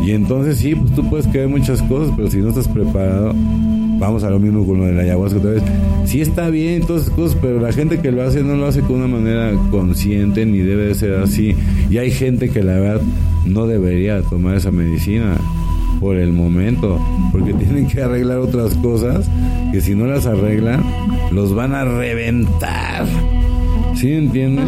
[0.03, 3.33] Y entonces sí, pues tú puedes creer muchas cosas, pero si no estás preparado,
[3.99, 5.63] vamos a lo mismo con lo de la ayahuasca otra vez.
[6.05, 8.81] Sí está bien todas esas cosas, pero la gente que lo hace no lo hace
[8.81, 11.55] con una manera consciente ni debe de ser así.
[11.89, 13.01] Y hay gente que la verdad
[13.45, 15.37] no debería tomar esa medicina
[16.01, 16.99] por el momento,
[17.31, 19.29] porque tienen que arreglar otras cosas
[19.71, 20.83] que si no las arreglan,
[21.31, 23.05] los van a reventar.
[24.03, 24.65] ¿Sí entiendes?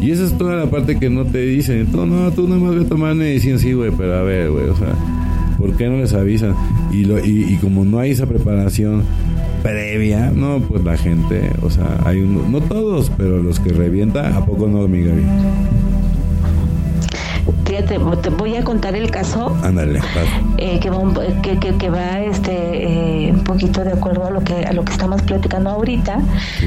[0.00, 1.86] Y esa es toda la parte que no te dicen.
[1.92, 4.64] No, no, tú nada más voy a tomar medicina, sí, güey, pero a ver, güey,
[4.64, 4.94] o sea
[5.58, 6.54] ¿Por qué no les avisan?
[6.90, 9.02] Y, lo, y, como no hay esa preparación
[9.62, 14.34] previa, no, pues la gente, o sea, hay un, no todos, pero los que revienta,
[14.34, 15.22] ¿a poco no, mi Gaby?
[17.86, 17.98] Te
[18.30, 19.56] voy a contar el caso.
[19.62, 20.00] Ándale,
[20.56, 24.40] eh, que, va un, que, que, va este eh, un poquito de acuerdo a lo
[24.40, 26.20] que a lo que estamos platicando ahorita.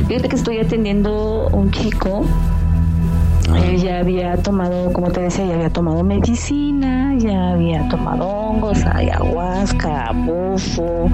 [0.07, 2.25] Fíjate que estoy atendiendo un chico
[3.55, 8.85] él ya había tomado, como te decía, ya había tomado medicina, ya había tomado hongos,
[8.85, 11.09] ayahuasca, bufo,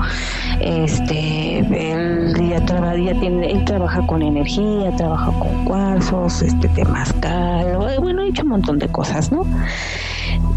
[0.59, 8.21] este, él ya, trabaja, tiene, él trabaja con energía, trabaja con cuarzos, este, temazcal, bueno,
[8.21, 9.45] ha hecho un montón de cosas, ¿no?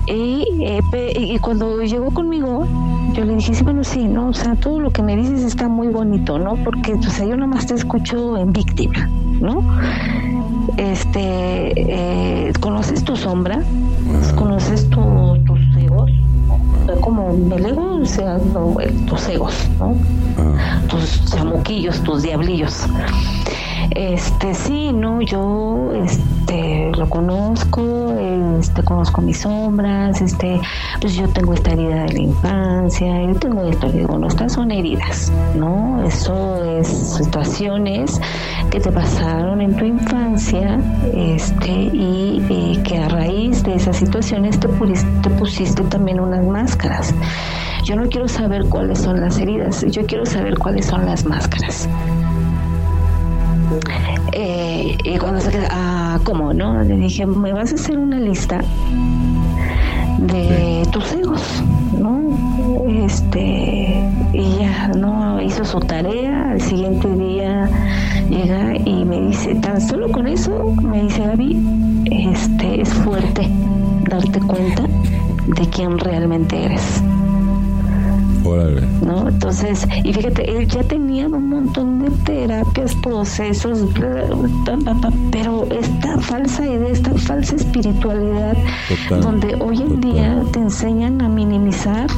[0.07, 0.81] Y, eh,
[1.17, 2.67] y cuando llegó conmigo,
[3.13, 4.29] yo le dije, sí, bueno, sí, ¿no?
[4.29, 6.57] O sea, todo lo que me dices está muy bonito, ¿no?
[6.65, 9.09] Porque, o sea, yo nomás te escucho en víctima,
[9.41, 9.63] ¿no?
[10.77, 13.63] Este, eh, ¿conoces tu sombra?
[14.37, 15.40] ¿Conoces tu?
[17.01, 18.39] Como el ego, o sea,
[19.07, 19.95] tus egos, ¿no?
[20.89, 22.87] Tus chamuquillos, tus diablillos.
[23.91, 28.15] Este, sí, no, yo este lo conozco,
[28.61, 30.61] este conozco mis sombras, este,
[31.01, 34.71] pues yo tengo esta herida de la infancia, yo tengo esto, digo, no, estas son
[34.71, 36.03] heridas, ¿no?
[36.05, 38.21] Eso es situaciones
[38.71, 40.79] que te pasaron en tu infancia,
[41.15, 46.90] este, y, que a raíz de esas situaciones te, te pusiste también unas máscaras.
[47.85, 51.89] Yo no quiero saber cuáles son las heridas, yo quiero saber cuáles son las máscaras.
[54.33, 56.83] Eh, y cuando se queda, ah, ¿cómo no?
[56.83, 58.61] Le dije, me vas a hacer una lista
[60.19, 61.63] de tus egos,
[61.99, 62.21] ¿no?
[63.05, 65.41] Este, y ya, ¿no?
[65.41, 67.69] Hizo su tarea, al siguiente día
[68.29, 73.49] llega y me dice, tan solo con eso, me dice Gaby, este, es fuerte
[74.09, 74.85] darte cuenta
[75.55, 77.03] de quién realmente eres.
[79.03, 79.29] ¿No?
[79.29, 83.87] Entonces, y fíjate, él ya tenía un montón de terapias, procesos,
[85.31, 88.57] pero esta falsa idea, esta falsa espiritualidad,
[89.21, 92.09] donde hoy en día te enseñan a minimizar,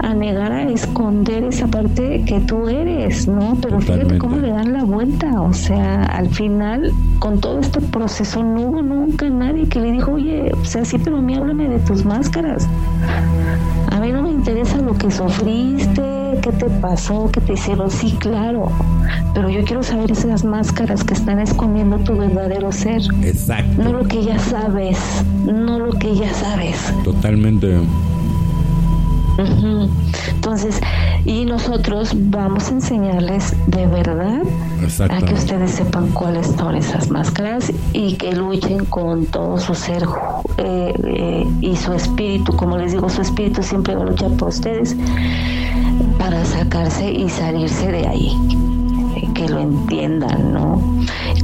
[0.00, 3.56] a negar, a esconder esa parte que tú eres, ¿no?
[3.60, 8.42] Pero fíjate cómo le dan la vuelta, o sea, al final, con todo este proceso,
[8.42, 11.78] no hubo nunca nadie que le dijo, oye, o sea, sí, pero mí háblame de
[11.80, 12.68] tus máscaras.
[14.04, 17.90] A mí no me interesa lo que sufriste, qué te pasó, qué te hicieron.
[17.90, 18.70] Sí, claro.
[19.32, 23.00] Pero yo quiero saber esas máscaras que están escondiendo tu verdadero ser.
[23.22, 23.82] Exacto.
[23.82, 24.98] No lo que ya sabes,
[25.46, 26.76] no lo que ya sabes.
[27.02, 27.78] Totalmente.
[30.28, 30.80] Entonces,
[31.24, 34.42] y nosotros vamos a enseñarles de verdad
[35.08, 40.04] a que ustedes sepan cuáles son esas máscaras y que luchen con todo su ser
[40.58, 42.54] eh, eh, y su espíritu.
[42.56, 44.96] Como les digo, su espíritu siempre va a luchar por ustedes
[46.18, 48.83] para sacarse y salirse de ahí
[49.44, 50.80] que lo entiendan, ¿no?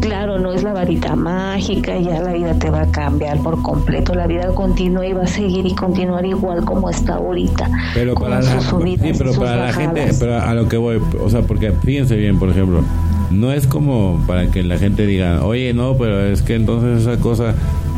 [0.01, 4.15] Claro, no es la varita mágica, ya la vida te va a cambiar por completo,
[4.15, 7.69] la vida continúa y va a seguir y continuar igual como está ahorita.
[7.95, 11.43] Pero para la, sí, pero para la gente, pero a lo que voy, o sea,
[11.43, 12.83] porque fíjense bien, por ejemplo,
[13.31, 17.21] no es como para que la gente diga, oye, no, pero es que entonces esa
[17.21, 17.55] cosa,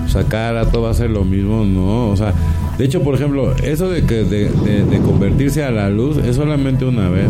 [0.09, 2.33] sacar a todo va a ser lo mismo, no, o sea,
[2.79, 6.85] de hecho, por ejemplo, eso de que de, de convertirse a la luz es solamente
[6.85, 7.29] una vez.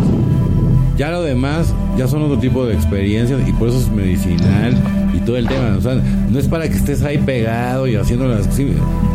[0.96, 4.74] Ya lo demás ya son otro tipo de experiencias y por eso es medicinal
[5.14, 5.76] y todo el tema.
[5.78, 5.94] O sea,
[6.30, 8.48] no es para que estés ahí pegado y haciendo las...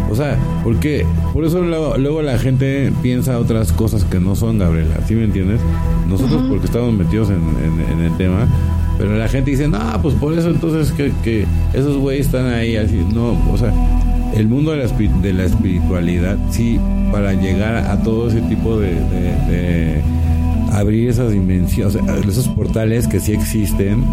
[0.10, 4.96] o sea, porque por eso luego, la gente piensa otras cosas que no son, Gabriela.
[5.08, 5.60] ¿Sí me entiendes?
[6.08, 8.48] Nosotros porque estamos metidos en, el tema,
[8.98, 13.06] pero la gente dice, no, pues por eso entonces que, esos güeyes están ahí así.
[13.14, 13.72] No, o sea,
[14.36, 16.80] el mundo de la, de la espiritualidad, sí,
[17.12, 20.02] para llegar a todo ese tipo de
[20.72, 24.04] abrir esas dimensiones, esos portales que sí existen,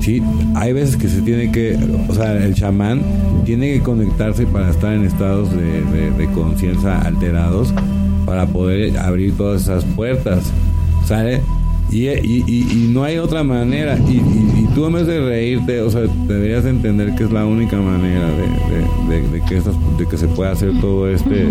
[0.00, 0.22] sí,
[0.54, 1.78] hay veces que se tiene que,
[2.08, 3.02] o sea, el chamán
[3.44, 7.74] tiene que conectarse para estar en estados de, conciencia alterados
[8.24, 10.52] para poder abrir todas esas puertas,
[11.04, 11.40] ¿sale?
[11.90, 13.98] Y, y, no hay otra manera.
[13.98, 18.28] Y, tú en vez de reírte, o sea, deberías entender que es la única manera
[18.28, 21.48] de, que, de que se pueda hacer todo este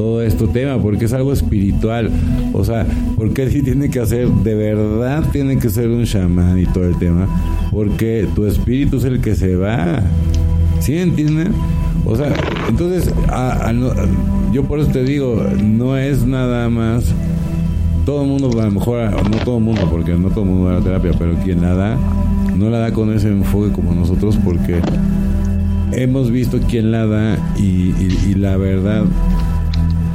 [0.00, 2.10] todo este tema, porque es algo espiritual.
[2.54, 2.86] O sea,
[3.16, 6.98] porque si tiene que hacer, de verdad tiene que ser un chamán y todo el
[6.98, 7.28] tema,
[7.70, 10.00] porque tu espíritu es el que se va.
[10.80, 11.52] ¿Sí entienden?
[12.06, 12.32] O sea,
[12.66, 13.12] entonces,
[14.54, 17.04] yo por eso te digo, no es nada más.
[18.06, 20.70] Todo el mundo, a lo mejor, no todo el mundo, porque no todo el mundo
[20.70, 21.98] da la terapia, pero quien la da,
[22.56, 24.80] no la da con ese enfoque como nosotros, porque
[25.92, 27.92] hemos visto quién la da y,
[28.26, 29.04] y la verdad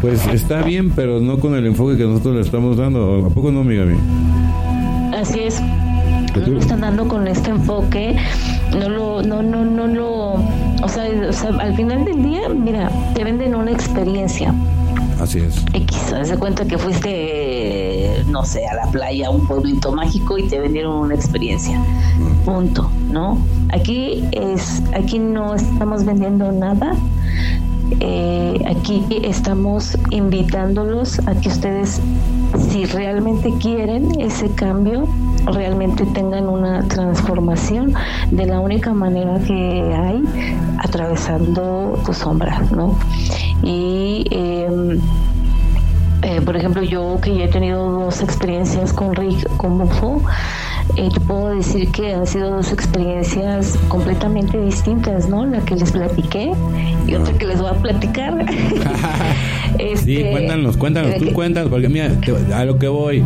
[0.01, 3.25] pues está bien, pero no con el enfoque que nosotros le estamos dando.
[3.25, 3.99] ¿A poco no, amiga mía?
[5.17, 5.61] Así es.
[6.35, 8.17] No lo están dando con este enfoque,
[8.77, 11.05] no lo, no, no, no lo, o sea,
[11.59, 14.53] al final del día, mira, te venden una experiencia.
[15.19, 15.63] Así es.
[15.73, 20.43] X, se cuenta que fuiste, no sé, a la playa, a un pueblito mágico y
[20.49, 21.81] te vendieron una experiencia.
[22.43, 23.37] Punto, ¿no?
[23.69, 26.95] Aquí es, aquí no estamos vendiendo nada
[27.99, 32.01] eh, aquí estamos invitándolos a que ustedes
[32.69, 35.07] si realmente quieren ese cambio,
[35.45, 37.93] realmente tengan una transformación
[38.31, 40.23] de la única manera que hay
[40.79, 42.97] atravesando tu sombra, ¿no?
[43.61, 44.99] Y em,
[46.21, 50.21] eh, por ejemplo, yo que ya he tenido dos experiencias con Rick, con Bufo,
[50.97, 55.45] eh, te puedo decir que han sido dos experiencias completamente distintas, ¿no?
[55.45, 56.51] La que les platiqué
[57.05, 58.45] y otra que les voy a platicar.
[59.77, 62.11] sí, este, cuéntanos, cuéntanos, tú cuéntanos, porque mira,
[62.53, 63.23] a lo que voy.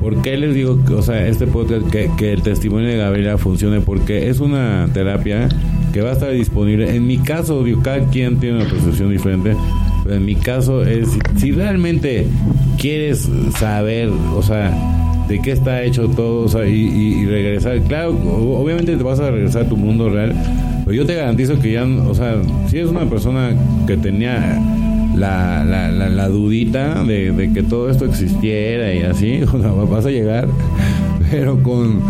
[0.00, 3.82] ¿Por qué les digo, o sea, este podcast, que, que el testimonio de Gabriela funcione?
[3.82, 5.48] Porque es una terapia
[5.92, 6.96] que va a estar disponible.
[6.96, 9.54] En mi caso, cada quien tiene una percepción diferente,
[10.02, 12.26] pero en mi caso es, si realmente
[12.78, 13.28] quieres
[13.58, 14.72] saber, o sea,
[15.30, 17.80] de qué está hecho todo, o sea, y, regresar.
[17.82, 20.34] Claro, obviamente te vas a regresar a tu mundo real,
[20.84, 23.54] pero yo te garantizo que ya, o sea, si eres una persona
[23.86, 24.60] que tenía
[25.14, 30.48] la, la, la, dudita de, que todo esto existiera y así, o vas a llegar,
[31.30, 32.00] pero con,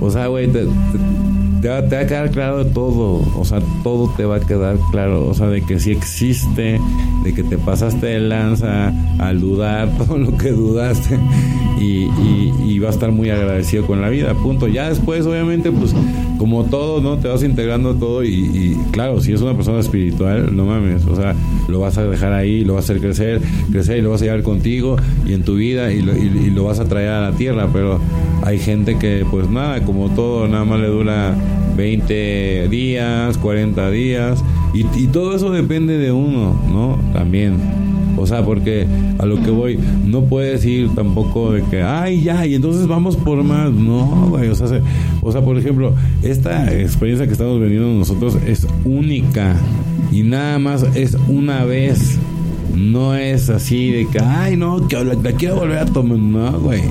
[0.00, 0.64] o sea, güey, te,
[1.66, 5.48] va, a quedar claro todo, o sea, todo te va a quedar claro, o sea,
[5.48, 6.80] de que si existe,
[7.24, 11.18] de que te pasaste de lanza al dudar todo lo que dudaste
[11.80, 12.08] y,
[12.64, 14.68] y, va a estar muy agradecido con la vida, punto.
[14.68, 15.94] Ya después, obviamente, pues
[16.38, 17.18] como todo, ¿no?
[17.18, 21.34] Te vas integrando todo y, claro, si es una persona espiritual, no mames, o sea,
[21.68, 23.40] lo vas a dejar ahí, lo vas a hacer crecer,
[23.70, 24.96] crecer y lo vas a llevar contigo
[25.26, 28.00] y en tu vida y lo, y lo vas a traer a la tierra, pero
[28.44, 31.36] hay gente que pues nada, como todo, nada más le dura
[31.76, 34.42] 20 días, 40 días,
[34.74, 36.98] y, todo eso depende de uno, ¿no?
[37.12, 37.54] También.
[38.20, 38.86] O sea, porque
[39.18, 43.16] a lo que voy, no puedes ir tampoco de que, ay, ya, y entonces vamos
[43.16, 43.72] por más.
[43.72, 44.66] No, güey, o sea,
[45.22, 49.56] o sea, por ejemplo, esta experiencia que estamos viviendo nosotros es única
[50.12, 52.18] y nada más es una vez.
[52.74, 56.18] No es así de que, ay, no, que la, la quiero volver a tomar.
[56.18, 56.82] No, güey.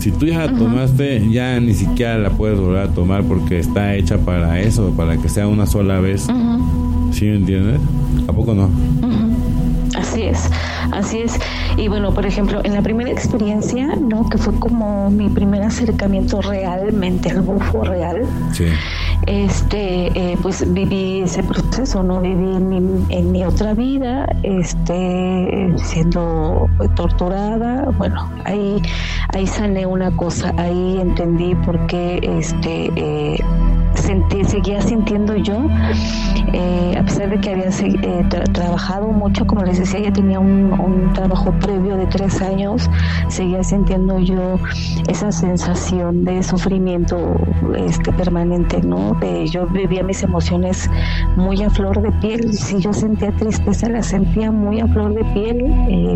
[0.00, 3.94] Si tú ya la tomaste, ya ni siquiera la puedes volver a tomar porque está
[3.94, 6.26] hecha para eso, para que sea una sola vez.
[7.12, 7.80] ¿Sí me entiendes?
[8.26, 8.70] ¿A poco no?
[10.10, 10.50] Así es,
[10.90, 11.38] así es.
[11.76, 14.28] Y bueno, por ejemplo, en la primera experiencia, ¿no?
[14.28, 18.26] Que fue como mi primer acercamiento realmente al bufo real.
[18.52, 18.64] Sí
[19.26, 27.90] este eh, pues viví ese proceso no viví en mi, otra vida este siendo torturada
[27.98, 28.80] bueno ahí
[29.34, 33.38] ahí sané una cosa ahí entendí por qué este eh,
[33.94, 35.66] sentí, seguía sintiendo yo
[36.52, 36.79] eh,
[37.30, 37.70] de que había
[38.52, 42.90] trabajado mucho como les decía ya tenía un, un trabajo previo de tres años
[43.28, 44.58] seguía sintiendo yo
[45.08, 47.34] esa sensación de sufrimiento
[47.76, 49.18] este permanente no
[49.50, 50.90] yo vivía mis emociones
[51.36, 52.52] muy a flor de piel.
[52.52, 55.64] Si yo sentía tristeza, la sentía muy a flor de piel.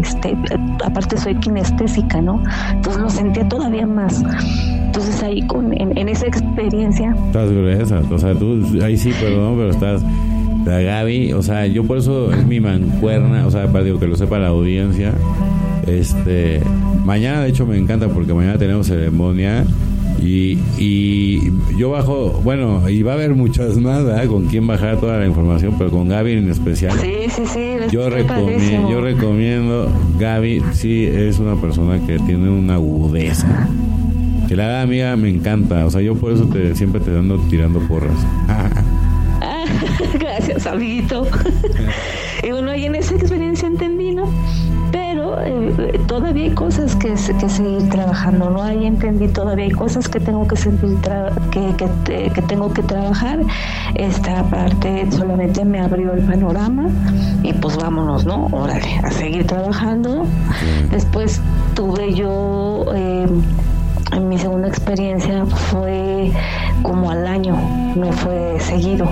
[0.00, 0.36] Este,
[0.84, 2.42] aparte soy kinestésica, ¿no?
[2.72, 4.22] Entonces lo sentía todavía más.
[4.86, 7.14] Entonces ahí con, en, esa experiencia.
[7.26, 10.02] Estás gruesa, o sea, tú ahí sí, perdón, pero estás
[10.64, 14.06] la Gaby, o sea, yo por eso es mi mancuerna, o sea, para digo que
[14.06, 15.12] lo sepa la audiencia.
[15.86, 16.60] Este,
[17.04, 19.66] mañana de hecho me encanta porque mañana tenemos ceremonia
[20.22, 24.26] y, y yo bajo, bueno, y va a haber muchas más, ¿verdad?
[24.26, 26.98] Con quién bajar toda la información, pero con Gaby en especial.
[26.98, 27.74] Sí, sí, sí.
[27.90, 33.68] Yo recomiendo, yo recomiendo, Gaby, sí, es una persona que tiene una agudeza.
[34.48, 37.80] Que la amiga me encanta, o sea, yo por eso te, siempre te ando tirando
[37.80, 38.16] porras.
[40.18, 41.26] Gracias, amiguito.
[42.42, 44.28] y bueno, y en esa experiencia entendí, ¿no?
[44.92, 48.62] Pero eh, todavía hay cosas que, que, seguir trabajando, ¿no?
[48.62, 50.96] Ahí entendí, todavía hay cosas que tengo que sentir,
[51.50, 53.40] que, que, que, tengo que trabajar.
[53.94, 56.88] Esta parte solamente me abrió el panorama
[57.42, 58.46] y pues vámonos, ¿no?
[58.52, 60.26] Órale, a seguir trabajando.
[60.90, 61.40] Después
[61.74, 62.86] tuve yo...
[62.94, 63.26] Eh,
[64.20, 66.30] mi segunda experiencia fue
[66.82, 67.56] como al año,
[67.96, 69.08] no fue seguido.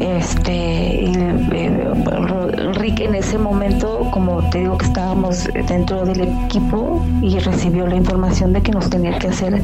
[0.00, 1.12] Este, y,
[1.52, 7.86] eh, Rick en ese momento, como te digo que estábamos dentro del equipo y recibió
[7.86, 9.62] la información de que nos tenía que hacer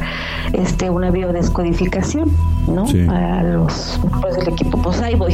[0.53, 2.31] este una biodescodificación,
[2.67, 2.85] ¿no?
[3.09, 5.33] A los pues, del equipo, pues ahí voy.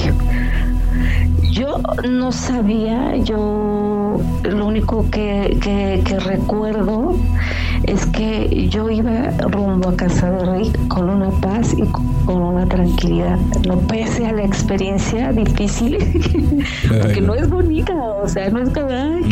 [1.51, 1.77] Yo
[2.09, 3.82] no sabía, yo
[4.43, 7.15] lo único que, que, recuerdo
[7.83, 11.83] es que yo iba rumbo a casa de Rick con una paz y
[12.25, 13.37] con una tranquilidad,
[13.67, 15.97] no pese a la experiencia difícil,
[17.01, 18.81] porque no es bonita, o sea, no es que,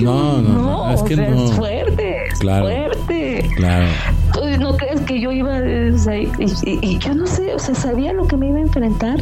[0.04, 1.24] no, no, es, que no.
[1.24, 3.50] es fuerte, es fuerte.
[3.56, 3.86] Claro.
[4.28, 8.38] Entonces, no crees que yo iba, y yo no sé, o sea, sabía lo que
[8.38, 9.20] me iba a enfrentar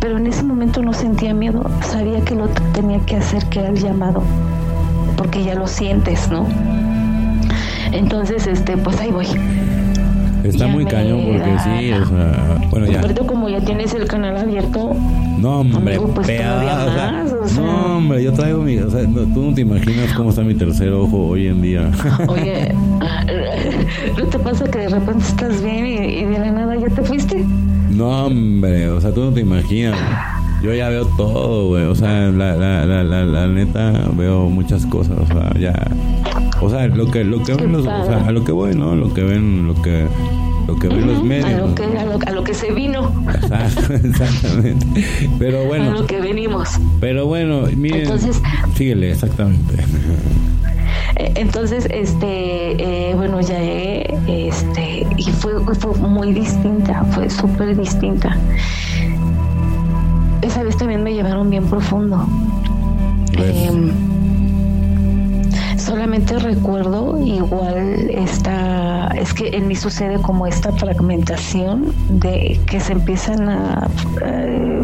[0.00, 3.68] pero en ese momento no sentía miedo, sabía que lo tenía que hacer, que era
[3.68, 4.22] el llamado,
[5.22, 6.48] porque ya lo sientes, ¿no?
[7.92, 9.28] Entonces, este, pues ahí voy.
[10.42, 13.02] Está muy cañón porque sí, o sea, bueno ya.
[13.02, 14.96] Pero como ya tienes el canal abierto.
[15.38, 16.26] No, hombre, pues
[17.56, 20.92] No, hombre, yo traigo mi, o sea, tú no te imaginas cómo está mi tercer
[20.92, 21.88] ojo hoy en día.
[22.26, 22.74] Oye,
[24.18, 27.44] ¿no te pasa que de repente estás bien y, de la nada ya te fuiste?
[27.90, 30.41] No, hombre, o sea, tú no te imaginas.
[30.62, 31.84] Yo ya veo todo, güey.
[31.84, 35.18] O sea, la, la, la, la, neta, veo muchas cosas.
[35.18, 35.74] O sea, ya.
[36.60, 38.94] O sea, lo que, lo que ven los, o sea, a lo que voy, ¿no?
[38.94, 40.06] Lo que ven, lo que,
[40.68, 41.46] lo que ven los medios.
[41.46, 43.12] A lo, que, a, lo, que se vino.
[43.34, 45.04] Exacto, exactamente.
[45.40, 45.90] Pero bueno.
[45.90, 46.68] A lo que venimos.
[47.00, 48.02] Pero bueno, miren.
[48.02, 48.40] Entonces.
[48.76, 49.74] Síguele, exactamente.
[51.16, 57.76] Eh, entonces, este, eh, bueno, ya llegué, este, y fue, fue muy distinta, fue súper
[57.76, 58.36] distinta
[60.42, 62.26] esa vez también me llevaron bien profundo.
[65.76, 72.92] Solamente recuerdo igual esta, es que en mí sucede como esta fragmentación de que se
[72.92, 73.88] empiezan a,
[74.24, 74.82] eh,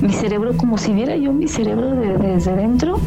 [0.00, 3.00] mi cerebro como si viera yo mi cerebro desde dentro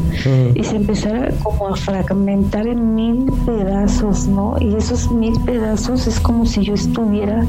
[0.56, 4.56] y se empezara como a fragmentar en mil pedazos, ¿no?
[4.60, 7.45] Y esos mil pedazos es como si yo estuviera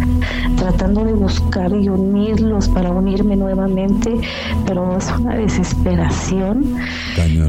[0.56, 4.14] tratando de buscar y unirlos para unirme nuevamente,
[4.66, 6.76] pero es una desesperación.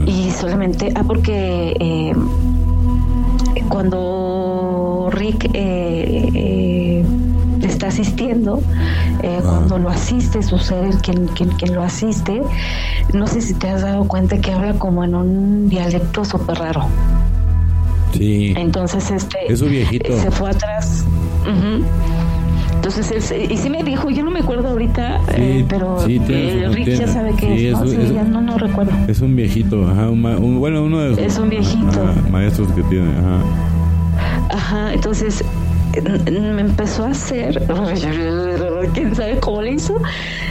[0.07, 2.08] Y solamente, ah, porque eh,
[3.69, 7.05] cuando Rick eh, eh,
[7.61, 8.61] está asistiendo,
[9.23, 9.41] eh, ah.
[9.43, 12.41] cuando lo asiste, sucede quien, quien, quien lo asiste,
[13.13, 16.87] no sé si te has dado cuenta que habla como en un dialecto súper raro.
[18.13, 18.53] Sí.
[18.57, 19.51] Entonces, este.
[19.51, 20.19] Es un viejito.
[20.19, 21.05] Se fue atrás.
[22.79, 25.19] Entonces, y sí me dijo, yo no me acuerdo ahorita,
[25.67, 27.85] pero Rick ya sabe que es, ¿no?
[27.85, 28.93] sí, ya no, no recuerdo.
[29.09, 30.21] Es un viejito, ajá, un,
[30.59, 32.01] bueno, uno de los es un viejito.
[32.31, 33.43] maestros que tiene, ajá.
[34.49, 35.43] Ajá, entonces
[36.31, 37.61] me empezó a hacer,
[38.93, 39.97] quién sabe cómo le hizo.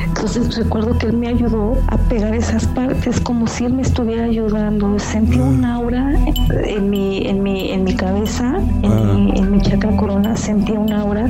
[0.06, 4.24] Entonces recuerdo que él me ayudó a pegar esas partes como si él me estuviera
[4.24, 4.98] ayudando.
[4.98, 6.18] Sentí un aura
[6.64, 10.92] en mi, en mi, en mi cabeza, en, mi, en mi chakra corona, sentí un
[10.92, 11.28] aura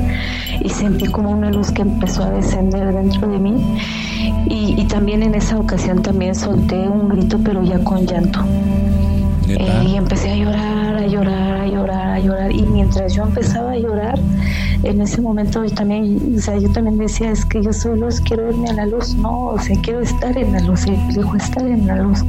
[0.59, 3.79] y sentí como una luz que empezó a descender dentro de mí.
[4.47, 8.43] Y, y también en esa ocasión también solté un grito, pero ya con llanto.
[9.47, 12.51] Eh, y empecé a llorar, a llorar, a llorar, a llorar.
[12.51, 14.19] Y mientras yo empezaba a llorar,
[14.83, 18.21] en ese momento yo también, o sea, yo también decía, es que yo soy luz,
[18.21, 19.15] quiero verme a la luz.
[19.15, 20.85] No, o sea, quiero estar en la luz.
[20.87, 22.23] Y dijo, estar en la luz.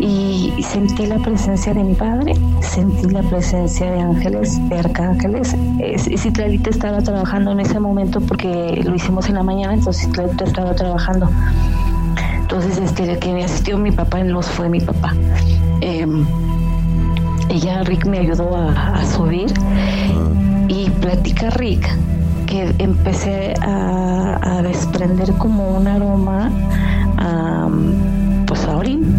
[0.00, 5.54] Y, sentí la presencia de mi padre, sentí la presencia de ángeles, de arcángeles.
[6.16, 10.74] Citralita estaba trabajando en ese momento porque lo hicimos en la mañana, entonces Citralita estaba
[10.74, 11.30] trabajando.
[12.40, 15.14] Entonces, este, el que me asistió mi papá en luz fue mi papá.
[15.80, 16.06] Eh,
[17.48, 19.52] y ya Rick me ayudó a, subir.
[20.68, 21.88] Y platica Rick
[22.46, 26.50] que empecé a, desprender como un aroma
[27.18, 27.68] a,
[28.46, 29.14] pues a orín.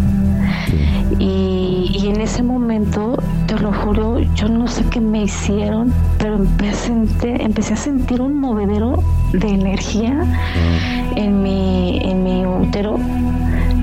[1.19, 3.17] Y, y, en ese momento,
[3.47, 8.39] te lo juro, yo no sé qué me hicieron, pero empecé, empecé a sentir un
[8.39, 9.01] movedero
[9.33, 11.13] de energía ah.
[11.15, 12.99] en, mi, en mi útero,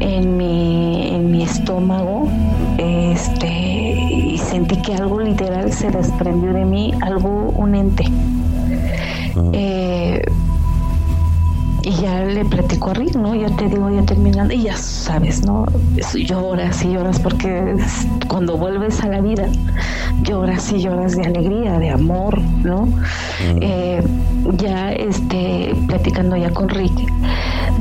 [0.01, 2.29] en mi, en mi estómago,
[2.79, 3.84] este,
[4.55, 8.05] sentí que algo literal se desprendió de mí, algo, un ente.
[9.53, 10.23] Eh,
[11.83, 13.35] y ya le platico a Rick, ¿no?
[13.35, 15.67] Ya te digo, ya terminando, y ya sabes, ¿no?
[16.15, 17.75] Lloras y lloras porque
[18.29, 19.49] cuando vuelves a la vida,
[20.23, 22.89] lloras y lloras de alegría, de amor, ¿no?
[23.61, 24.01] Eh,
[24.57, 26.95] ya este, platicando ya con Rick,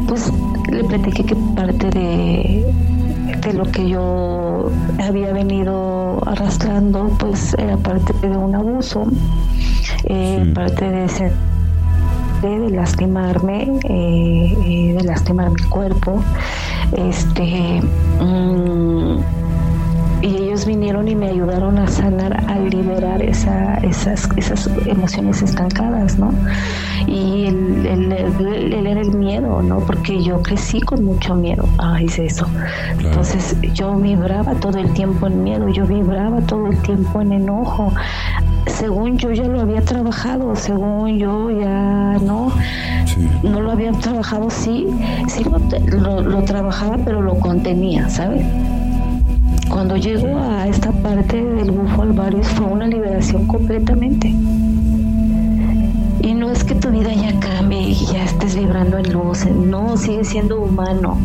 [0.07, 0.33] pues
[0.71, 2.65] le platiqué que parte de
[3.45, 9.05] de lo que yo había venido arrastrando, pues era parte de un abuso,
[10.05, 11.31] eh, parte de ese
[12.41, 16.21] de lastimarme, eh, eh, de lastimar mi cuerpo,
[16.91, 17.81] este
[18.19, 19.42] mm,
[20.23, 26.17] y ellos vinieron y me ayudaron a sanar, a liberar esa, esas, esas emociones estancadas,
[26.17, 26.33] ¿no?
[27.07, 29.79] Y el, el, era el miedo, ¿no?
[29.79, 31.67] Porque yo crecí con mucho miedo.
[31.77, 32.47] Ah, hice eso.
[32.99, 37.91] Entonces yo vibraba todo el tiempo en miedo, yo vibraba todo el tiempo en enojo.
[38.67, 42.49] Según yo ya lo había trabajado, según yo ya no,
[43.43, 44.87] no lo había trabajado, sí,
[45.27, 48.45] sí lo, lo trabajaba, pero lo contenía, ¿sabes?
[49.73, 54.27] Cuando llego a esta parte del bufo alvarius fue una liberación completamente.
[56.21, 59.97] Y no es que tu vida ya cambie y ya estés vibrando en luz, no,
[59.97, 61.17] sigue siendo humano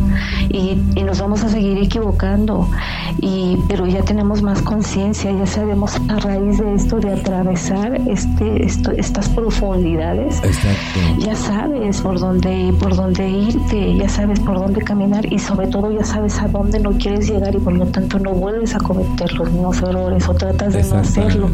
[0.49, 2.67] y, nos vamos a seguir equivocando
[3.21, 8.65] y pero ya tenemos más conciencia, ya sabemos a raíz de esto de atravesar este
[8.65, 10.41] esto, estas profundidades.
[11.19, 15.91] Ya sabes por dónde por dónde irte, ya sabes por dónde caminar y sobre todo
[15.91, 19.31] ya sabes a dónde no quieres llegar y por lo tanto no vuelves a cometer
[19.33, 21.49] los mismos errores o tratas de no hacerlo.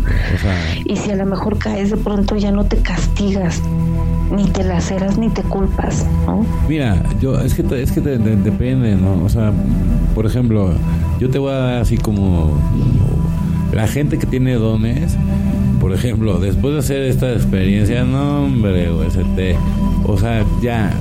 [0.85, 3.61] y si a lo mejor caes de pronto ya no te castigas
[4.31, 6.45] ni te laceras ni te culpas, ¿no?
[6.67, 9.23] Mira, yo es que es que depende, ¿no?
[9.23, 9.51] O sea,
[10.13, 10.73] por ejemplo,
[11.19, 12.57] yo te voy a dar así como
[13.71, 15.15] la gente que tiene dones,
[15.79, 20.91] por ejemplo, después de hacer esta experiencia, no hombre, o sea, ya,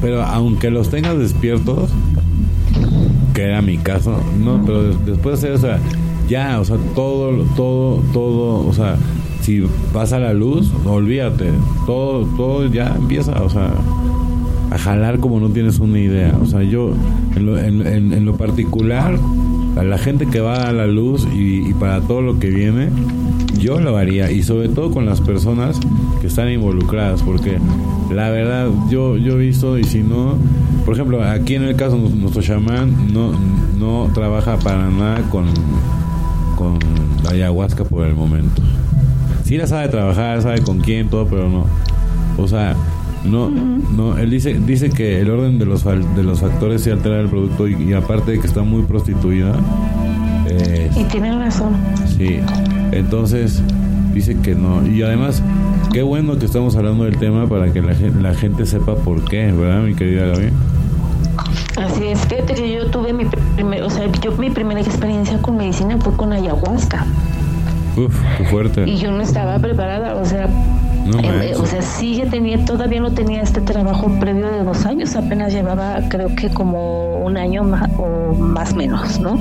[0.00, 1.90] pero aunque los tengas despiertos,
[3.34, 5.80] que era mi caso, no, pero después de hacer, o sea,
[6.28, 8.96] ya, o sea, todo, todo, todo, o sea,
[9.44, 9.62] si
[9.92, 11.50] pasa la luz, olvídate,
[11.84, 13.74] todo, todo ya empieza, o sea,
[14.70, 16.34] a jalar como no tienes una idea.
[16.40, 16.94] O sea, yo,
[17.36, 19.18] en lo, en, lo particular,
[19.76, 22.88] a la gente que va a la luz y, para todo lo que viene,
[23.58, 25.78] yo lo haría y sobre todo con las personas
[26.22, 27.58] que están involucradas, porque
[28.10, 30.36] la verdad yo yo he visto y si no,
[30.86, 33.32] por ejemplo, aquí en el caso nuestro chamán no
[33.78, 35.44] no trabaja para nada con
[36.56, 36.78] con
[37.30, 38.62] ayahuasca por el momento
[39.44, 41.66] sí la sabe trabajar, sabe con quién, todo, pero no.
[42.36, 42.74] O sea,
[43.24, 47.20] no, no, él dice, dice que el orden de los, de los factores se altera
[47.20, 49.54] el producto y, aparte de que está muy prostituida.
[50.96, 51.74] y tiene razón.
[52.16, 52.38] Sí,
[52.92, 53.62] entonces
[54.12, 54.86] dice que no.
[54.86, 55.42] Y además,
[55.92, 59.52] qué bueno que estamos hablando del tema para que la, la gente sepa por qué,
[59.52, 60.50] ¿verdad, mi querida Gaby?
[61.76, 63.24] Así es, fíjate que yo tuve mi
[63.56, 67.06] primer, o sea, yo mi primera experiencia con medicina fue con ayahuasca.
[67.96, 68.84] Uf, qué fuerte.
[68.88, 70.48] Y yo no estaba preparada, o sea,
[71.22, 75.14] eh, o sea, sí ya tenía, todavía no tenía este trabajo previo de dos años,
[75.16, 79.38] apenas llevaba creo que como un año más o más menos, ¿no?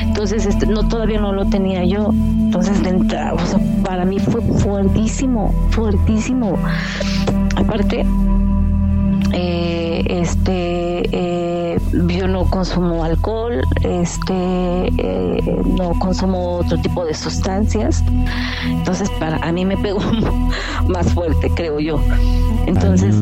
[0.00, 2.10] Entonces, este, no, todavía no lo tenía yo.
[2.10, 6.56] Entonces, de entrada, o sea, para mí fue fuertísimo, fuertísimo.
[7.56, 8.06] Aparte,
[9.32, 9.73] eh,
[10.06, 11.78] este, eh,
[12.08, 14.34] yo no consumo alcohol, este,
[14.98, 18.02] eh, no consumo otro tipo de sustancias,
[18.66, 20.00] entonces para a mí me pegó
[20.88, 22.00] más fuerte, creo yo.
[22.66, 23.16] Entonces,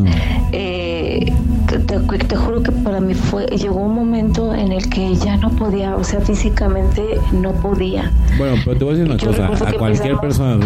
[1.78, 5.50] te, te, juro que para mí fue, llegó un momento en el que ya no
[5.50, 7.02] podía, o sea, físicamente
[7.32, 8.10] no podía.
[8.36, 10.64] Bueno, pero te voy a decir una cosa, a cualquier persona,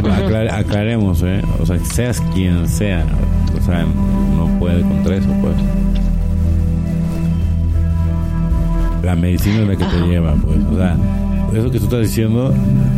[0.52, 1.42] aclaremos, ¿eh?
[1.60, 3.04] o sea, seas quien sea,
[3.58, 3.84] o sea,
[4.36, 5.54] no puede contra eso, pues.
[9.06, 10.96] La medicina es la que te lleva, pues, o sea,
[11.54, 12.52] eso que tú estás diciendo,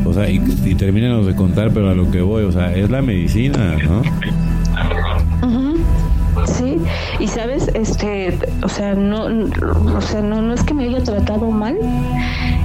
[0.07, 2.89] o sea, y, y termínanos de contar, pero a lo que voy, o sea, es
[2.89, 4.01] la medicina, ¿no?
[6.47, 6.79] Sí,
[7.19, 11.51] y sabes, este, o sea, no, o sea, no, no es que me haya tratado
[11.51, 11.77] mal,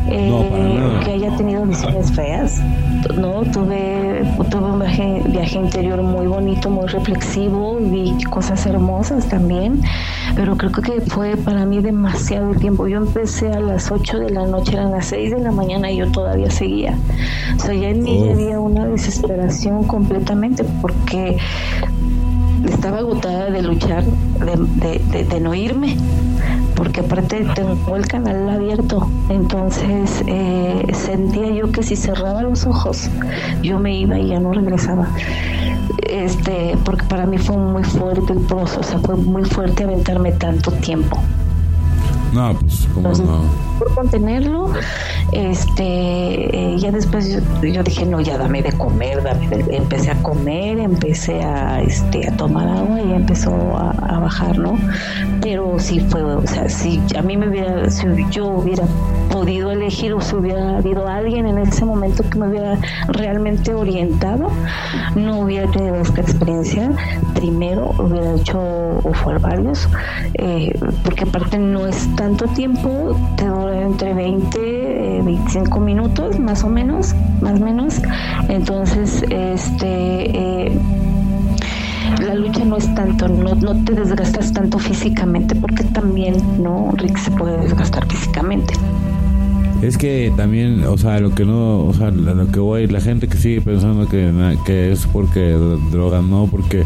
[0.09, 2.61] eh, que haya tenido visiones feas,
[3.17, 9.81] no, tuve, tuve un viaje, viaje interior muy bonito, muy reflexivo, vi cosas hermosas también,
[10.35, 12.87] pero creo que fue para mí demasiado tiempo.
[12.87, 15.97] Yo empecé a las 8 de la noche, eran las 6 de la mañana y
[15.97, 16.97] yo todavía seguía.
[17.57, 21.37] O sea, ya en mí había una desesperación completamente porque
[22.69, 25.97] estaba agotada de luchar, de, no irme,
[26.75, 33.09] porque aparte tengo el canal abierto, entonces eh, sentía yo que si cerraba los ojos,
[33.61, 35.07] yo me iba y ya no regresaba.
[36.07, 40.31] Este, porque para mí fue muy fuerte el proceso, o sea, fue muy fuerte aventarme
[40.33, 41.17] tanto tiempo.
[42.33, 43.43] No, pues, ¿cómo no?
[43.77, 44.71] Por contenerlo,
[45.31, 50.79] este, eh, ya después yo, dije, no, ya dame de comer, dame empecé a comer,
[50.79, 54.77] empecé a, este, a tomar agua y empezó a, bajar, ¿no?
[55.41, 58.85] Pero sí fue, o sea, si a mí me hubiera, si yo hubiera
[59.33, 62.77] podido elegir o si hubiera habido alguien en ese momento que me hubiera
[63.07, 64.51] realmente orientado,
[65.15, 66.91] no hubiera tenido esta experiencia.
[67.33, 69.89] Primero hubiera hecho o fue varios,
[70.35, 76.63] eh, porque aparte no es tanto tiempo, te dura entre 20, 25 eh, minutos más
[76.63, 78.01] o menos, más o menos.
[78.49, 80.67] Entonces, este...
[80.67, 80.79] Eh,
[82.21, 86.91] la lucha no es tanto, no, no te desgastas tanto físicamente, porque también, ¿no?
[86.95, 88.75] Rick se puede desgastar físicamente.
[89.83, 93.27] Es que también, o sea, lo que no, o sea, lo que voy, la gente
[93.27, 94.31] que sigue pensando que,
[94.65, 95.57] que es porque
[95.91, 96.85] droga, no, porque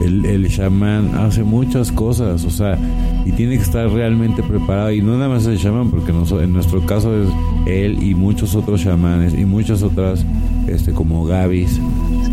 [0.00, 2.76] el, el chamán hace muchas cosas, o sea,
[3.24, 4.90] y tiene que estar realmente preparado.
[4.90, 7.28] Y no nada más el chamán, porque en nuestro caso es
[7.66, 10.26] él y muchos otros chamanes y muchas otras,
[10.66, 11.80] este, como Gavis,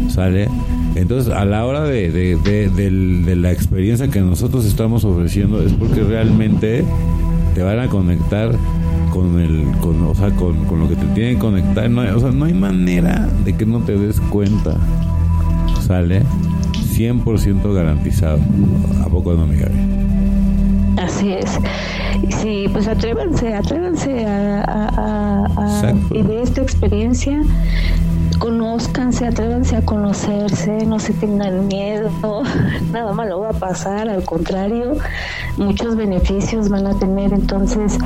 [0.10, 0.50] ¿sale?
[0.96, 5.74] Entonces, a la hora de, de, de, de, la experiencia que nosotros estamos ofreciendo, es
[5.74, 6.84] porque realmente
[7.54, 8.52] te van a conectar
[9.12, 11.90] con el, con, o sea, con, con lo que te tiene que conectar.
[11.90, 14.76] No hay, o sea, no hay manera de que no te des cuenta.
[15.82, 16.24] Sale
[16.98, 18.40] 100% garantizado.
[19.06, 19.58] ¿A poco no, mi
[20.98, 21.60] Así es.
[22.42, 27.42] Sí, pues atrévanse, atrévanse a, a, a, vivir esta experiencia
[28.42, 32.10] conózcanse, atrévanse a conocerse, no se tengan miedo,
[32.92, 34.98] nada malo va a pasar, al contrario,
[35.58, 37.34] muchos beneficios van a tener.
[37.34, 38.00] Entonces,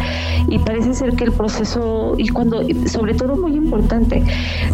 [0.49, 4.23] y parece ser que el proceso, y cuando, sobre todo muy importante,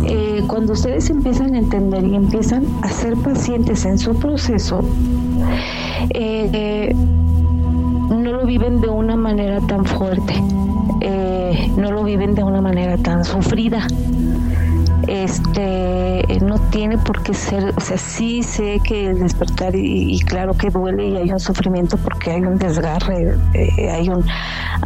[0.08, 4.84] eh, cuando ustedes empiezan a entender y empiezan a ser pacientes en su proceso,
[6.10, 6.92] eh,
[8.10, 10.34] no lo viven de una manera tan fuerte,
[11.02, 13.86] eh, no lo viven de una manera tan sufrida
[15.12, 20.54] este no tiene por qué ser, o sea, sí sé que el despertar y, claro
[20.54, 24.26] que duele y hay un sufrimiento porque hay un desgarre, eh, hay un,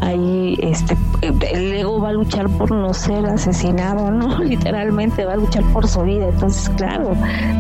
[0.02, 4.40] hay este, el ego va a luchar por no ser asesinado, ¿no?
[4.44, 7.12] Literalmente va a luchar por su vida, entonces claro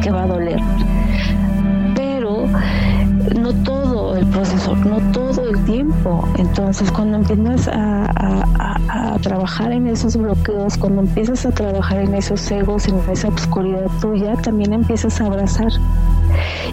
[0.02, 0.60] que va a doler.
[1.96, 2.48] Pero
[3.40, 3.75] no todo
[4.18, 6.28] el proceso, no todo el tiempo.
[6.38, 12.88] Entonces, cuando empiezas a, trabajar en esos bloqueos, cuando empiezas a trabajar en esos egos,
[12.88, 15.72] en esa oscuridad tuya, también empiezas a abrazar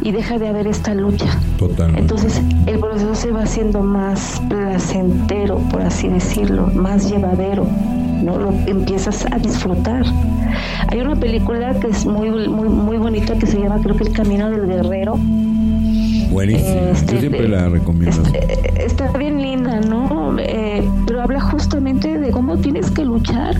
[0.03, 1.39] y deja de haber esta lucha.
[1.59, 2.01] Totalmente.
[2.01, 7.67] Entonces, el proceso se va haciendo más placentero, por así decirlo, más llevadero.
[8.23, 8.39] ¿no?
[8.39, 10.05] Lo empiezas a disfrutar.
[10.89, 14.13] Hay una película que es muy, muy, muy bonita que se llama, creo que El
[14.13, 15.19] Camino del Guerrero
[16.33, 16.93] Buenísimo.
[17.13, 18.23] Yo siempre la recomiendo.
[18.77, 20.37] Está, bien linda, ¿no?
[20.39, 23.57] Eh, pero habla justamente de cómo tienes que luchar,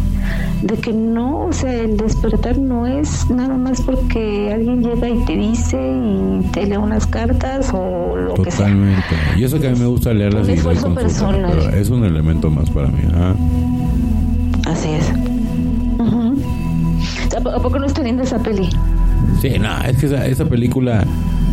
[0.63, 5.25] de que no, o sea, el despertar no es nada más porque alguien llega y
[5.25, 8.67] te dice y te lee unas cartas o lo que sea.
[8.67, 9.03] Totalmente.
[9.37, 12.89] Y eso que a mí me gusta leerlas y pero es un elemento más para
[12.89, 13.03] mí.
[13.15, 13.35] ¿ah?
[14.67, 15.13] Así es.
[17.35, 18.69] ¿A poco no está linda esa peli?
[19.41, 21.05] Sí, no, es que esa, esa película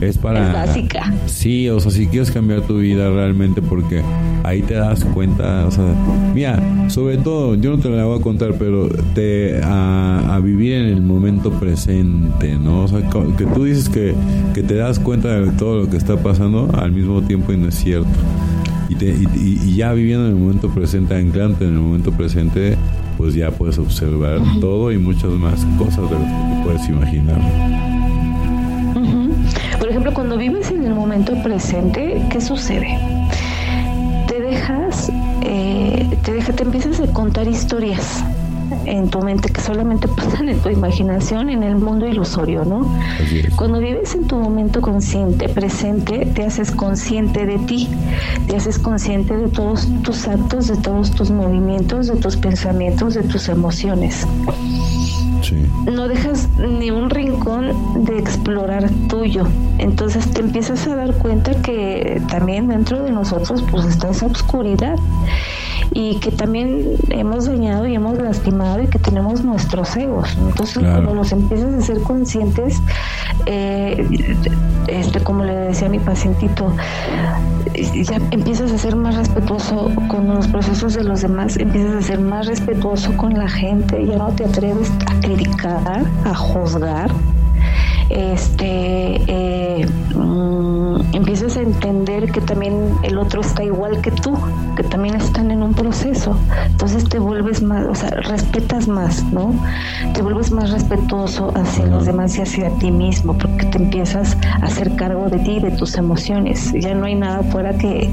[0.02, 0.54] es para...
[0.54, 1.14] básica.
[1.26, 4.02] Sí, o sea, si quieres cambiar tu vida realmente porque
[4.44, 5.86] ahí te das cuenta, o sea,
[6.34, 10.86] mira, sobre todo, yo no te la voy a contar, pero te a, vivir en
[10.86, 12.84] el momento presente, ¿no?
[12.84, 13.02] O sea,
[13.38, 14.16] que tú dices que,
[14.54, 17.68] que te das cuenta de todo lo que está pasando al mismo tiempo y no
[17.68, 18.08] es cierto.
[18.88, 22.78] Y, te, y, ya viviendo en el momento presente, anclante en el momento presente,
[23.18, 27.99] pues ya puedes observar todo y muchas más cosas de lo que te puedes imaginar.
[29.90, 32.95] Por ejemplo, cuando vives en el momento presente, ¿qué sucede?
[34.28, 35.11] Te dejas,
[35.41, 38.24] eh, te deja, te empiezas a contar historias
[38.86, 42.86] en tu mente que solamente pasan en tu imaginación en el mundo ilusorio, ¿no?
[43.56, 47.90] Cuando vives en tu momento consciente, presente, te haces consciente de ti,
[48.45, 53.24] te haces consciente de todos tus actos, de todos tus movimientos, de tus pensamientos, de
[53.24, 54.28] tus emociones.
[55.86, 59.48] No dejas ni un rincón de explorar tuyo.
[59.78, 64.98] Entonces te empiezas a dar cuenta que también dentro de nosotros pues está esa oscuridad
[65.92, 70.38] y que también hemos dañado y hemos lastimado y que tenemos nuestros egos.
[70.40, 72.82] Entonces, cuando los empiezas a ser conscientes,
[73.46, 74.08] eh,
[74.88, 76.76] este, como le decía a mi pacientito,
[77.76, 82.20] ya empiezas a ser más respetuoso con los procesos de los demás, empiezas a ser
[82.20, 87.12] más respetuoso con la gente, ya no te atreves a criticar, a juzgar
[88.10, 90.69] este eh, mm,
[91.14, 92.73] empiezas a entender que también
[93.03, 94.38] el otro está igual que tú,
[94.76, 96.36] que también están en un proceso.
[96.65, 99.53] Entonces te vuelves más, o sea, respetas más, ¿no?
[100.14, 104.65] Te vuelves más respetuoso hacia los demás y hacia ti mismo, porque te empiezas a
[104.65, 106.72] hacer cargo de ti, de tus emociones.
[106.73, 108.11] Ya no hay nada fuera que,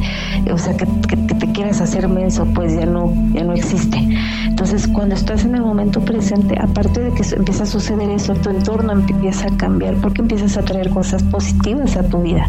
[0.52, 3.98] o sea, que, que te quieras hacer menso, pues ya no, ya no existe.
[4.46, 8.50] Entonces, cuando estás en el momento presente, aparte de que empieza a suceder eso, tu
[8.50, 12.48] entorno empieza a cambiar porque empiezas a traer cosas positivas a tu vida.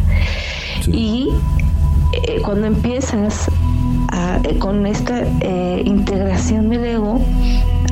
[0.87, 1.29] Y
[2.13, 3.49] eh, cuando empiezas
[4.43, 7.19] eh, con esta eh, integración del ego,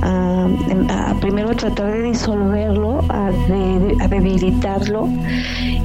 [0.01, 3.31] a, primero a tratar de disolverlo, a,
[4.09, 5.09] debilitarlo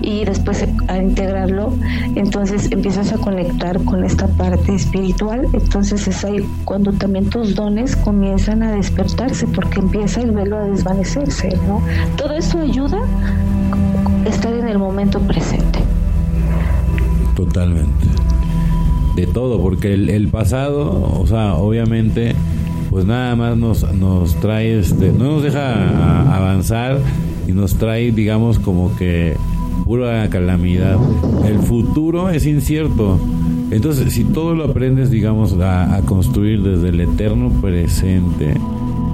[0.02, 1.72] y después a integrarlo,
[2.14, 7.96] entonces empiezas a conectar con esta parte espiritual, entonces es ahí cuando también tus dones
[7.96, 11.82] comienzan a despertarse porque empieza el velo a desvanecerse, ¿no?
[12.16, 13.00] Todo eso ayuda
[14.24, 15.80] a estar en el momento presente.
[17.36, 18.06] Totalmente.
[19.16, 22.34] De todo, porque el, el pasado, o sea, obviamente
[22.90, 26.98] pues nada más nos, nos trae, este, no nos deja avanzar
[27.46, 29.36] y nos trae, digamos, como que
[29.84, 30.98] pura calamidad.
[31.46, 33.18] El futuro es incierto.
[33.70, 38.54] Entonces, si todo lo aprendes, digamos, a, construir desde el eterno presente,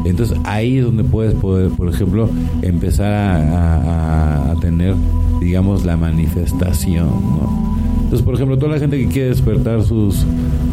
[0.07, 2.31] entonces ahí es donde puedes poder, por ejemplo,
[2.63, 4.95] empezar a, a tener,
[5.39, 7.77] digamos, la manifestación, ¿no?
[8.07, 10.25] Entonces, por ejemplo, toda la gente que quiere despertar sus,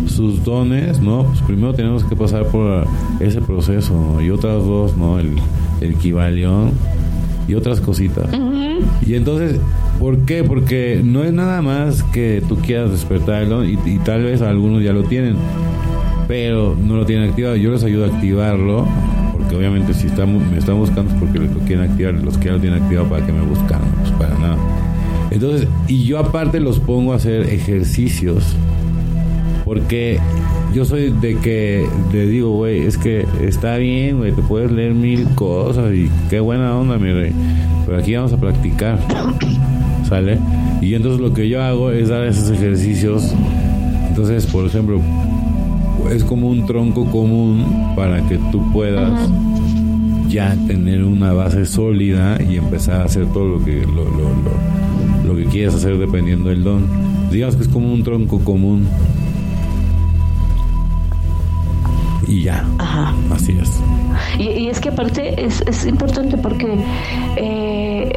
[0.06, 1.24] sus dones, ¿no?
[1.24, 2.86] Pues primero tenemos que pasar por
[3.20, 5.18] ese proceso, Y otras dos, ¿no?
[5.18, 5.38] El,
[5.82, 5.96] el
[7.48, 8.30] y otras cositas.
[9.04, 9.60] Y entonces,
[10.00, 10.44] ¿por qué?
[10.44, 14.94] Porque no es nada más que tú quieras despertarlo y, y tal vez algunos ya
[14.94, 15.36] lo tienen,
[16.28, 17.56] pero no lo tienen activado.
[17.56, 18.88] Yo les ayudo a activarlo,
[19.36, 22.52] porque obviamente si están, me están buscando es porque lo quieren activar, los que ya
[22.52, 24.83] lo tienen activado para que me buscan, pues para nada.
[25.34, 28.56] Entonces, y yo aparte los pongo a hacer ejercicios.
[29.66, 30.20] Porque
[30.74, 34.94] yo soy de que le digo, güey, es que está bien, güey, te puedes leer
[34.94, 37.32] mil cosas y qué buena onda, mi rey.
[37.86, 39.00] Pero aquí vamos a practicar.
[40.08, 40.38] ¿Sale?
[40.82, 43.34] Y entonces lo que yo hago es dar esos ejercicios.
[44.10, 45.02] Entonces, por ejemplo,
[46.12, 49.30] es como un tronco común para que tú puedas
[50.28, 54.83] ya tener una base sólida y empezar a hacer todo lo que lo, lo
[55.36, 56.88] que quieras hacer dependiendo del don.
[57.32, 58.88] Digamos que es como un tronco común.
[62.28, 62.66] Y ya.
[62.78, 63.14] Ajá.
[63.32, 63.80] Así es.
[64.40, 66.78] Y, es que aparte es, es importante porque
[67.36, 68.12] eh,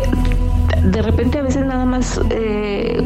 [0.84, 3.02] de repente a veces nada más eh,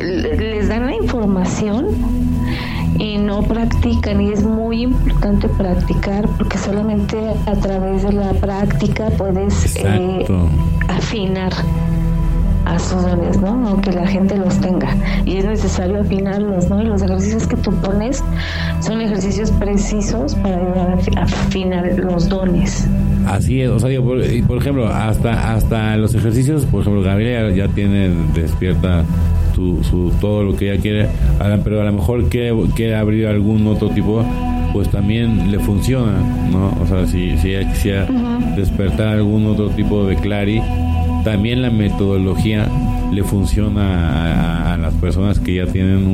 [0.00, 1.86] les dan la información
[2.98, 9.10] y no practican y es muy importante practicar porque solamente a través de la práctica
[9.10, 10.26] puedes eh,
[10.88, 11.52] afinar
[12.66, 13.68] a sus dones, ¿no?
[13.68, 14.94] Aunque la gente los tenga.
[15.24, 16.82] Y es necesario afinarlos, ¿no?
[16.82, 18.22] Y los ejercicios que tú pones
[18.80, 22.86] son ejercicios precisos para ayudar a afinar los dones.
[23.26, 27.50] Así es, o sea, por, y por ejemplo, hasta hasta los ejercicios, por ejemplo, Gabriela
[27.54, 29.04] ya tiene despierta
[29.54, 31.08] su, su, todo lo que ella quiere,
[31.64, 34.24] pero a lo mejor quiere, quiere abrir algún otro tipo
[34.72, 36.18] pues también le funciona,
[36.52, 36.70] ¿no?
[36.82, 38.06] O sea, si, si ella quisiera
[38.56, 40.60] despertar algún otro tipo de clari,
[41.26, 42.70] también la metodología
[43.12, 46.06] le funciona a, las personas que ya tienen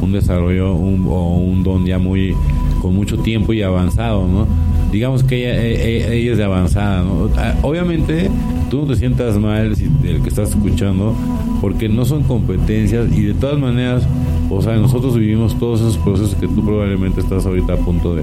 [0.00, 2.34] un, desarrollo o un don ya muy
[2.80, 4.46] con mucho tiempo y avanzado, ¿no?
[4.90, 7.28] Digamos que ella, e, e, ella, es de avanzada, ¿no?
[7.36, 8.30] Ah, obviamente
[8.70, 11.14] tú no te sientas mal si el que estás escuchando
[11.60, 14.08] porque no son competencias y de todas maneras,
[14.48, 18.22] o sea, nosotros vivimos todos esos procesos que tú probablemente estás ahorita a punto de,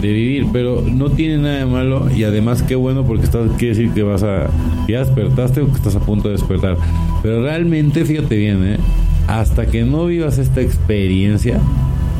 [0.00, 3.74] de vivir, pero no tiene nada de malo y además qué bueno porque estás, quiere
[3.74, 4.48] decir que vas a,
[4.88, 6.76] ya despertaste o que estás a punto de despertar.
[7.22, 8.78] Pero realmente, fíjate bien, ¿eh?
[9.26, 11.60] hasta que no vivas esta experiencia,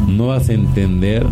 [0.07, 1.27] no vas a entender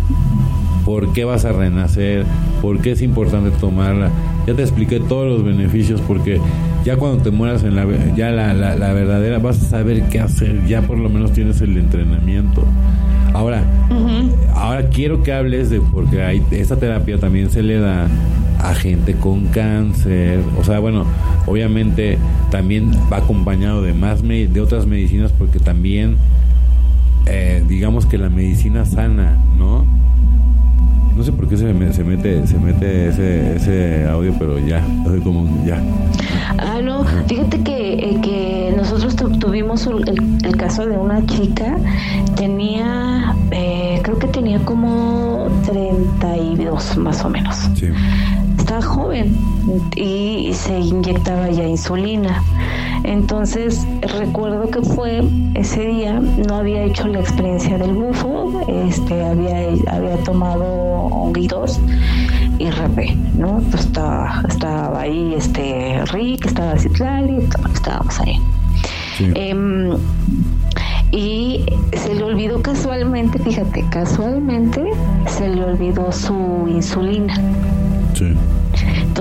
[0.85, 2.25] por qué vas a renacer,
[2.61, 4.11] por qué es importante tomarla.
[4.47, 6.39] Ya te expliqué todos los beneficios porque
[6.83, 7.85] ya cuando te mueras en la
[8.15, 11.77] ya la, la verdadera vas a saber qué hacer, ya por lo menos tienes el
[11.77, 12.65] entrenamiento.
[13.33, 13.63] Ahora,
[14.55, 18.07] ahora quiero que hables de, porque hay, esta terapia también se le da
[18.59, 21.05] a gente con cáncer, o sea, bueno,
[21.45, 22.17] obviamente
[22.51, 26.17] también va acompañado de más de otras medicinas porque también
[27.25, 29.85] eh, digamos que la medicina sana, ¿no?
[31.19, 34.81] No sé por qué se, se mete se mete ese, ese audio, pero ya,
[35.21, 35.83] como ya.
[36.57, 41.75] Ah, no, fíjate que, eh, que nosotros tuvimos el, caso de una chica,
[42.37, 47.69] tenía, eh, creo que tenía como 32 más o menos.
[47.75, 47.87] Sí.
[48.69, 49.35] Estaba joven
[49.95, 52.43] y se inyectaba ya insulina.
[53.03, 53.83] Entonces
[54.19, 55.23] recuerdo que fue
[55.55, 61.79] ese día, no había hecho la experiencia del bufo, este, había, había tomado honguitos
[62.59, 63.59] y rapé, ¿no?
[63.71, 67.39] Pues estaba, estaba ahí este Rick, estaba Citlali,
[67.73, 68.39] estábamos ahí.
[69.33, 69.97] Em,
[71.11, 74.91] y se le olvidó casualmente, fíjate, casualmente
[75.25, 77.33] se le olvidó su insulina.
[78.13, 78.35] Sí.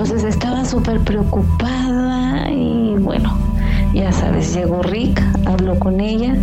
[0.00, 3.36] Entonces estaba súper preocupada y bueno,
[3.92, 6.36] ya sabes, llegó Rick, habló con ella,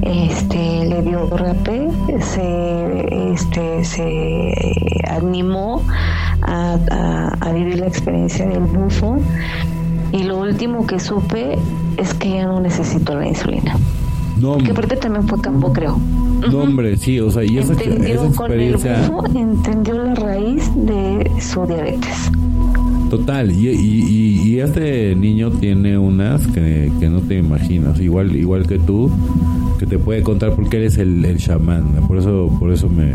[0.00, 1.86] este, le dio rapé,
[2.20, 4.54] se, este, se
[5.06, 5.82] animó
[6.40, 6.78] a,
[7.52, 9.18] vivir la experiencia del bufo
[10.10, 11.58] y lo último que supe
[11.98, 13.76] es que ya no necesitó la insulina.
[14.40, 15.98] No, que aparte también fue campo, creo.
[16.50, 18.96] No, hombre, sí, o sea, y esa, experiencia...
[19.34, 22.30] entendió la raíz de su diabetes.
[23.10, 29.10] Total, y, y, este niño tiene unas que, no te imaginas, igual igual que tú,
[29.78, 33.12] que te puede contar porque eres el, el chamán, por eso por eso me,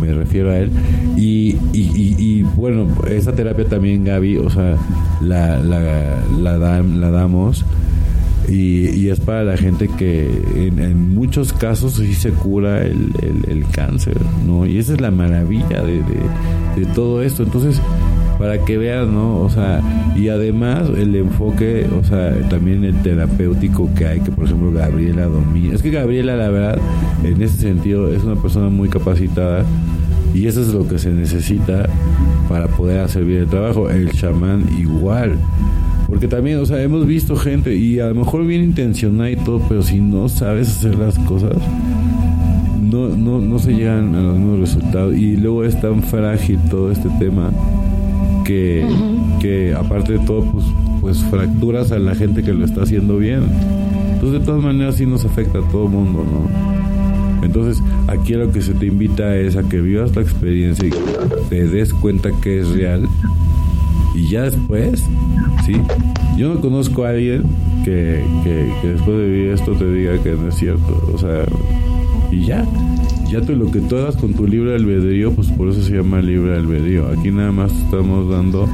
[0.00, 0.70] me refiero a él.
[1.16, 4.76] Y, y, bueno, esa terapia también, Gaby, o sea,
[5.20, 7.64] la, la, la damos
[8.48, 13.12] Y, es para la gente que en, muchos casos sí se cura el,
[13.48, 14.16] el, cáncer,
[14.46, 14.66] ¿no?
[14.66, 16.02] Y esa es la maravilla de,
[16.76, 17.42] de, todo esto.
[17.42, 17.80] Entonces,
[18.38, 19.40] para que vean, ¿no?
[19.40, 19.80] O sea,
[20.16, 25.26] y además el enfoque, o sea, también el terapéutico que hay, que por ejemplo Gabriela
[25.26, 25.74] domina.
[25.74, 26.78] Es que Gabriela, la verdad,
[27.24, 29.64] en ese sentido, es una persona muy capacitada
[30.34, 31.88] y eso es lo que se necesita
[32.48, 33.90] para poder hacer bien el trabajo.
[33.90, 35.38] El chamán igual.
[36.12, 39.62] Porque también, o sea, hemos visto gente y a lo mejor bien intencionada y todo,
[39.66, 41.56] pero si no sabes hacer las cosas,
[42.82, 45.16] no, no, no se llegan a los mismos resultados.
[45.16, 47.50] Y luego es tan frágil todo este tema
[48.44, 48.86] que,
[49.40, 50.66] que aparte de todo, pues,
[51.00, 53.44] pues fracturas a la gente que lo está haciendo bien.
[54.12, 57.42] Entonces, de todas maneras, sí nos afecta a todo el mundo, ¿no?
[57.42, 60.92] Entonces, aquí lo que se te invita es a que vivas la experiencia y
[61.48, 63.08] te des cuenta que es real.
[64.14, 65.04] Y ya después,
[65.64, 65.74] ¿sí?
[66.36, 67.42] Yo no conozco a alguien
[67.84, 71.10] que, que, después de vivir esto te diga que no es cierto.
[71.14, 71.44] O sea,
[72.30, 72.66] y ya
[73.32, 76.20] ya tú lo que tú hagas con tu libre albedrío, pues por eso se llama
[76.20, 77.08] libre albedrío.
[77.08, 78.68] Aquí nada más estamos dando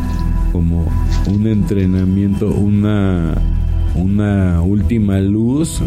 [0.51, 0.85] como
[1.33, 3.37] un entrenamiento, una
[3.99, 5.81] una última luz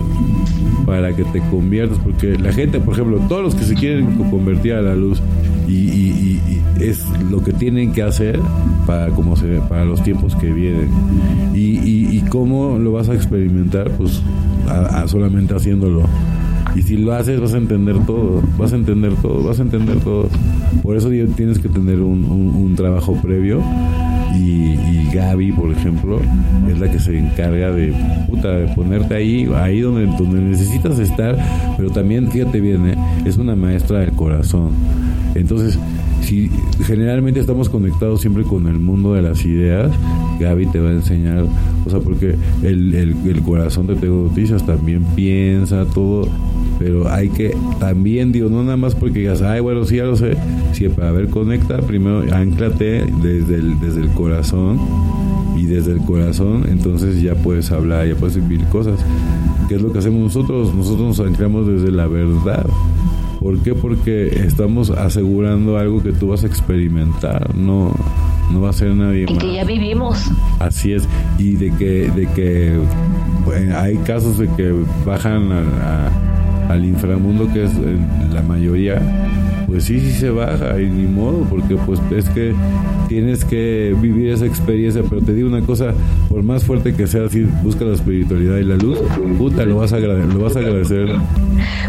[0.86, 4.74] para que te conviertas, porque la gente, por ejemplo, todos los que se quieren convertir
[4.74, 5.22] a la luz
[5.68, 6.40] y,
[6.80, 8.40] es lo que tienen que hacer
[8.88, 9.36] para como
[9.70, 10.90] para los tiempos que vienen
[11.54, 14.22] y, cómo lo vas a experimentar, pues
[15.08, 16.06] solamente haciéndolo
[16.76, 20.00] y si lo haces vas a entender todo, vas a entender todo, vas a entender
[20.00, 20.28] todo.
[20.82, 23.62] Por eso tienes que tener un, trabajo previo.
[24.36, 26.22] Y, Gaby, por ejemplo,
[26.70, 27.94] es la que se encarga de,
[28.30, 31.38] puta, de ponerte ahí, ahí donde, donde necesitas estar.
[31.78, 32.96] Pero también, fíjate bien, ¿eh?
[33.26, 34.72] es una maestra del corazón.
[35.36, 35.78] Entonces,
[36.22, 36.50] si
[36.86, 39.92] generalmente estamos conectados siempre con el mundo de las ideas,
[40.40, 41.46] Gaby te va a enseñar,
[41.86, 46.30] o sea, porque el, el, corazón de Tego Noticias también piensa todo
[46.82, 50.16] pero hay que también, digo, no nada más porque digas, ay, bueno, sí, ya lo
[50.16, 50.36] sé,
[50.74, 54.80] sí, para ver, conecta, primero anclate desde el, desde corazón
[55.58, 59.00] y desde el corazón, entonces ya puedes hablar, ya puedes vivir cosas.
[59.68, 60.76] ¿Qué es lo que hacemos nosotros?
[60.76, 62.66] Nosotros nos anclamos desde la verdad.
[63.40, 63.74] ¿Por qué?
[63.74, 67.92] Porque estamos asegurando algo que tú vas a experimentar, no,
[68.52, 69.34] no va a ser nadie más.
[69.34, 70.30] Y que ya vivimos.
[70.60, 71.08] Así es,
[71.40, 72.80] y de que, de que
[73.76, 74.72] hay casos de que
[75.04, 76.10] bajan a
[76.72, 77.98] al inframundo que es eh,
[78.34, 79.02] la mayoría,
[79.68, 82.54] pues sí, sí se baja y ni modo, porque pues es que
[83.08, 85.94] tienes que vivir esa experiencia, pero te digo una cosa,
[86.30, 89.00] por más fuerte que sea, si busca la espiritualidad y la luz,
[89.38, 91.10] puta, lo vas a agradecer, lo vas a agradecer.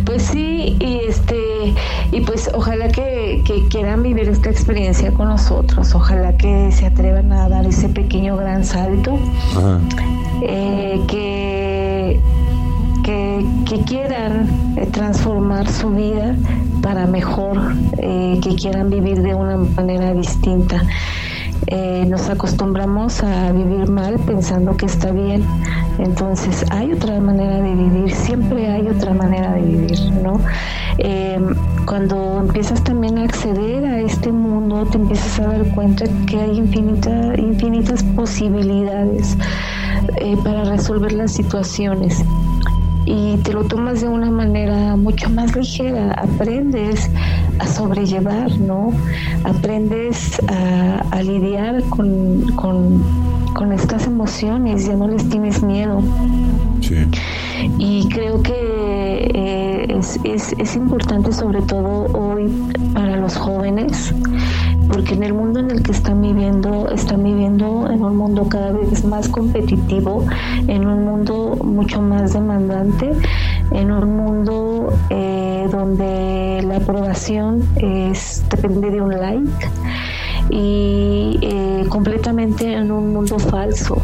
[0.04, 1.36] Pues sí, y este,
[2.10, 7.32] y pues ojalá que, que quieran vivir esta experiencia con nosotros, ojalá que se atrevan
[7.32, 9.18] a dar ese pequeño gran salto,
[10.42, 12.20] eh, que
[13.02, 14.48] que, quieran
[14.92, 16.34] transformar su vida
[16.82, 17.58] para mejor,
[17.98, 20.82] eh, que quieran vivir de una manera distinta.
[21.68, 25.44] Eh, nos acostumbramos a vivir mal pensando que está bien.
[25.98, 30.40] Entonces hay otra manera de vivir, siempre hay otra manera de vivir, ¿no?
[31.86, 36.58] cuando empiezas también a acceder a este mundo, te empiezas a dar cuenta que hay
[36.58, 39.36] infinita, infinitas posibilidades
[40.44, 42.24] para resolver las situaciones
[43.04, 47.10] y te lo tomas de una manera mucho más ligera, aprendes
[47.58, 48.92] a sobrellevar, ¿no?
[49.44, 56.02] Aprendes a, lidiar con, con, estas emociones, ya no les tienes miedo.
[56.80, 56.96] Sí.
[57.78, 62.50] Y creo que eh, es, es, es importante sobre todo hoy
[62.92, 64.12] para los jóvenes
[64.92, 68.72] porque en el mundo en el que están viviendo, están viviendo en un mundo cada
[68.72, 70.24] vez más competitivo,
[70.68, 73.10] en un mundo mucho más demandante,
[73.70, 79.68] en un mundo eh, donde la aprobación es, depende de un like
[80.50, 83.96] y eh, completamente en un mundo falso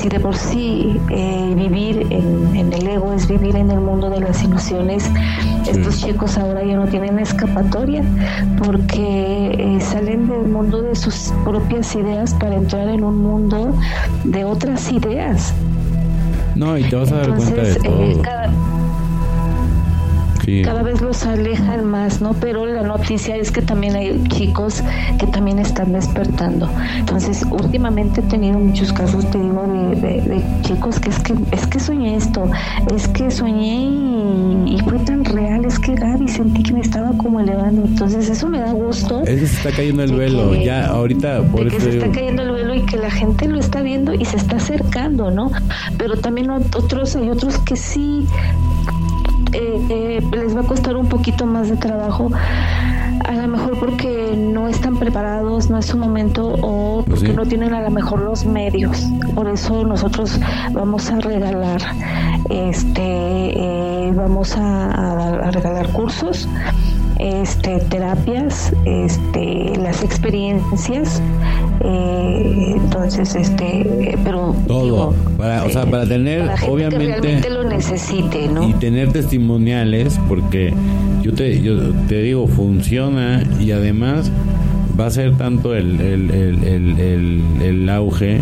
[0.00, 4.20] si de por sí eh, vivir en, el ego es vivir en el mundo de
[4.20, 5.10] las ilusiones,
[5.68, 8.02] estos chicos ahora ya no tienen escapatoria
[8.64, 13.74] porque eh, salen del mundo de sus propias ideas para entrar en un mundo
[14.24, 15.52] de otras ideas.
[16.54, 18.22] No, y te vas a dar cuenta de eh,
[20.64, 22.34] cada vez los alejan más, ¿no?
[22.34, 24.82] Pero la noticia es que también hay chicos
[25.18, 26.68] que también están despertando.
[26.96, 31.80] Entonces, últimamente he tenido muchos casos, te digo, de, chicos que es que es que
[31.80, 32.50] soñé esto,
[32.94, 34.08] es que soñé
[34.66, 37.84] y, fue tan real, es que Gaby sentí que me estaba como elevando.
[37.84, 39.22] Entonces, eso me da gusto.
[39.22, 42.74] Ese se está cayendo el velo, ya ahorita por eso se está cayendo el velo
[42.74, 45.50] y que la gente lo está viendo y se está acercando, ¿no?
[45.98, 48.26] Pero también otros, hay otros que sí
[49.52, 52.30] eh, eh, les va a costar un poquito más de trabajo
[53.24, 57.44] a lo mejor porque no están preparados, no es su momento o pues porque no
[57.44, 59.06] tienen a lo mejor los medios.
[59.34, 60.40] Por eso nosotros
[60.72, 61.80] vamos a regalar,
[62.48, 66.48] este, eh, vamos a regalar cursos
[67.18, 71.20] este, terapias, este, las experiencias,
[71.80, 78.68] eh, entonces, este, pero todo, para, o sea, para tener, obviamente, lo necesite, ¿no?
[78.68, 80.72] Y tener testimoniales, porque
[81.22, 84.30] yo te, yo te digo, funciona y además
[84.98, 88.40] va a ser tanto el, el, el, el, el auge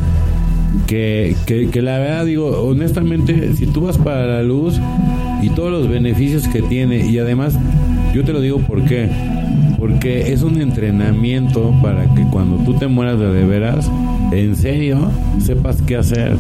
[0.87, 4.79] que, que, que, la verdad digo, honestamente, si tú vas para la luz
[5.43, 7.59] y todos los beneficios que tiene y además
[8.15, 9.09] yo te lo digo por qué.
[9.79, 13.91] Porque es un entrenamiento para que cuando tú te mueras de, veras,
[14.33, 16.37] en serio, sepas qué hacer.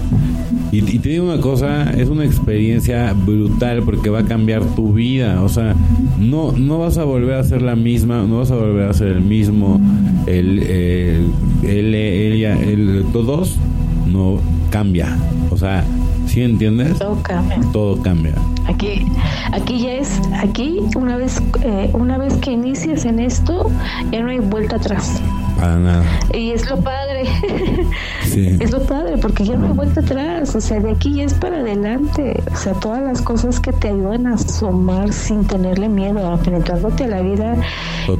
[0.72, 5.43] Y, te digo una cosa, es una experiencia brutal porque va a cambiar tu vida.
[5.43, 5.74] O sea,
[6.18, 9.09] no, no vas a volver a ser la misma, no vas a volver a ser
[9.09, 9.80] el mismo.
[10.26, 11.30] El, el,
[11.62, 13.59] el, ella, el, todos
[14.06, 14.38] no
[14.70, 15.16] cambia.
[15.50, 15.84] O sea,
[16.26, 16.98] ¿sí entiendes?
[16.98, 17.60] Todo cambia.
[17.72, 18.34] Todo cambia.
[18.66, 19.06] Aquí,
[19.52, 23.70] aquí ya es, aquí una vez, eh, una vez que inicias en esto,
[24.10, 25.20] ya no hay vuelta atrás.
[25.58, 26.04] Para nada.
[26.34, 27.24] Y es lo padre.
[28.26, 28.56] Sí.
[28.58, 30.54] Es lo padre, porque ya no hay vuelta atrás.
[30.56, 32.42] O sea, de aquí ya es para adelante.
[32.52, 37.04] O sea, todas las cosas que te ayudan a asomar sin tenerle miedo, a penetrándote
[37.04, 37.54] a la vida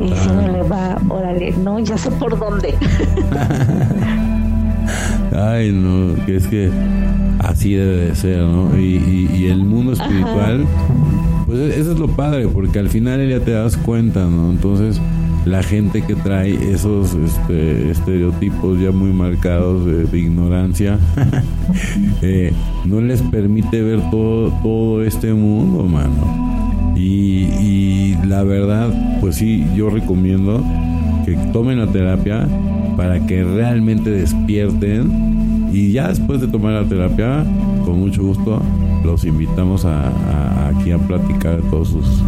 [0.00, 2.76] y si no le va, órale, no, ya sé por dónde.
[5.36, 6.70] Ay, no, que es que
[7.40, 8.78] así debe de ser, ¿no?
[8.78, 10.64] Y, y, el mundo espiritual,
[11.44, 14.50] pues e-, eso es lo padre, porque al final ya te das cuenta, ¿no?
[14.50, 14.98] Entonces,
[15.44, 20.98] la gente que trae esos este, estereotipos ya muy marcados de, ignorancia,
[22.22, 22.54] eh,
[22.86, 26.94] no les permite ver todo, todo este mundo, mano.
[26.96, 28.88] Y, y la verdad,
[29.20, 30.64] pues sí, yo recomiendo
[31.27, 32.48] que tomen la terapia
[32.97, 37.44] para que realmente despierten y ya después de tomar la terapia,
[37.85, 38.62] con mucho gusto,
[39.05, 42.23] los invitamos a, aquí a platicar todos sus,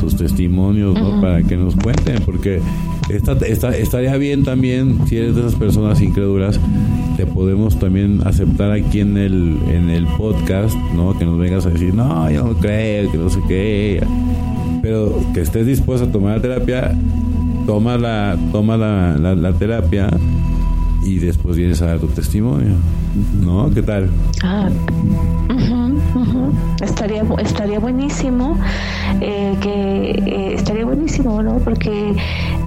[0.00, 2.60] sus testimonios, Para que nos cuenten, porque
[3.08, 6.58] esta, esta, estaría bien también, si eres de esas personas incrédulas,
[7.16, 11.16] te podemos también aceptar aquí en el, en el podcast, ¿no?
[11.16, 14.04] Que nos vengas a decir, no, yo no creo, que no sé qué.
[14.82, 16.96] Pero que estés dispuesto a tomar la terapia
[17.70, 20.10] toma la, toma la, la, terapia
[21.04, 22.74] y después vienes a dar tu testimonio.
[23.40, 23.70] ¿No?
[23.72, 24.10] ¿Qué tal?
[24.42, 24.68] Ah,
[26.82, 28.58] Estaría, estaría buenísimo,
[29.20, 31.58] eh, que eh, estaría buenísimo, ¿no?
[31.58, 32.16] Porque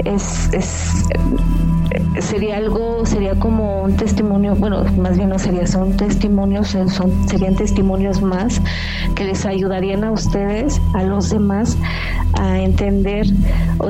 [0.06, 1.04] es, es
[2.20, 7.56] sería algo, sería como un testimonio, bueno, más bien no sería, son testimonios, son, serían
[7.56, 8.62] testimonios más
[9.16, 11.78] que les ayudarían a ustedes, a los demás,
[12.34, 13.28] a entender,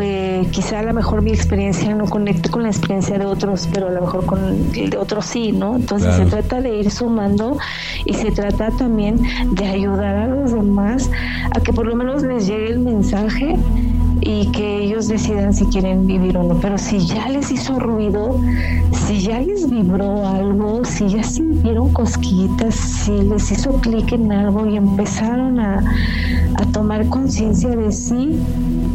[0.02, 3.88] eh, quizá a lo mejor mi experiencia no conecte con la experiencia de otros, pero
[3.88, 5.76] a lo mejor con de otros sí, ¿no?
[5.76, 7.58] Entonces se trata de ir sumando
[8.06, 9.20] y se trata también
[9.52, 11.10] de ayudar a los demás
[11.52, 13.56] a que por lo menos les llegue el mensaje
[14.26, 16.60] y que ellos decidan si quieren vivir o no.
[16.60, 18.40] Pero si ya les hizo ruido,
[19.06, 24.66] si ya les vibró algo, si ya sintieron cosquillitas, si les hizo clic en algo
[24.66, 25.84] y empezaron a,
[26.56, 28.40] a tomar conciencia de sí,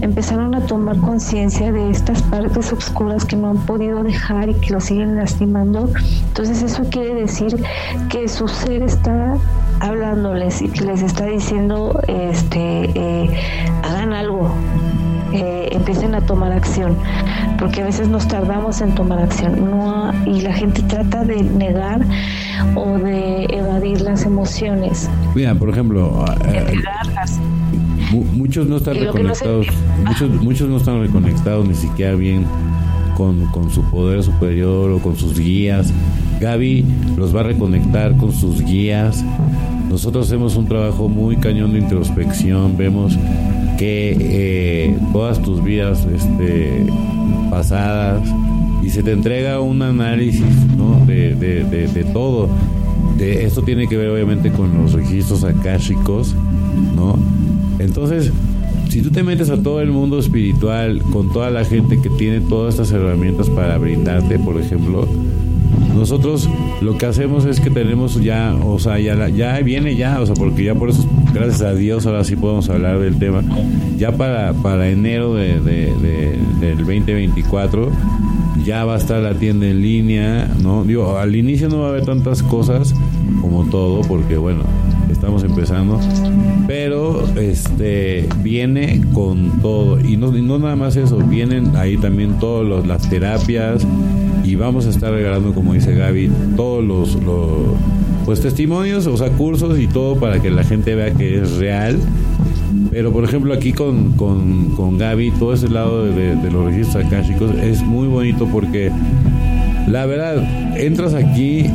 [0.01, 4.73] empezaron a tomar conciencia de estas partes oscuras que no han podido dejar y que
[4.73, 5.91] lo siguen lastimando,
[6.29, 7.63] entonces eso quiere decir
[8.09, 9.37] que su ser está
[9.81, 13.31] hablándoles y que les está diciendo, este, eh,
[13.83, 14.51] hagan algo,
[15.33, 16.97] eh, empiecen a tomar acción,
[17.59, 22.01] porque a veces nos tardamos en tomar acción no, y la gente trata de negar
[22.75, 25.09] o de evadir las emociones.
[25.35, 26.75] Mira, por ejemplo, eh,
[28.33, 29.67] muchos no están reconectados,
[30.05, 32.47] muchos, muchos no están reconectados ni siquiera bien
[33.17, 35.93] con, con su poder superior o con sus guías.
[36.41, 36.85] Gaby
[37.17, 39.25] los va a reconectar con sus guías.
[39.89, 43.17] Nosotros hacemos un trabajo muy cañón de introspección, vemos
[43.79, 46.87] que eh, todas tus vidas este,
[47.51, 48.23] pasadas
[48.83, 50.45] y se te entrega un análisis
[50.77, 51.05] ¿no?
[51.07, 52.49] de, de, de, todo.
[53.19, 56.35] Esto tiene que ver obviamente con los registros akáshicos,
[56.95, 57.17] ¿no?
[57.79, 58.33] Entonces,
[58.89, 62.41] si tú te metes a todo el mundo espiritual con toda la gente que tiene
[62.41, 65.09] todas estas herramientas para brindarte, por ejemplo,
[65.99, 66.49] nosotros
[66.81, 70.35] lo que hacemos es que tenemos ya, o sea, ya, ya viene ya, o sea,
[70.35, 71.05] porque ya por eso,
[71.35, 73.43] gracias a Dios, ahora sí podemos hablar del tema.
[73.97, 77.91] Ya para, para enero de, del 2024
[78.65, 80.85] ya va a estar la tienda en línea, ¿no?
[80.85, 82.95] Digo, al inicio no va a haber tantas cosas
[83.41, 84.63] como todo, porque bueno,
[85.11, 85.99] estamos empezando,
[86.67, 92.87] pero este viene con todo y no, no nada más eso, vienen ahí también todas
[92.87, 93.87] las terapias
[94.49, 97.19] y vamos a estar regalando, como dice Gaby, todos los,
[98.25, 101.99] pues testimonios, o sea, cursos y todo para que la gente vea que es real
[102.91, 107.55] pero por ejemplo aquí con, con, con Gaby, todo ese lado de, los registros chicos
[107.63, 108.91] es muy bonito porque
[109.87, 111.67] la verdad, entras aquí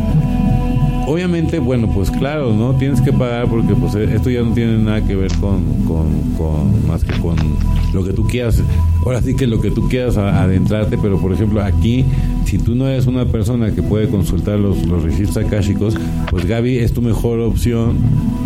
[1.08, 2.76] obviamente, bueno, pues claro, ¿no?
[2.76, 7.04] Tienes que pagar porque pues esto ya no tiene nada que ver con, con, más
[7.04, 7.36] que con
[7.94, 8.62] lo que tú quieras.
[9.06, 12.06] Ahora sí que lo que tú quieras adentrarte, pero por ejemplo aquí,
[12.46, 15.96] si tú no eres una persona que puede consultar los, los registros akáshicos,
[16.30, 17.98] pues Gaby es tu mejor opción,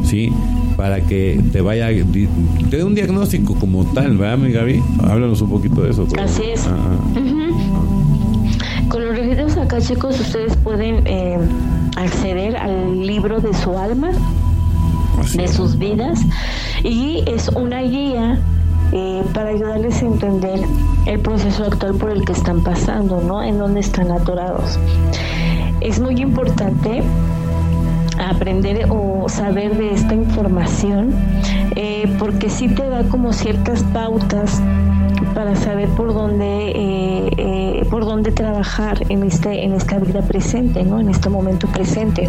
[0.04, 0.32] ¿sí?
[0.76, 4.84] Para que te vaya, te dé un diagnóstico como tal, ¿verdad, mi Gaby?
[5.04, 6.08] Háblanos un poquito de eso.
[6.20, 6.68] Así es.
[6.68, 6.78] Ah,
[7.16, 7.30] ah.
[8.90, 11.06] Con los registros akáshicos ustedes pueden...
[11.06, 11.38] Eh,
[11.98, 14.12] acceder al libro de su alma,
[15.34, 16.20] de sus vidas,
[16.84, 18.40] y es una guía
[18.92, 20.62] eh, para ayudarles a entender
[21.06, 23.44] el proceso actual por el que están pasando, ¿no?
[23.44, 24.80] En dónde están atorados.
[25.82, 27.04] Es muy importante
[28.20, 31.14] aprender o saber de esta información
[31.76, 34.62] eh, porque sí te da como ciertas pautas
[35.34, 41.00] para saber por dónde eh, por dónde trabajar en este en esta vida presente no
[41.00, 42.28] en este momento presente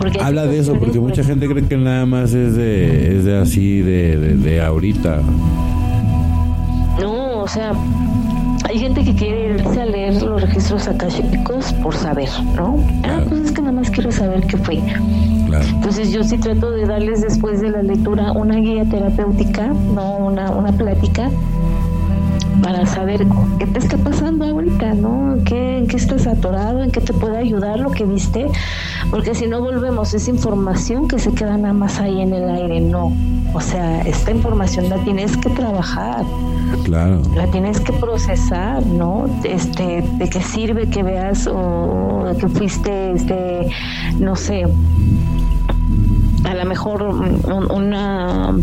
[0.00, 3.38] porque habla de eso porque mucha gente cree que nada más es de es de
[3.38, 5.20] así de, de, ahorita
[7.00, 7.72] no o sea
[8.64, 12.78] hay gente que quiere irse a leer los registros akáshicos por saber, ¿no?
[13.02, 14.80] Ah, pues es que nada más quiero saber qué fue.
[15.72, 20.52] Entonces yo sí trato de darles después de la lectura una guía terapéutica, no una,
[20.52, 21.30] una plática,
[22.62, 23.26] para saber
[23.58, 25.36] qué te está pasando ahorita, ¿no?
[25.44, 26.82] ¿Qué, ¿En qué estás atorado?
[26.82, 28.46] ¿En qué te puede ayudar lo que viste?
[29.10, 32.80] Porque si no volvemos esa información que se queda nada más ahí en el aire,
[32.80, 33.12] no.
[33.54, 36.24] O sea, esta información la tienes que trabajar.
[36.84, 37.20] Claro.
[37.34, 39.26] La tienes que procesar, ¿no?
[39.44, 43.68] Este, de qué sirve que veas o que fuiste, este,
[44.18, 44.66] no sé,
[46.44, 48.54] a lo mejor una...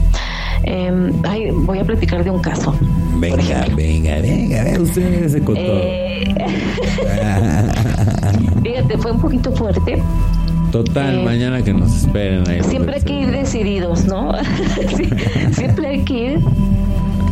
[0.69, 2.75] Eh, ay, voy a platicar de un caso.
[3.19, 5.61] Venga, venga, venga, usted se contó.
[5.61, 6.35] Eh,
[8.63, 10.03] fíjate, fue un poquito fuerte.
[10.73, 12.61] Total, eh, mañana que nos esperen ahí.
[12.63, 14.33] Siempre hay que ir decididos, ¿no?
[15.53, 16.39] siempre hay que ir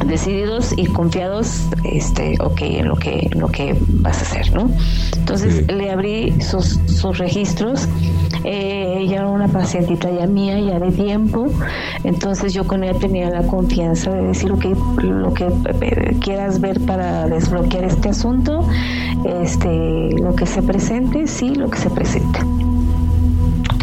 [0.06, 4.70] decididos y confiados este ok en lo que lo que vas a hacer no
[5.26, 7.88] entonces le abrí sus, sus registros.
[8.44, 11.48] Eh, ella era una pacientita ya mía ya de tiempo.
[12.04, 14.66] Entonces yo con ella tenía la confianza de decir ok
[15.02, 18.68] lo que eh, quieras ver para desbloquear este asunto
[19.26, 22.40] este lo que se presente sí lo que se presente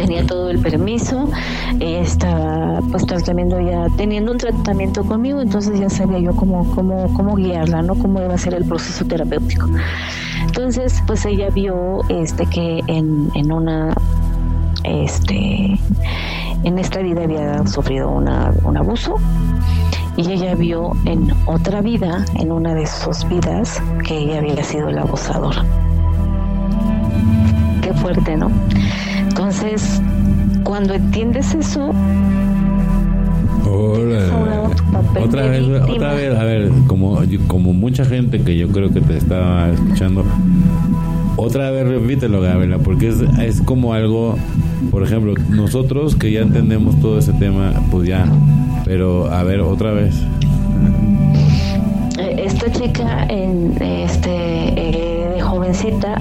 [0.03, 1.29] tenía todo el permiso,
[1.79, 7.37] estaba pues tratamiento ya, teniendo un tratamiento conmigo, entonces ya sabía yo cómo, cómo, cómo
[7.37, 7.95] guiarla, ¿no?
[7.95, 9.69] Cómo iba a ser el proceso terapéutico.
[10.45, 13.95] Entonces, pues ella vio este que en, en una
[14.85, 15.79] este
[16.65, 19.15] en esta vida había sufrido una, un abuso
[20.17, 24.89] y ella vio en otra vida, en una de sus vidas, que ella había sido
[24.89, 25.55] el abusador.
[28.03, 28.51] Fuerte, ¿no?
[29.29, 30.03] Entonces,
[30.65, 31.93] cuando entiendes eso,
[35.21, 39.17] otra vez, otra vez, a ver, como, como mucha gente que yo creo que te
[39.17, 40.25] estaba escuchando,
[41.37, 44.37] otra vez repítelo, Gabriela, porque es, es como algo,
[44.91, 48.27] por ejemplo, nosotros que ya entendemos todo ese tema, pues ya,
[48.85, 50.21] pero a ver, otra vez.
[52.19, 55.12] Eh, esta chica, en, este, eh,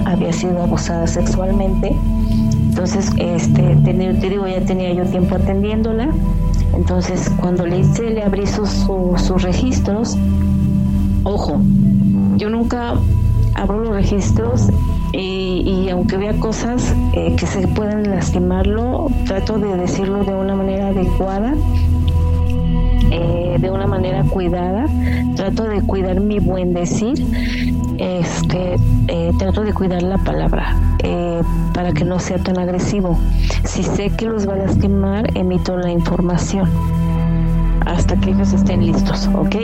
[0.06, 1.96] había sido abusada sexualmente
[2.72, 6.08] entonces, este, te digo, ya tenía yo tiempo atendiéndola.
[6.74, 10.16] Entonces, cuando le hice, le abrí sus, registros,
[11.22, 11.60] ojo,
[12.38, 12.94] yo nunca
[13.54, 14.68] abro los registros
[15.12, 20.88] y, aunque vea cosas eh, que se pueden lastimarlo, trato de decirlo de una manera
[20.88, 21.54] adecuada,
[23.12, 24.86] eh, de una manera cuidada,
[25.36, 27.24] trato de cuidar mi buen decir
[27.98, 28.76] este,
[29.08, 31.42] eh, trato de cuidar la palabra eh,
[31.74, 33.18] para que no sea tan agresivo.
[33.64, 36.70] Si sé que los va a lastimar, emito la información
[37.86, 39.56] hasta que ellos estén listos, ¿ok?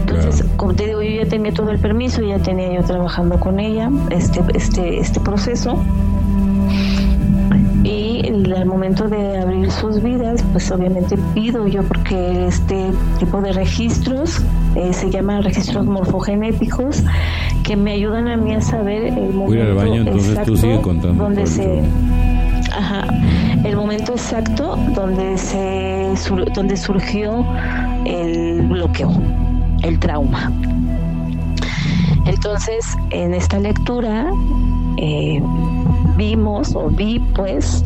[0.00, 3.60] Entonces, como te digo, yo ya tenía todo el permiso, ya tenía yo trabajando con
[3.60, 5.82] ella este, este, este proceso
[8.46, 13.52] y al momento de abrir sus vidas, pues obviamente pido yo porque este tipo de
[13.52, 14.42] registros
[14.74, 17.02] eh, se llaman registros morfogenéticos
[17.64, 20.80] que me ayudan a mí a saber el momento Voy al baño, entonces tú sigue
[20.80, 21.24] contando.
[21.24, 21.82] Donde se,
[22.72, 23.06] ajá,
[23.64, 26.14] el momento exacto donde se
[26.54, 27.44] donde surgió
[28.04, 29.12] el bloqueo,
[29.82, 30.52] el trauma.
[32.26, 34.30] Entonces, en esta lectura
[34.98, 35.42] eh,
[36.18, 37.84] vimos o vi pues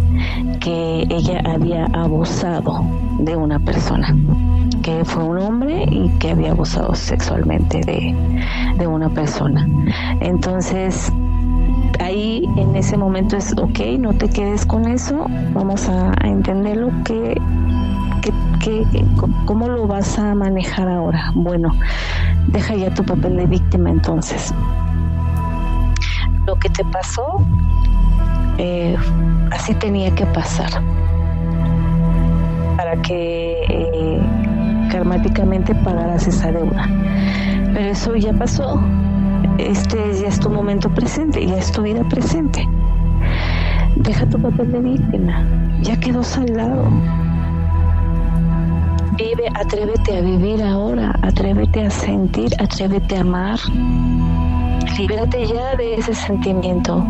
[0.61, 2.85] que ella había abusado
[3.19, 4.17] de una persona,
[4.83, 8.17] que fue un hombre y que había abusado sexualmente de,
[8.79, 9.69] de una persona.
[10.21, 11.13] Entonces,
[12.01, 16.91] ahí en ese momento es, ok, no te quedes con eso, vamos a, entender lo
[17.05, 17.39] que,
[18.61, 19.05] que,
[19.45, 21.33] cómo lo vas a manejar ahora.
[21.35, 21.71] Bueno,
[22.49, 24.55] deja ya tu papel de víctima entonces.
[26.47, 27.45] Lo que te pasó,
[28.59, 28.97] eh,
[29.51, 30.71] así tenía que pasar
[32.77, 34.21] para que eh,
[34.91, 36.89] karmáticamente pagaras esa deuda.
[37.73, 38.81] Pero eso ya pasó,
[39.59, 42.69] este ya es tu momento presente, ya es tu vida presente.
[43.97, 45.47] Deja tu papel de víctima,
[45.83, 46.85] ya quedó saldado.
[49.17, 53.59] Vive, atrévete a vivir ahora, atrévete a sentir, atrévete a amar.
[54.99, 57.05] Libérate ya de ese sentimiento.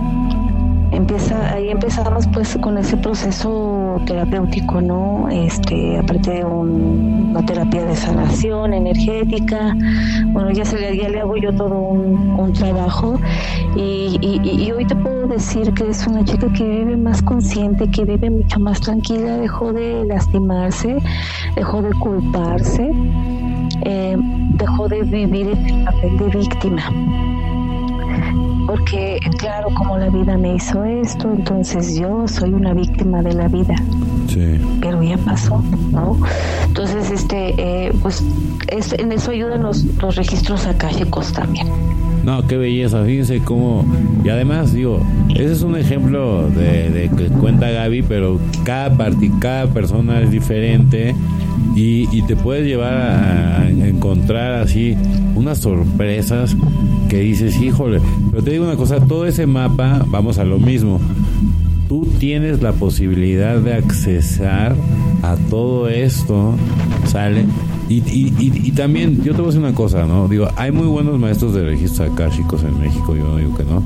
[0.93, 5.27] Empieza, ahí empezamos pues con ese proceso terapéutico, ¿no?
[5.31, 9.75] Este, aparte de una terapia de sanación energética,
[10.27, 13.19] bueno, ya, se le, ya le hago yo todo un, trabajo.
[13.75, 18.05] Y, y, hoy te puedo decir que es una chica que vive más consciente, que
[18.05, 20.99] vive mucho más tranquila, dejó de lastimarse,
[21.57, 22.91] dejó de culparse,
[23.87, 26.83] eh, dejó de vivir el papel de víctima
[28.73, 33.47] porque claro, como la vida me hizo esto, entonces yo soy una víctima de la
[33.47, 33.75] vida.
[34.29, 34.59] Sí.
[34.81, 36.19] Pero ya pasó, ¿no?
[36.65, 38.25] Entonces, este, eh, pues
[38.69, 41.69] en eso ayudan los, los registros akáshicos también.
[42.25, 43.85] No, qué belleza, fíjense cómo...
[44.25, 49.19] Y además, digo, ese es un ejemplo de, de que cuenta Gaby, pero cada, part
[49.39, 51.15] cada persona es diferente
[51.75, 54.97] y, y, te puedes llevar a, encontrar así
[55.35, 56.57] unas sorpresas
[57.09, 58.01] que dices, híjole,
[58.31, 61.01] pero te digo una cosa, todo ese mapa, vamos a lo mismo,
[61.89, 64.75] tú tienes la posibilidad de accesar
[65.23, 66.55] a todo esto,
[67.07, 67.45] ¿sale?
[67.89, 70.29] Y, y, y, también, yo te voy a decir una cosa, ¿no?
[70.29, 73.83] Digo, hay muy buenos maestros de registros akáshicos en México, yo no digo que no.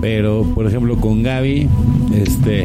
[0.00, 1.68] Pero, por ejemplo, con Gaby,
[2.12, 2.64] este,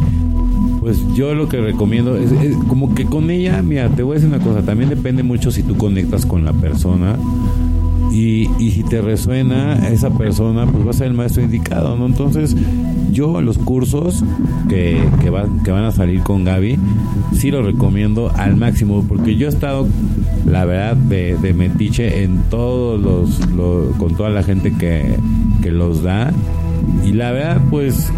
[0.88, 2.31] pues yo lo que recomiendo es,
[2.69, 5.61] como que con ella, mira, te voy a decir una cosa, también depende mucho si
[5.61, 7.18] tú conectas con la persona
[8.09, 12.05] y, y si te resuena esa persona, pues va a ser el maestro indicado, ¿no?
[12.05, 12.55] Entonces,
[13.11, 14.23] yo los cursos
[14.69, 16.80] que, que, van, que van a salir con Gaby,
[17.34, 19.89] sí los recomiendo al máximo, porque yo he estado,
[20.45, 23.41] la verdad, de, de metiche en todos los,
[23.97, 25.18] con toda la gente que,
[25.61, 26.31] que los da,
[27.05, 28.09] y la verdad, pues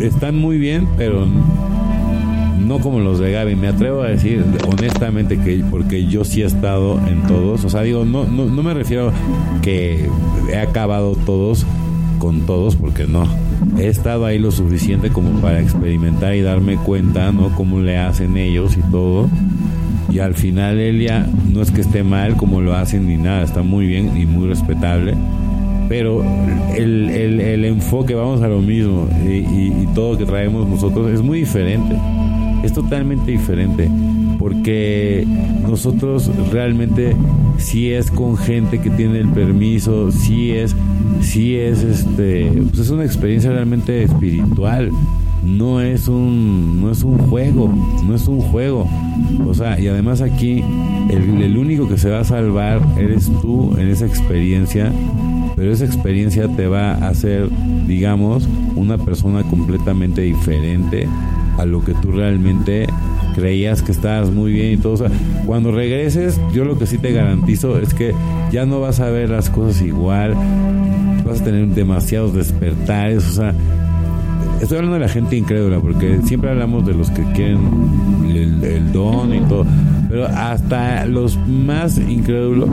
[0.00, 1.26] están muy bien, pero
[2.58, 3.56] no como los de Gaby.
[3.56, 7.64] Me atrevo a decir honestamente que porque yo sí he estado en todos.
[7.64, 9.12] O sea, digo, no, no, no me refiero
[9.62, 10.08] que
[10.50, 11.66] he acabado todos
[12.18, 13.26] con todos, porque no.
[13.78, 17.54] He estado ahí lo suficiente como para experimentar y darme cuenta, ¿no?
[17.56, 19.28] Cómo le hacen ellos y todo.
[20.10, 23.62] Y al final Elia no es que esté mal como lo hacen ni nada, está
[23.62, 25.14] muy bien y muy respetable
[25.90, 26.22] pero
[26.76, 31.40] el, el, enfoque, vamos a lo mismo, y, todo lo que traemos nosotros es muy
[31.40, 31.96] diferente,
[32.62, 33.90] es totalmente diferente,
[34.38, 35.26] porque
[35.68, 37.16] nosotros realmente
[37.58, 40.76] si es con gente que tiene el permiso, si es,
[41.22, 44.92] si es este, pues es una experiencia realmente espiritual,
[45.42, 47.72] no es un no es un juego
[48.06, 48.88] no es un juego
[49.46, 50.62] o sea y además aquí
[51.08, 54.92] el, el, único que se va a salvar eres tú en esa experiencia
[55.60, 57.50] pero esa experiencia te va a hacer,
[57.86, 61.06] digamos, una persona completamente diferente
[61.58, 62.86] a lo que tú realmente
[63.34, 64.94] creías que estabas muy bien y todo.
[64.94, 65.10] O sea,
[65.44, 68.14] cuando regreses, yo lo que sí te garantizo es que
[68.50, 70.34] ya no vas a ver las cosas igual,
[71.26, 73.54] vas a tener demasiados despertares, o sea,
[74.60, 77.60] estoy hablando de la gente incrédula, porque siempre hablamos de los que quieren
[78.28, 79.64] el, el don y todo,
[80.08, 82.68] pero hasta los más incrédulos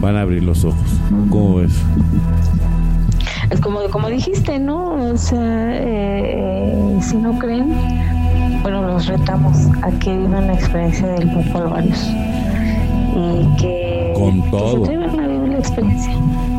[0.00, 0.88] van a abrir los ojos.
[1.30, 1.72] ¿Cómo ves?
[3.50, 4.94] Es como, como dijiste, ¿no?
[5.12, 7.74] O sea, eh, si no creen,
[8.62, 11.28] bueno, los retamos a que vivan la experiencia del
[11.68, 12.08] varios
[13.14, 14.82] y que, Con todo.
[14.84, 16.12] Que se a vivir la experiencia.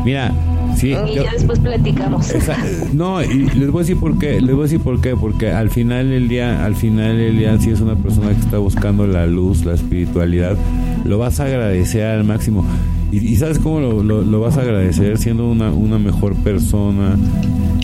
[0.04, 0.32] Mira,
[0.76, 2.32] Sí, y ya después platicamos.
[2.92, 5.50] no, y les voy a decir por qué, les voy a decir por qué, porque
[5.50, 9.06] al final del día, al final del día, si es una persona que está buscando
[9.06, 10.56] la luz, la espiritualidad,
[11.04, 12.64] lo vas a agradecer al máximo.
[13.12, 17.16] Y, sabes cómo lo, lo, vas a agradecer siendo una, una mejor persona,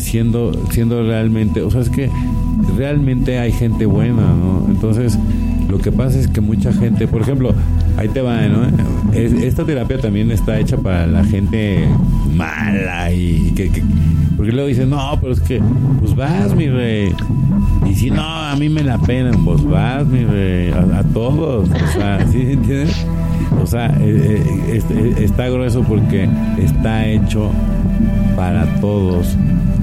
[0.00, 2.10] siendo, siendo realmente, o sea, es que
[2.76, 4.66] realmente hay gente buena, ¿no?
[4.68, 5.16] Entonces,
[5.68, 7.54] lo que pasa es que mucha gente, por ejemplo,
[7.96, 8.66] ahí te va, ¿no?
[9.12, 11.88] esta terapia también está hecha para la gente
[12.34, 13.70] mala y que,
[14.40, 15.60] porque luego dicen, no, pero es que,
[15.98, 17.12] pues vas, mi rey.
[17.86, 21.68] Y si no, a mí me la pena, pues vas, mi rey, a, todos.
[21.68, 23.06] O sea, ¿sí entiendes?
[23.62, 26.26] O sea, eh, eh, eh, está grueso porque
[26.58, 27.50] está hecho
[28.34, 29.36] para todos.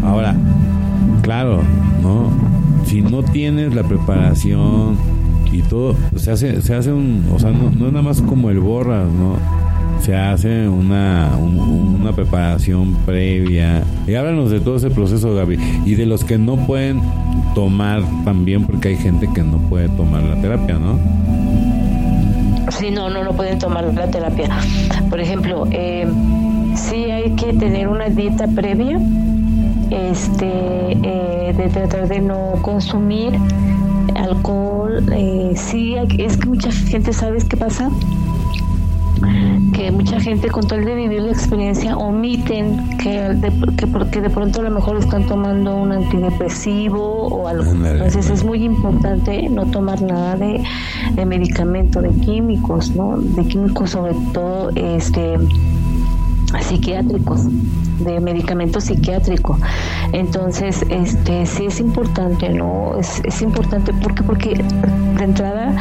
[0.03, 0.35] Ahora,
[1.21, 1.61] claro,
[2.01, 2.31] ¿no?
[2.85, 4.97] Si no tienes la preparación
[5.52, 8.49] y todo, se hace, se hace un, o sea, no, no es nada más como
[8.49, 9.38] el borras, ¿no?
[10.02, 13.84] se hace una, una preparación previa.
[14.07, 15.57] Y háblanos de todo ese proceso, Gaby.
[15.86, 17.02] Y de los que no pueden
[17.56, 20.99] tomar también, porque hay gente que no puede tomar la terapia, ¿no?
[22.72, 24.49] Sí, no, no, no pueden tomar la terapia.
[25.10, 26.07] Por ejemplo, eh,
[26.76, 28.99] sí hay que tener una dieta previa,
[29.90, 33.34] este, eh, de tratar de no consumir
[34.15, 35.03] alcohol.
[35.11, 37.89] Eh, sí, es que mucha gente, ¿sabes qué pasa?
[39.73, 43.38] que mucha gente con tal de vivir la experiencia omiten que,
[43.77, 47.71] que porque de pronto a lo mejor están tomando un antidepresivo o algo.
[47.71, 50.63] Entonces es muy importante no tomar nada de,
[51.13, 53.17] de medicamento, de químicos, ¿no?
[53.17, 55.38] De químicos sobre todo este
[56.61, 57.41] psiquiátricos,
[57.99, 59.57] de medicamento psiquiátrico.
[60.14, 62.98] Entonces, este sí es importante, ¿no?
[62.98, 64.64] Es, es importante porque porque
[65.18, 65.76] de entrada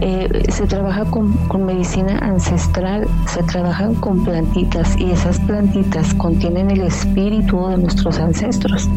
[0.00, 6.70] eh, se trabaja con, con, medicina ancestral, se trabajan con plantitas y esas plantitas contienen
[6.70, 8.88] el espíritu de nuestros ancestros.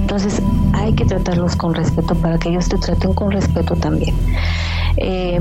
[0.00, 4.14] Entonces hay que tratarlos con respeto para que ellos te traten con respeto también.
[5.00, 5.40] Eh,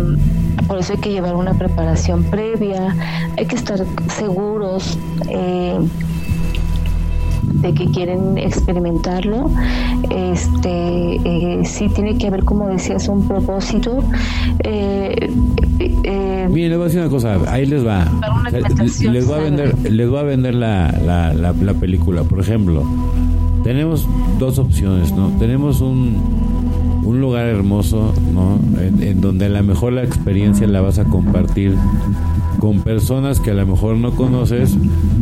[0.68, 2.95] por eso hay que llevar una preparación previa,
[3.38, 4.98] hay que estar seguros
[5.30, 5.77] eh,
[7.61, 9.52] de que quieren experimentarlo.
[10.10, 14.03] Este, eh, sí tiene que haber, como decías, un propósito.
[14.64, 15.30] Eh,
[16.03, 18.06] eh, Miren, les voy a decir una cosa, ahí les va.
[18.52, 22.23] Les, voy a vender, les voy a vender la, la, la película.
[22.23, 22.84] Por ejemplo,
[23.64, 24.07] tenemos
[24.40, 25.30] dos opciones, ¿no?
[25.40, 26.18] Tenemos un
[27.10, 28.60] un lugar hermoso, ¿no?
[28.80, 31.76] En, donde a lo mejor la experiencia la vas a compartir
[32.60, 34.77] con personas que a lo mejor no conoces,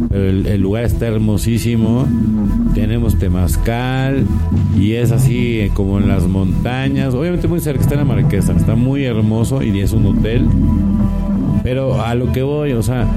[0.10, 2.06] pero el, lugar está hermosísimo.
[2.74, 4.26] Tenemos temazcal
[4.78, 7.14] y es así eh, como en las montañas.
[7.14, 10.46] Obviamente muy cerca está la Marquesa, está muy hermoso y es un hotel.
[11.64, 13.08] Pero a lo que voy, o sea,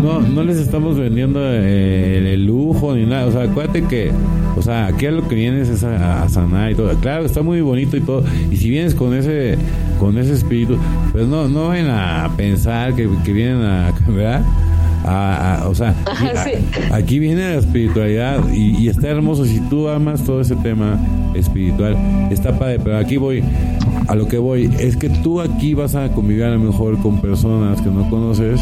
[0.00, 3.26] no, no les estamos vendiendo eh, el, lujo ni nada.
[3.26, 4.10] O sea, acuérdate que,
[4.56, 6.94] o sea, aquí a lo que vienes es a, sanar y todo.
[7.00, 8.24] Claro, está muy bonito y todo.
[8.50, 9.56] Y si vienes con ese,
[9.98, 10.78] con ese espíritu,
[11.12, 14.42] pues no, no vayan a pensar que, vienen a, ¿verdad?
[15.66, 15.94] o sea,
[16.92, 19.44] aquí, viene la espiritualidad y, y, está hermoso.
[19.44, 20.98] Si tú amas todo ese tema
[21.34, 21.96] espiritual,
[22.30, 22.80] está padre.
[22.82, 23.42] Pero aquí voy,
[24.08, 27.20] a lo que voy, es que tú aquí vas a convivir a lo mejor con
[27.20, 28.60] personas que no conoces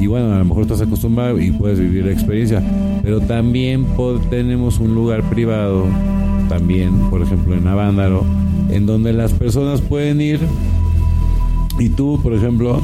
[0.00, 2.62] y bueno, a lo mejor estás acostumbrado y puedes vivir la experiencia,
[3.02, 3.86] pero también
[4.30, 5.84] tenemos un lugar privado,
[6.48, 8.24] también, por ejemplo, en Avándaro,
[8.70, 10.40] en donde las personas pueden ir
[11.78, 12.80] y tú, por ejemplo,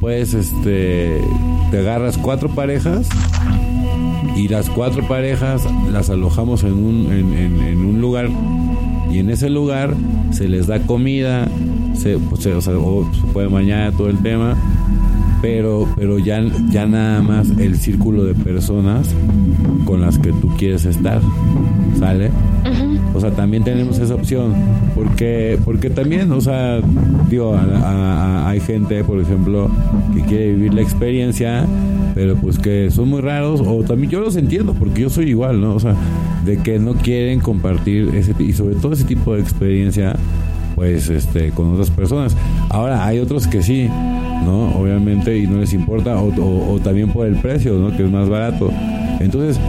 [0.00, 1.22] pues este,
[1.70, 3.08] te agarras cuatro parejas
[4.36, 8.28] y las cuatro parejas las alojamos en un, en, un lugar
[9.10, 9.94] y en ese lugar
[10.30, 11.48] se les da comida,
[11.94, 12.72] se, pues, se, o se
[13.32, 14.56] puede bañar todo el tema
[15.42, 19.14] pero pero ya ya nada más el círculo de personas
[19.84, 21.20] con las que tú quieres estar
[21.98, 22.30] sale
[23.14, 24.54] o sea también tenemos esa opción
[24.94, 26.80] porque porque también o sea
[27.28, 29.70] digo hay gente por ejemplo
[30.14, 31.66] que quiere vivir la experiencia
[32.14, 35.60] pero pues que son muy raros o también yo los entiendo porque yo soy igual
[35.60, 35.94] no o sea
[36.44, 40.16] de que no quieren compartir ese y sobre todo ese tipo de experiencia
[40.80, 42.34] pues este con otras personas
[42.70, 47.36] ahora hay otros que sí no obviamente y no les importa o, también por el
[47.36, 48.70] precio no que es más barato
[49.20, 49.60] entonces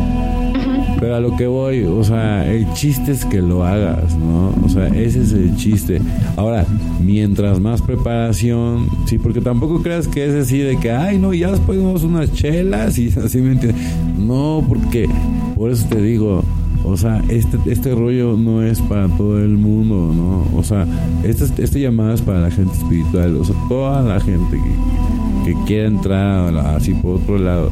[1.01, 4.53] pero a lo que voy, o sea, el chiste es que lo hagas, ¿no?
[4.63, 5.99] O sea, ese es el chiste.
[6.37, 6.63] Ahora,
[6.99, 11.49] mientras más preparación, sí, porque tampoco creas que es así de que, ay, no, ya
[11.49, 13.81] después unas chelas y así me entiendes.
[14.15, 15.09] No, porque,
[15.55, 16.43] por eso te digo,
[16.83, 20.57] o sea, este, este rollo no es para todo el mundo, ¿no?
[20.57, 20.85] O sea,
[21.23, 25.63] este, este llamado es para la gente espiritual, o sea, toda la gente que, que
[25.65, 27.71] quiera entrar así por otro lado,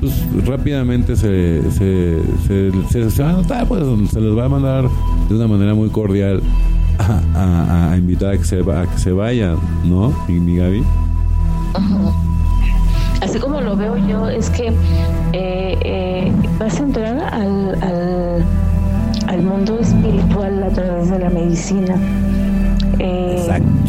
[0.00, 2.18] pues rápidamente se, se,
[2.90, 4.88] se, se, a notar, pues se les va a mandar
[5.28, 6.42] de una manera muy cordial
[6.98, 10.12] a, a, invitar a que, se, a que se vayan, ¿no?
[10.28, 10.82] Mi, mi Gaby.
[13.20, 14.68] Así como lo veo yo, es que
[15.32, 18.44] eh, eh, vas a entrar al, al,
[19.26, 21.96] al, mundo espiritual a través de la medicina.
[22.98, 23.87] Eh, Exacto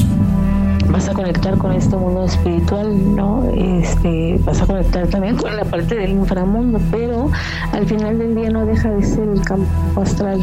[1.09, 3.43] a conectar con este mundo espiritual, ¿no?
[3.49, 7.29] Este, vas a conectar también con la parte del inframundo, pero
[7.71, 10.39] al final del día no deja de ser el campo astral.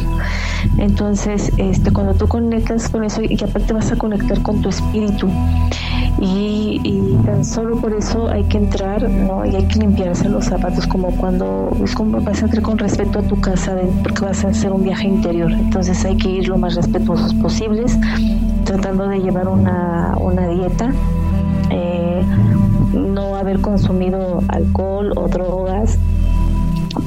[0.78, 5.28] Entonces, este, cuando tú conectas con eso y aparte vas a conectar con tu espíritu
[6.20, 9.44] y, y, tan solo por eso hay que entrar, ¿no?
[9.44, 13.18] Y hay que limpiarse los zapatos como cuando es como vas a entrar con respeto
[13.18, 15.52] a tu casa porque vas a hacer un viaje interior.
[15.52, 17.98] Entonces hay que ir lo más respetuosos posibles,
[18.66, 20.92] tratando de llevar una, una dieta.
[21.70, 22.22] Eh,
[22.92, 25.98] no haber consumido alcohol o drogas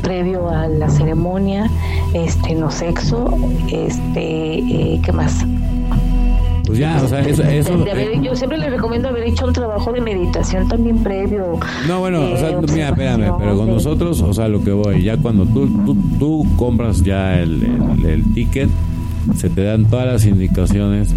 [0.02, 1.70] previo a la ceremonia,
[2.14, 3.38] este, no sexo,
[3.72, 5.46] este, eh, ¿qué más?
[6.66, 7.44] Pues ya, o sea, eso...
[7.44, 11.60] eso eh, yo siempre le recomiendo haber hecho un trabajo de meditación también previo.
[11.88, 15.18] No, bueno, o sea, mira, espérame, pero con nosotros, o sea, lo que voy, ya
[15.18, 17.64] cuando tú, tú, tú compras ya el,
[18.06, 18.70] el ticket,
[19.36, 21.14] se te dan todas las indicaciones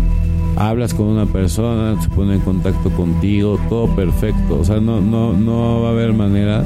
[0.56, 4.60] hablas con una persona, se pone en contacto contigo, todo perfecto.
[4.60, 6.64] O sea, no, no, no va a haber manera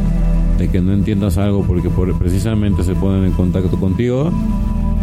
[0.58, 4.32] de que no entiendas algo porque precisamente se ponen en contacto contigo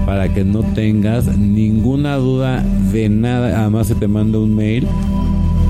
[0.06, 3.62] para que no tengas ninguna duda de nada.
[3.62, 4.88] Además se te manda un mail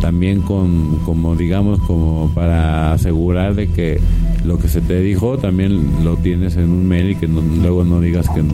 [0.02, 4.02] también con como digamos como para asegurar de que
[4.46, 8.02] lo que se te dijo también lo tienes en un mail y que luego no
[8.02, 8.54] digas que no,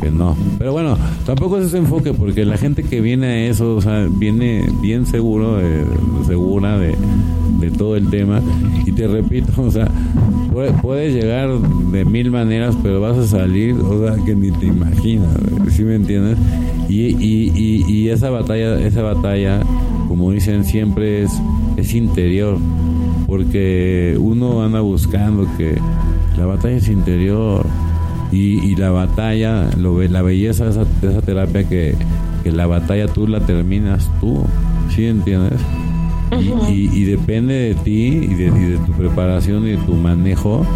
[0.00, 0.36] que no.
[0.58, 4.06] Pero bueno, tampoco es ese enfoque porque la gente que viene a eso, o sea,
[4.10, 5.58] viene bien seguro,
[6.26, 6.94] segura de,
[7.60, 8.40] de todo el tema.
[8.84, 9.88] Y te repito, o sea,
[10.82, 15.36] puedes llegar de mil maneras, pero vas a salir, o sea, que ni te imaginas,
[15.70, 16.38] ¿sí me entiendes?
[16.88, 19.60] Y, y, y, y esa batalla, esa batalla,
[20.08, 21.30] como dicen siempre, es,
[21.76, 22.58] es interior
[23.30, 25.78] porque uno anda buscando que
[26.36, 27.64] la batalla es interior
[28.32, 31.94] y, la batalla, lo, la belleza de esa, esa terapia que,
[32.44, 34.42] la batalla tú la terminas tú,
[34.94, 35.60] ¿sí entiendes?
[36.68, 40.66] y, depende de ti y de, y de, tu preparación y de tu manejo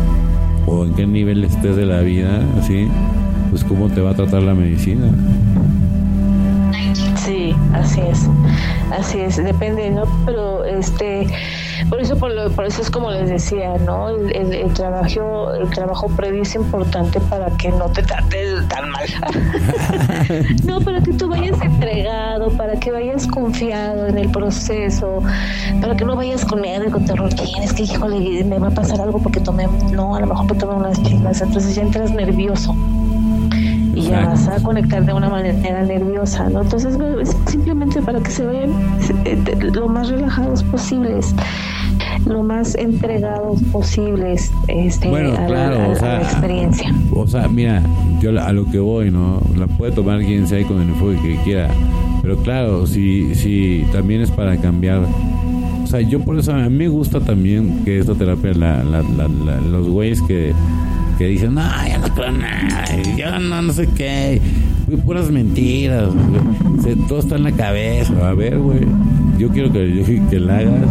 [0.67, 2.87] o en qué nivel estés de la vida, ¿sí?
[3.51, 5.11] Pues cómo te va a tratar la medicina.
[7.17, 8.29] Sí, así es,
[8.97, 10.05] así es, depende, ¿no?
[10.25, 11.27] Pero este
[11.89, 14.09] por eso, por, por eso es como les decía, ¿no?
[14.09, 19.07] El, trabajo, el trabajo previo es importante para que no te trates tan mal.
[20.65, 25.23] no, para que tú vayas entregado, para que vayas confiado en el proceso,
[25.81, 27.31] para que no vayas con miedo y con terror.
[27.35, 30.47] ¿Quién es que, híjole, me va a pasar algo porque tomé, no, a lo mejor
[30.47, 31.41] porque tomé unas chismas.
[31.41, 32.75] Entonces ya entras nervioso
[33.95, 36.63] y ya vas a conectar de una manera nerviosa, ¿no?
[36.63, 36.97] Entonces,
[37.47, 38.71] simplemente para que se vean
[39.25, 39.39] eh,
[39.73, 41.35] lo más relajados posibles
[42.27, 46.95] lo más entregados posibles este, a, la, experiencia.
[47.13, 47.83] O sea, mira,
[48.21, 49.41] yo a lo que voy, ¿no?
[49.57, 51.71] La puede tomar quien sea y con el enfoque que quiera.
[52.23, 55.03] Pero claro, si, si también es para cambiar.
[55.83, 59.03] O sea, yo por eso a mí me gusta también que esta terapia, la,
[59.71, 60.55] los güeyes que,
[61.17, 62.85] que dicen, no, ya no creo nada,
[63.17, 64.41] yo no, no sé qué,
[65.05, 66.11] puras mentiras,
[67.09, 68.29] todo está en la cabeza.
[68.29, 68.81] A ver, güey,
[69.39, 70.89] yo quiero que, que la hagas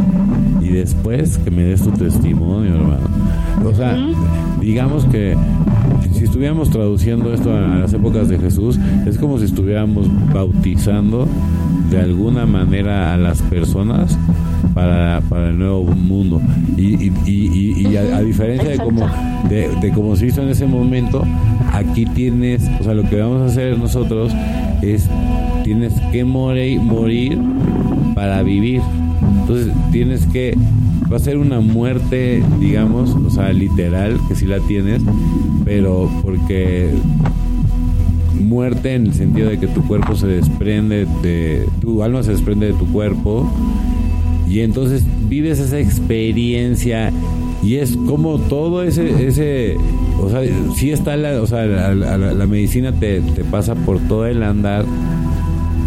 [0.62, 3.08] y después que me des tu testimonio, hermano.
[3.66, 3.98] O sea,
[4.60, 5.36] digamos que
[6.14, 11.28] si estuviéramos traduciendo esto a las épocas de Jesús, es como si estuviéramos bautizando
[11.90, 14.18] de alguna manera a las personas
[14.74, 16.42] para, para el nuevo mundo.
[16.78, 19.08] Y, y, y, a, diferencia de como,
[19.50, 21.24] de, de como se hizo en ese momento,
[21.72, 24.34] aquí tienes, o sea, lo que vamos a hacer nosotros
[24.82, 25.10] es,
[25.64, 27.38] tienes que morir, morir
[28.16, 28.82] para vivir.
[29.42, 30.58] Entonces tienes que,
[31.12, 35.02] va a ser una muerte, digamos, o sea, literal, que si la tienes,
[35.66, 36.92] pero porque
[38.44, 42.68] muerte en el sentido de que tu cuerpo se desprende de, tu alma se desprende
[42.68, 43.52] de tu cuerpo
[44.48, 47.12] y entonces vives esa experiencia
[47.64, 49.78] y es como todo ese, ese
[50.22, 50.42] o sea,
[50.76, 54.86] sí está la, o sea, la, medicina te, te pasa por todo el andar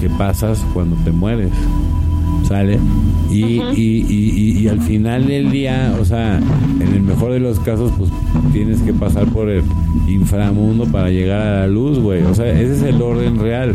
[0.00, 1.50] que pasas cuando te mueres.
[2.46, 2.78] ¿Sale?
[3.30, 6.38] Y, y, y, y, al final del día, o sea,
[6.80, 8.10] en el mejor de los casos, pues
[8.52, 9.62] tienes que pasar por el
[10.08, 12.22] inframundo para llegar a la luz, güey.
[12.22, 13.74] O sea, ese es el orden real.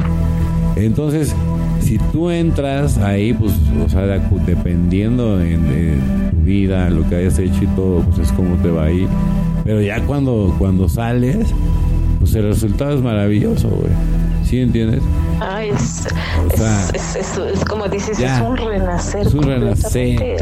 [0.76, 1.36] Entonces,
[1.82, 3.54] si tú entras ahí, pues,
[3.86, 5.98] o sea, dependiendo de, de,
[6.32, 9.08] tu vida, lo que hayas hecho y todo, pues es como te va ahí.
[9.64, 11.54] Pero ya cuando, cuando sales,
[12.20, 13.92] pues el resultado es maravilloso, güey.
[14.44, 15.02] ¿Sí entiendes?
[15.44, 16.06] Ah, es,
[17.16, 19.26] es, como dices, es un renacer.
[19.26, 20.38] Es un renacer.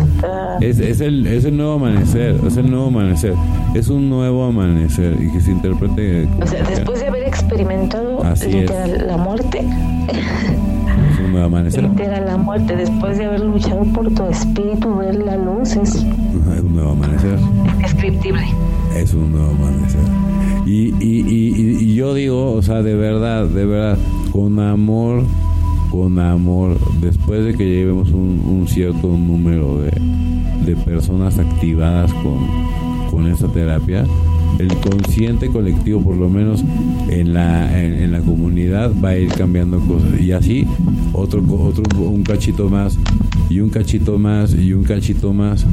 [0.59, 3.33] Es, es, el, es el nuevo amanecer, es el nuevo amanecer.
[3.73, 6.27] Es un nuevo amanecer y que se interprete.
[6.41, 9.59] O sea, después de haber experimentado literal, la muerte.
[9.59, 11.83] Es un nuevo amanecer.
[11.83, 15.95] Literal, la muerte, después de haber luchado por tu espíritu, ver la luz, es.
[15.95, 16.05] Es
[16.61, 17.39] un nuevo amanecer.
[17.81, 18.45] Descriptible.
[18.97, 20.01] Es un nuevo amanecer.
[20.69, 21.23] Y, y,
[21.81, 23.97] y, yo digo, o sea, de verdad, de verdad,
[24.31, 25.23] con amor,
[25.89, 29.89] con amor, después de que llevemos un, cierto número de,
[30.67, 32.47] de, personas activadas con,
[33.09, 34.05] con esta terapia,
[34.57, 36.63] el consciente colectivo, por lo menos
[37.09, 40.19] en la, en, la comunidad, va a ir cambiando cosas.
[40.19, 40.65] Y así,
[41.13, 42.97] otro, otro, un cachito más,
[43.49, 45.65] y un cachito más, y un cachito más.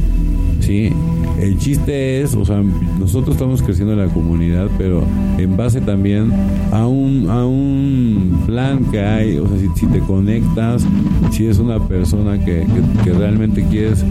[0.60, 0.92] ¿sí?
[1.40, 2.62] El chiste es, o sea,
[2.98, 5.04] nosotros estamos creciendo en la comunidad, pero
[5.36, 6.32] en base también
[6.72, 10.86] a un, a un plan que hay, o sea, si, te conectas,
[11.30, 12.66] si es una persona que,
[13.04, 14.02] que, realmente quieres,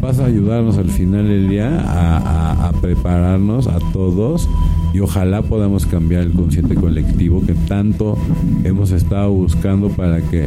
[0.00, 4.48] vas a ayudarnos al final del día a, prepararnos a todos
[4.92, 8.16] y ojalá podamos cambiar el consciente colectivo que tanto
[8.62, 10.46] hemos estado buscando para que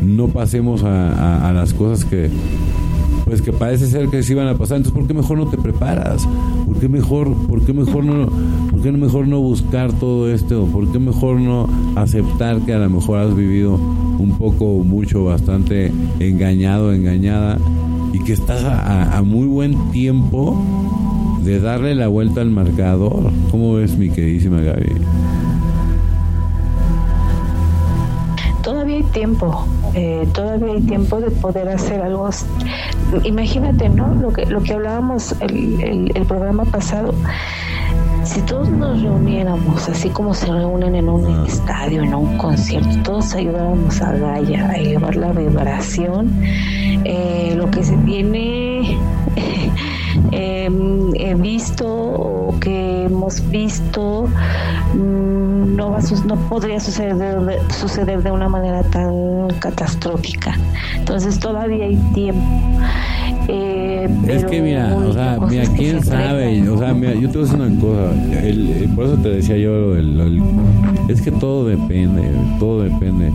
[0.00, 2.30] no pasemos a, a las cosas que
[3.24, 4.76] pues que parece ser que se iban a pasar.
[4.76, 6.28] Entonces, ¿por qué mejor no te preparas?
[6.66, 8.26] ¿Por qué mejor, por qué mejor no,
[8.70, 10.66] por qué mejor no buscar todo esto?
[10.66, 13.74] ¿Por qué mejor no aceptar que a lo mejor has vivido
[14.18, 17.58] un poco, mucho, bastante engañado, engañada
[18.12, 20.62] y que estás a, muy buen tiempo
[21.42, 23.30] de darle la vuelta al marcador?
[23.50, 25.02] ¿Cómo ves, mi queridísima Gaby?
[28.62, 32.28] todavía hay tiempo, eh, todavía hay tiempo de poder hacer algo.
[33.24, 34.14] Imagínate, ¿no?
[34.14, 37.14] Lo que, lo que hablábamos el, el, programa pasado.
[38.24, 43.34] Si todos nos reuniéramos, así como se reúnen en un estadio, en un concierto, todos
[43.34, 46.30] ayudáramos a Gaia a elevar la vibración,
[47.04, 48.71] eh, lo que se tiene
[50.32, 54.26] He visto o que hemos visto
[54.94, 60.56] mm, no, va no podría suceder de, suceder de una manera tan catastrófica.
[60.96, 62.42] Entonces todavía hay tiempo.
[63.48, 67.48] Eh, es que mira, o sea, mira, quién sabe, o sea, mira, yo te voy
[67.48, 69.96] a decir una cosa, por eso te decía yo,
[71.08, 72.22] es que todo depende,
[72.58, 73.32] todo depende.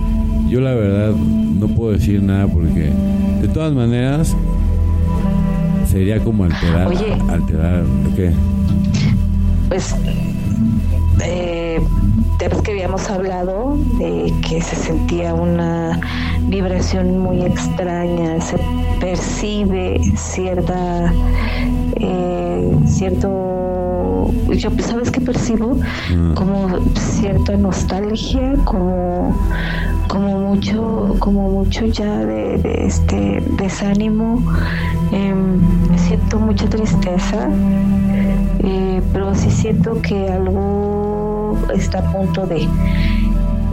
[0.48, 2.92] Yo la verdad no puedo decir nada porque
[3.42, 4.36] de todas maneras
[5.98, 6.88] sería como alterar.
[6.88, 7.84] Oye, alterar,
[8.16, 8.32] ¿qué?
[9.68, 9.96] Pues,
[11.24, 11.80] eh,
[12.46, 16.00] vez que habíamos hablado de que se sentía una
[16.44, 18.58] vibración muy extraña, se
[19.00, 21.12] percibe cierta,
[21.96, 25.78] eh, cierto, yo, ¿sabes qué percibo?
[25.82, 26.34] Ah.
[26.36, 29.36] Como cierta nostalgia, como
[30.08, 34.42] como mucho como mucho ya de, este desánimo
[35.12, 35.60] em,
[35.98, 37.50] siento mucha tristeza
[38.64, 41.07] eh, pero sí siento que algo
[41.74, 42.68] está a punto de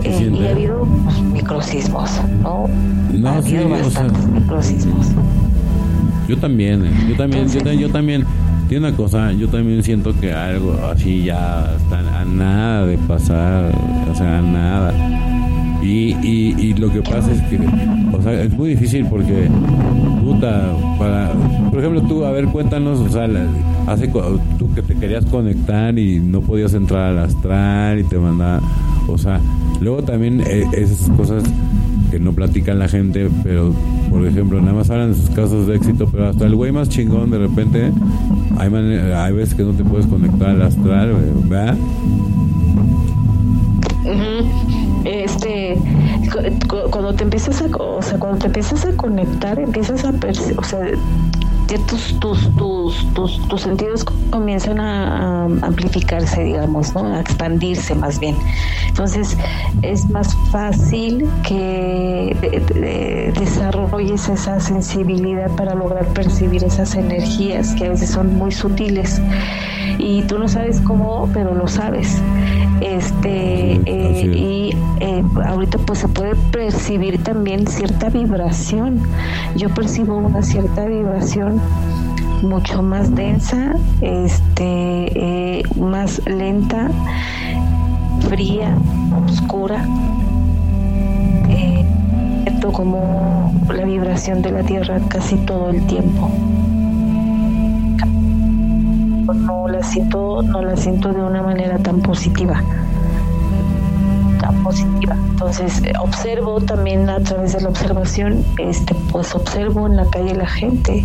[0.02, 2.10] eh, y ha habido pues, microcismos
[2.42, 2.68] no
[3.12, 5.06] no ha habido bastantes microcismos
[6.28, 8.26] yo también eh, yo también yo, yo también
[8.68, 13.72] tiene una cosa, yo también siento que algo así ya está a nada de pasar,
[14.10, 15.43] o sea, a nada.
[15.84, 16.16] Y,
[16.58, 17.58] y, lo que pasa es que,
[18.12, 19.48] o sea, es muy difícil porque,
[20.24, 21.32] puta, para,
[21.70, 23.28] por ejemplo, tú, a ver, cuéntanos, o sea,
[23.86, 28.62] hace tú que te querías conectar y no podías entrar al astral y te mandaba,
[29.08, 29.40] o sea,
[29.82, 31.44] luego también eh, esas cosas
[32.10, 33.74] que no platican la gente, pero,
[34.08, 36.88] por ejemplo, nada más hablan de sus casos de éxito, pero hasta el güey más
[36.88, 37.92] chingón, de repente,
[38.56, 41.14] hay, hay veces que no te puedes conectar al astral,
[41.46, 41.76] ¿verdad?
[45.04, 45.78] Este
[46.90, 50.12] cuando te empiezas a o sea cuando te empiezas a conectar empiezas a
[50.56, 50.80] o sea
[51.78, 57.06] tus, tus, tus, tus, tus sentidos comienzan a, amplificarse, digamos, ¿no?
[57.06, 58.36] a expandirse más bien.
[58.88, 59.36] Entonces
[59.82, 62.36] es más fácil que
[63.38, 69.20] desarrolles esa sensibilidad para lograr percibir esas energías que a veces son muy sutiles
[69.98, 72.20] y tú no sabes cómo, pero lo sabes.
[72.80, 79.00] Este eh, y eh, ahorita pues se puede percibir también cierta vibración.
[79.56, 81.60] Yo percibo una cierta vibración
[82.42, 86.90] mucho más densa, este, eh, más lenta,
[88.28, 88.76] fría,
[89.26, 89.86] oscura,
[91.48, 91.84] eh,
[92.72, 96.30] como la vibración de la tierra casi todo el tiempo.
[99.34, 102.62] No la siento, no la siento de una manera tan positiva,
[104.40, 105.16] tan positiva.
[105.30, 110.34] Entonces eh, observo también a través de la observación, este, pues observo en la calle
[110.34, 111.04] la gente.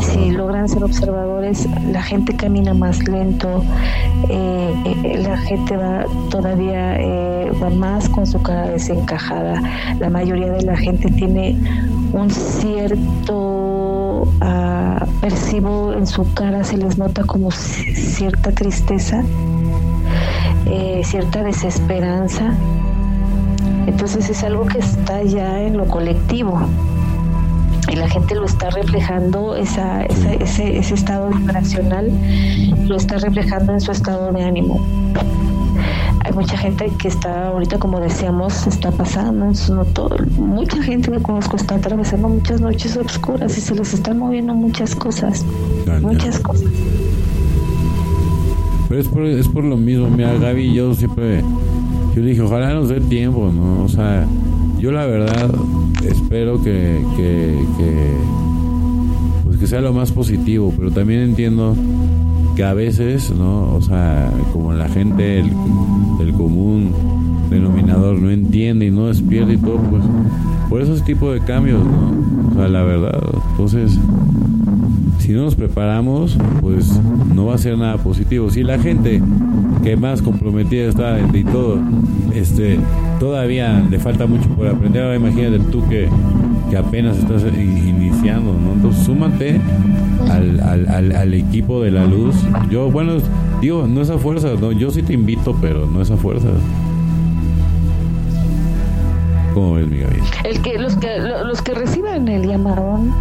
[0.00, 3.64] Si logran ser observadores, la gente camina más lento,
[4.28, 6.98] eh, eh, la gente va todavía
[7.62, 9.62] va más con su cara desencajada.
[9.98, 11.56] La mayoría de la gente tiene
[12.12, 14.03] un cierto
[14.40, 19.22] ah, percibo en su cara, se les nota como cierta tristeza
[20.66, 22.52] eh, cierta desesperanza.
[23.86, 26.58] Entonces es algo que está ya en lo colectivo
[27.92, 32.10] y la gente lo está reflejando, esa, ese, ese estado vibracional
[32.86, 34.80] lo está reflejando en su estado de ánimo.
[36.24, 41.20] Hay mucha gente que está ahorita, como decíamos, está pasando, no todo, mucha gente que
[41.20, 45.44] conozco está atravesando muchas noches oscuras y se les están moviendo muchas cosas,
[46.00, 46.70] muchas cosas.
[48.88, 51.42] Pero es por, es por lo mismo, mira, Gaby, yo siempre,
[52.16, 53.84] yo dije, ojalá nos dé tiempo, ¿no?
[53.84, 54.26] O sea,
[54.78, 55.54] yo la verdad
[56.06, 57.54] espero que, que,
[59.44, 61.76] pues que sea lo más positivo, pero también entiendo
[62.54, 63.74] que a veces, ¿no?
[63.74, 65.50] O sea, como la gente del,
[66.18, 66.92] del común
[67.50, 70.02] denominador no entiende y no despierta y todo, pues
[70.68, 72.50] por esos tipos de cambios, ¿no?
[72.50, 73.98] O sea, la verdad, entonces
[75.24, 77.00] si no nos preparamos, pues
[77.34, 78.50] no va a ser nada positivo.
[78.50, 79.22] Si la gente
[79.82, 81.78] que más comprometida está y todo,
[82.34, 82.78] este,
[83.20, 86.10] todavía le falta mucho por aprender, ahora imagínate tú que,
[86.74, 88.72] que apenas estás iniciando, ¿no?
[88.72, 89.60] Entonces súmate
[90.28, 92.34] al, al, al, equipo de la luz.
[92.68, 93.18] Yo, bueno,
[93.60, 96.48] digo, no es a fuerza, no, yo sí te invito, pero no es a fuerza.
[99.54, 103.14] ¿Cómo ves, mi El que, los, que, los que reciban el llamadón,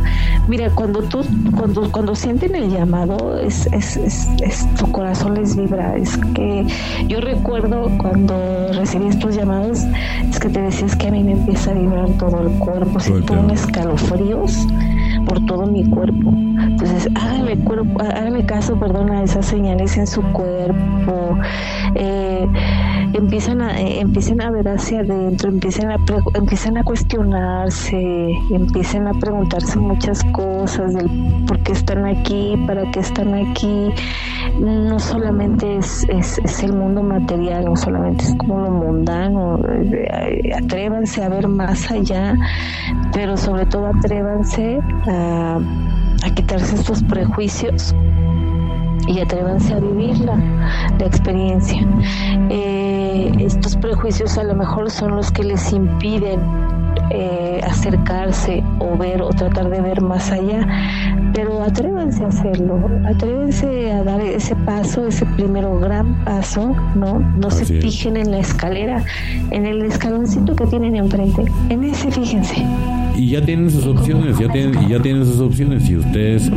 [0.48, 1.24] mira, cuando tú,
[1.56, 5.96] cuando, cuando sienten el llamado, es, es, es, tu corazón les vibra.
[5.96, 6.66] Es que
[7.08, 8.34] yo recuerdo cuando
[8.74, 9.84] recibí estos llamados,
[10.28, 13.34] es que te decías que a mí me empieza a vibrar todo el cuerpo, siento
[13.34, 14.68] un escalofríos
[15.28, 16.34] por todo mi cuerpo.
[16.34, 21.38] Entonces, hágale, cuerpo, hágale caso, perdón, a esas señales en su cuerpo.
[21.94, 22.48] Eh,
[23.14, 25.98] empiezan a, eh, a ver hacia adentro, empiezan a,
[26.34, 31.10] empiezan a cuestionarse, empiezan a preguntarse muchas cosas del
[31.48, 33.90] por qué están aquí, para qué están aquí.
[34.60, 41.24] No solamente es, es, el mundo material, no solamente es como lo mundano, eh, atrévanse
[41.24, 42.36] a ver más allá,
[43.14, 45.60] pero sobre todo atrévanse a,
[46.36, 47.94] quitarse estos prejuicios
[49.08, 50.40] y atrévanse a vivir la,
[51.00, 51.86] experiencia.
[52.50, 52.83] Eh,
[53.14, 56.40] estos prejuicios a lo mejor son los que les impiden
[57.10, 60.68] eh, acercarse o ver o tratar de ver más allá,
[61.34, 67.20] pero atrévanse a hacerlo, atrévanse a dar ese paso, ese primero gran paso, ¿no?
[67.20, 69.04] No se fijen en la escalera,
[69.52, 72.66] en el escaloncito que tienen enfrente, en ese fíjense
[73.16, 75.84] y ya tienen sus opciones, ya tienen, y ya tienen sus opciones.
[75.84, 76.50] Si ustedes,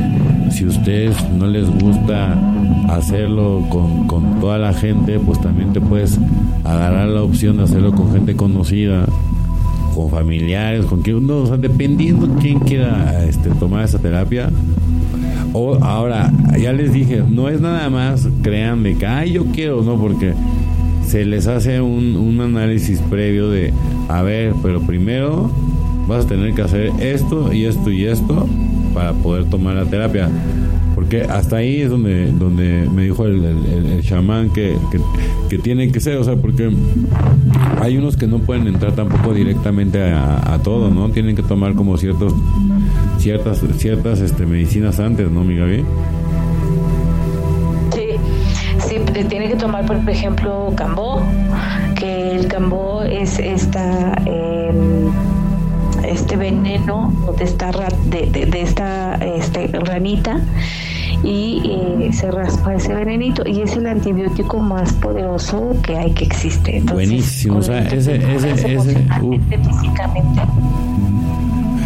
[0.50, 2.38] si ustedes no les gusta
[2.88, 6.18] hacerlo con, con toda la gente, pues también te puedes
[6.64, 9.06] agarrar la opción de hacerlo con gente conocida,
[9.94, 14.50] con familiares, con quien no, o sea, dependiendo quién quiera este, tomar esa terapia.
[15.52, 19.82] O ahora, ya les dije, no es nada más crean de que, ay, yo quiero,
[19.82, 20.34] no, porque
[21.06, 23.72] se les hace un, un análisis previo de,
[24.08, 25.50] a ver, pero primero
[26.06, 28.46] vas a tener que hacer esto y esto y esto
[28.94, 30.30] para poder tomar la terapia.
[30.94, 34.78] Porque hasta ahí es donde, donde me dijo el, el, chamán que,
[35.50, 36.74] que, tiene que ser, o sea, porque
[37.82, 41.10] hay unos que no pueden entrar tampoco directamente a, todo, ¿no?
[41.10, 42.32] Tienen que tomar como ciertos
[43.18, 45.84] ciertas ciertas este, medicinas antes, ¿no, mi Gaby?
[47.94, 48.08] Sí,
[48.88, 51.22] sí, tiene que tomar, por ejemplo, cambó,
[51.94, 54.14] que el cambó es esta...
[54.24, 54.72] Eh,
[56.08, 57.70] este veneno de esta,
[58.06, 60.40] de, de, esta este, ranita
[61.22, 66.24] y eh, se raspa ese venenito y es el antibiótico más poderoso que hay que
[66.24, 66.82] existe.
[66.92, 68.96] Buenísimo, o sea, ese, ese, ese,
[69.64, 70.42] físicamente.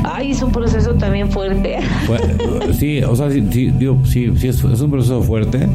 [0.05, 1.79] Ay, es un proceso también fuerte.
[2.73, 5.69] Sí, o sea, sí, digo, sí, sí es, es, un proceso fuerte,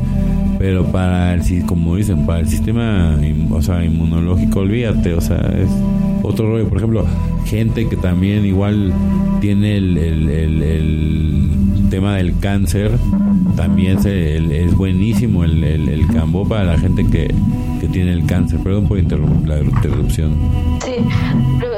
[0.65, 3.15] pero para el, como dicen, para el sistema,
[3.51, 5.69] o sea, inmunológico, olvídate, o sea, es
[6.23, 6.67] otro rollo.
[6.67, 7.05] Por ejemplo,
[7.45, 8.91] gente que también igual
[9.41, 12.97] tiene el, el, tema del cáncer,
[13.55, 17.31] también se, es buenísimo el, el, cambo para la gente que,
[17.79, 18.59] que tiene el cáncer.
[18.63, 20.33] Perdón por la interrupción.
[20.83, 20.95] Sí,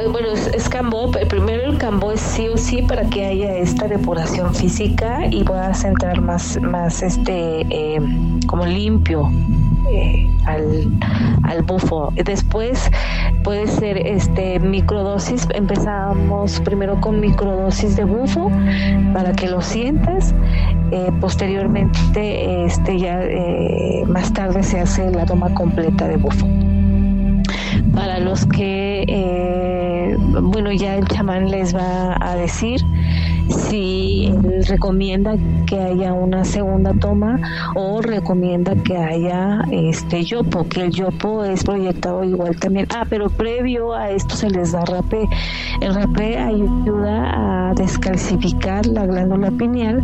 [0.10, 0.30] bueno,
[0.78, 5.26] es, cambo, primero el cambo es sí o sí para que haya esta depuración física
[5.26, 8.00] y puedas entrar más, más este, eh,
[8.46, 9.32] como limpio
[9.92, 10.92] eh, al,
[11.44, 12.14] al, bufo.
[12.24, 12.92] Después
[13.44, 15.48] puede ser este microdosis.
[15.56, 18.52] Empezamos primero con microdosis de bufo
[19.14, 20.36] para que lo sientas.
[20.92, 23.20] Eh, posteriormente, este ya
[24.06, 26.48] más tarde se hace la toma completa de bufo.
[27.96, 29.04] Para los que
[30.42, 32.82] bueno, ya el chamán les va a decir
[33.50, 34.32] si
[34.68, 35.36] recomienda
[35.66, 37.40] que haya una segunda toma
[37.76, 42.88] o recomienda que haya este yopo, que el yopo es proyectado igual también.
[42.94, 45.28] Ah, pero previo a esto se les da rapé.
[45.82, 50.04] El rapé ayuda a descalcificar la glándula pineal,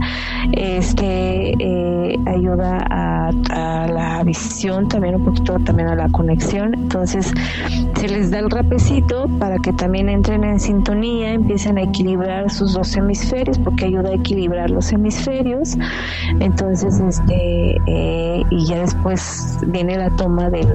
[0.51, 6.73] este eh, ayuda a, a, la visión, también un poquito también a la conexión.
[6.75, 7.33] Entonces
[7.95, 12.73] se les da el rapecito para que también entren en sintonía, empiecen a equilibrar sus
[12.73, 13.32] dos hemisferios
[13.63, 15.75] porque ayuda a equilibrar los hemisferios.
[16.39, 20.67] Entonces, este, eh, y ya después viene la toma del,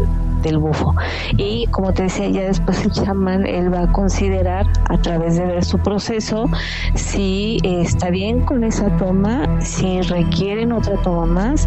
[0.42, 0.94] del bufo.
[1.36, 5.46] Y como te decía, ya después el chamán, él va a considerar a través de
[5.46, 6.46] ver su proceso
[6.94, 11.66] si está bien con esa toma, si requieren otra toma más,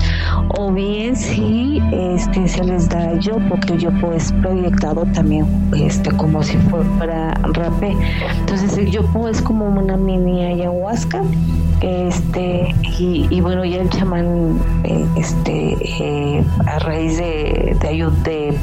[0.58, 6.12] o bien si este, se les da yo, porque el yopo es proyectado también este,
[6.12, 7.96] como si fuera rapé.
[8.40, 11.24] Entonces el yopo es como una mini ayahuasca
[11.82, 18.58] este y, bueno ya el chamán eh, este eh, a raíz de, de, de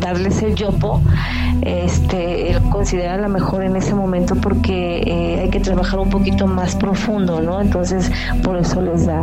[0.00, 1.02] darles el yopo,
[1.62, 6.10] este, él considera a lo mejor en ese momento porque eh, hay que trabajar un
[6.10, 7.60] poquito más profundo, ¿no?
[7.60, 8.10] Entonces,
[8.42, 9.22] por eso les da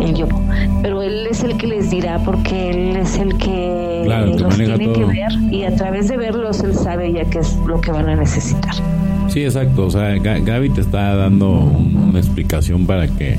[0.00, 0.40] el yopo.
[0.82, 4.04] Pero él es el que les dirá porque él es el que
[4.38, 7.80] los tiene que ver y a través de verlos él sabe ya qué es lo
[7.80, 8.74] que van a necesitar.
[9.28, 9.86] Sí, exacto.
[9.86, 13.36] O sea, Gaby te está dando una explicación para que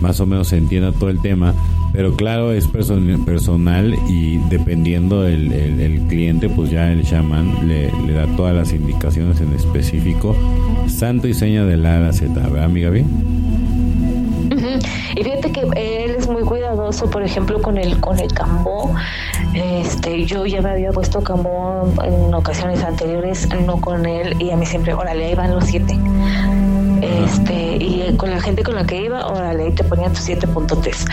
[0.00, 1.54] más o menos se entienda todo el tema.
[1.92, 8.26] Pero claro, es personal y dependiendo del el, cliente, pues ya el chamán le, da
[8.36, 10.36] todas las indicaciones en específico,
[10.88, 13.06] santo y seña de la A a Z, ¿verdad, amiga bien?
[15.16, 18.94] Y fíjate que él es muy cuidadoso, por ejemplo, con el con el cambó.
[19.54, 24.56] Este, yo ya me había puesto cambó en ocasiones anteriores, no con él, y a
[24.56, 25.96] mí siempre, órale, ahí van los siete.
[27.00, 31.06] Este, y con la gente con la que iba, órale, ahí te ponían tus 7.3.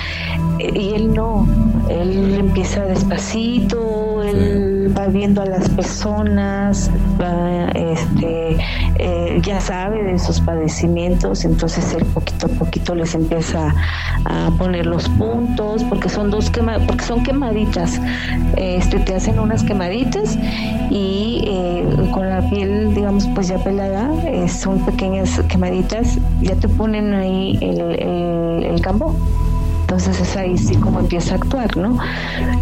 [0.73, 1.47] Y él no,
[1.91, 6.89] él empieza despacito, él va viendo a las personas,
[7.19, 8.57] va, este,
[8.95, 13.73] eh, ya sabe de sus padecimientos, entonces él poquito a poquito les empieza
[14.25, 17.99] a poner los puntos, porque son dos quema, porque son quemaditas,
[18.57, 20.37] este, te hacen unas quemaditas
[20.89, 26.67] y eh, con la piel, digamos, pues ya pelada, eh, son pequeñas quemaditas, ya te
[26.67, 29.15] ponen ahí el, el, el campo
[29.91, 31.97] entonces es ahí sí como empieza a actuar, ¿no?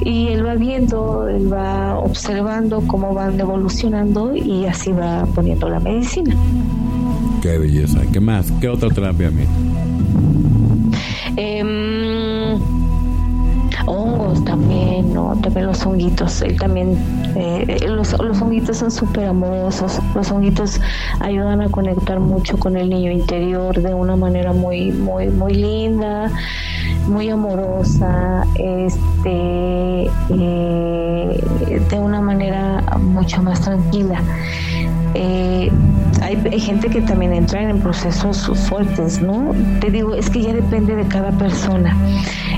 [0.04, 5.80] Y él va viendo, él va observando cómo van evolucionando y así va poniendo la
[5.80, 6.36] medicina.
[7.44, 8.00] Qué belleza.
[8.12, 8.52] ¿Qué más?
[8.60, 9.44] ¿Qué otra terapia, a mí?
[11.36, 12.60] Em,
[13.86, 15.36] hongos también, ¿no?
[15.42, 16.98] También los honguitos, él también,
[17.36, 20.82] eh, los, los honguitos son súper amorosos, los honguitos
[21.20, 26.32] ayudan a conectar mucho con el niño interior de una manera muy, muy, muy linda,
[27.10, 34.22] muy amorosa, este, eh, de una manera mucho más tranquila.
[35.16, 35.72] Eh,
[36.22, 39.52] hay, gente que también entra en procesos fuertes, ¿no?
[39.82, 41.98] Te digo, es que ya depende de cada persona.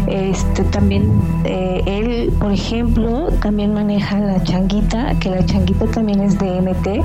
[0.07, 1.09] Este también
[1.45, 7.03] eh, él, por ejemplo, también maneja la changuita, que la changuita también es de MT.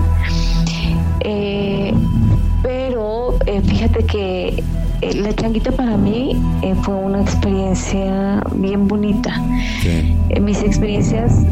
[2.62, 3.34] pero
[3.64, 4.64] fíjate que eh,
[5.02, 9.40] la changuita para mí eh, fue una experiencia bien bonita.
[9.84, 11.44] Eh, mis experiencias,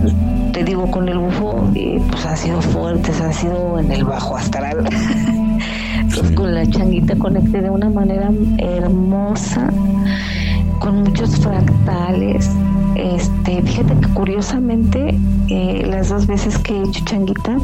[0.52, 1.70] te digo, con el bufo,
[2.10, 4.84] pues han sido fuertes, han sido en el bajo astral.
[6.14, 9.70] pues con la changuita conecté de una manera hermosa,
[10.78, 12.50] con muchos fractales.
[12.96, 15.18] Este, fíjate que curiosamente,
[15.84, 17.58] las dos veces que he hecho changuita,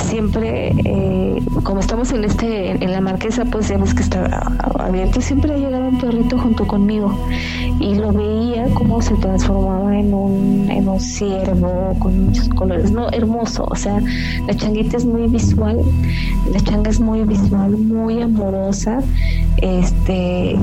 [0.00, 5.52] siempre, eh, como estamos en este, en la marquesa, pues ya que está abierto, siempre
[5.52, 7.12] ha llegado un perrito junto conmigo
[7.80, 13.08] y lo veía como se transformaba en un, en un ciervo con muchos colores, no,
[13.10, 14.00] hermoso, o sea,
[14.46, 15.80] la changuita es muy visual,
[16.52, 19.00] la changa es muy visual, muy amorosa,
[19.58, 20.56] este,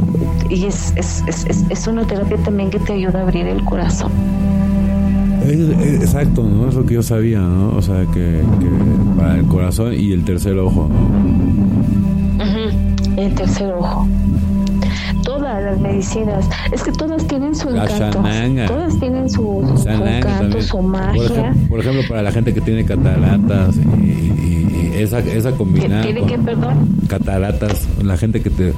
[0.50, 4.12] y es, es, es, es una terapia también que te ayuda a abrir el corazón.
[5.42, 6.70] Exacto, ¿no?
[6.70, 7.76] Es lo que yo sabía, ¿no?
[7.76, 8.42] O sea, que,
[9.18, 10.90] para el corazón y el tercer ojo,
[13.18, 14.08] El tercer ojo
[15.24, 18.24] todas las medicinas, es que todas tienen su encanto,
[18.68, 21.54] todas tienen su, encanto, su magia.
[21.70, 26.02] Por ejemplo, para la gente que tiene cataratas y, esa, esa combinada.
[26.02, 26.90] ¿Tiene que, perdón?
[27.08, 28.74] Cataratas, la gente que te.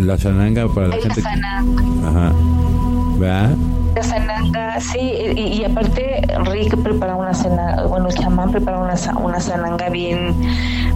[0.00, 1.22] La chananga para la gente.
[1.22, 2.32] ajá.
[3.20, 3.54] ¿Verdad?
[3.94, 9.40] La sananga, sí, y, aparte Rick prepara una cena, bueno, el chamán prepara una, una
[9.40, 10.34] sananga bien,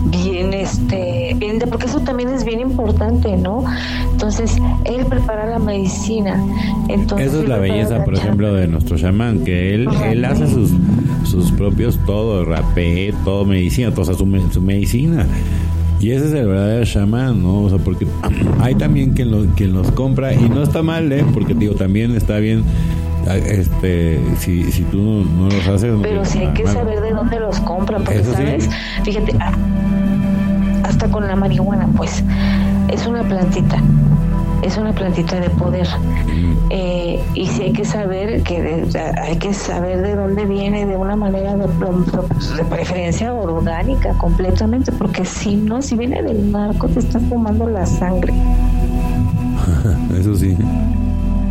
[0.06, 3.62] bien, este, bien, porque eso también es bien importante, ¿no?
[4.10, 6.42] Entonces, él prepara la medicina.
[6.88, 10.70] Entonces, Esa es la belleza, por ejemplo, de nuestro chamán, que él, él hace sus,
[11.24, 15.26] sus propios todo, rapé, todo medicina, toda su, su medicina.
[16.04, 17.62] Y ese es el verdadero chamán, ¿no?
[17.62, 18.06] O sea, porque
[18.60, 21.24] hay también quien, lo, quien los compra y no está mal, ¿eh?
[21.32, 22.62] Porque digo, también está bien
[23.26, 27.58] este si, si tú no, los haces pero si hay que saber de dónde los
[27.60, 28.68] compran porque sabes
[29.02, 29.54] fíjate ah,
[30.82, 32.22] hasta con la marihuana pues
[32.88, 33.82] es una plantita
[34.64, 35.86] es una plantita de poder.
[36.70, 38.86] Eh, y si hay que saber que
[39.20, 41.68] hay que saber de dónde viene de una manera de,
[42.70, 48.32] preferencia orgánica completamente, porque si no, si viene del narco te estás fumando la sangre.
[50.18, 50.56] Eso sí.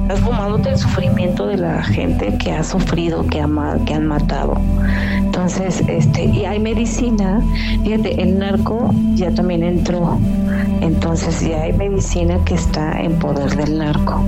[0.04, 3.48] Estás fumándote el sufrimiento de la gente que ha sufrido, que, ha,
[3.86, 4.54] que han matado.
[5.16, 7.42] Entonces, este, y hay medicina,
[7.84, 10.20] fíjate, el narco ya también entró,
[10.82, 14.22] entonces ya hay medicina que está en poder del narco.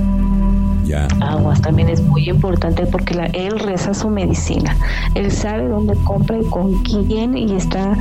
[1.20, 4.76] Aguas también es muy importante porque la, él reza su medicina.
[5.14, 7.96] Él sabe dónde compra y con quién y está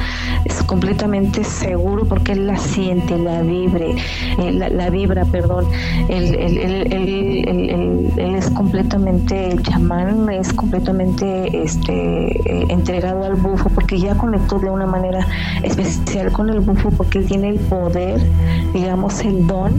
[0.46, 3.96] es completamente seguro porque él la siente, la vibre,
[4.38, 5.66] eh, la, vibra, perdón.
[6.10, 14.16] Él, él, es completamente, el chamán es completamente este, eh, entregado al bufo porque ya
[14.16, 15.26] conectó de una manera
[15.64, 18.22] especial con el bufo porque él tiene el poder,
[18.74, 19.74] digamos, el don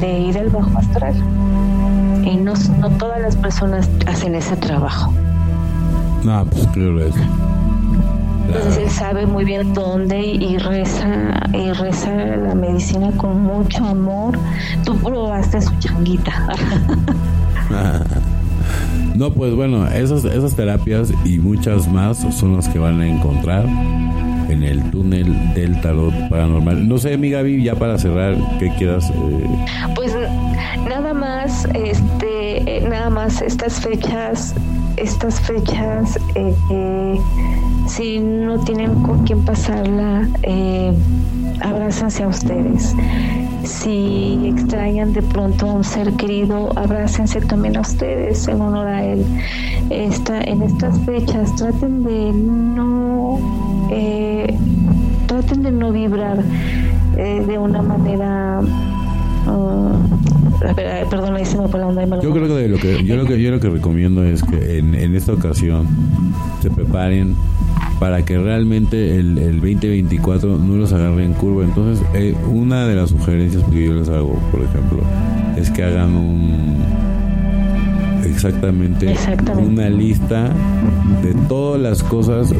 [0.00, 1.14] de ir al bajo astral
[2.26, 5.12] y no, no todas las personas hacen ese trabajo.
[6.24, 7.14] No, pues claro es.
[8.46, 14.38] Entonces él sabe muy bien dónde y reza y reza la medicina con mucho amor.
[14.84, 16.32] Tú probaste su changuita.
[19.14, 23.66] no, pues bueno, esas, esas terapias y muchas más son las que van a encontrar
[24.48, 26.88] en el túnel del tarot paranormal.
[26.88, 29.10] No sé, mi Gaby, ya para cerrar, ¿qué quieras?
[29.10, 29.48] Eh?
[29.94, 30.14] Pues
[30.88, 34.54] nada más, este, eh, nada más estas fechas,
[34.96, 37.20] estas fechas, eh,
[37.86, 40.92] si no tienen con quién pasarla, eh,
[41.60, 42.94] abrázense a ustedes.
[43.64, 49.04] Si extrañan de pronto a un ser querido, abrácense también a ustedes en honor a
[49.04, 49.24] él.
[49.90, 53.40] Esta, en estas fechas traten de no
[55.26, 56.42] traten de no vibrar
[57.16, 58.60] de una manera
[59.46, 60.16] uh,
[61.08, 64.78] perdón, Yo creo que lo que yo lo que yo lo que recomiendo es que
[64.78, 65.86] en, en esta ocasión
[66.60, 67.36] se preparen
[67.98, 71.64] para que realmente el, el 2024 no los agarre en curva.
[71.64, 75.00] Entonces, eh, una de las sugerencias que yo les hago, por ejemplo,
[75.56, 76.76] es que hagan un
[78.24, 80.50] exactamente, exactamente, una lista
[81.22, 82.52] de todas las cosas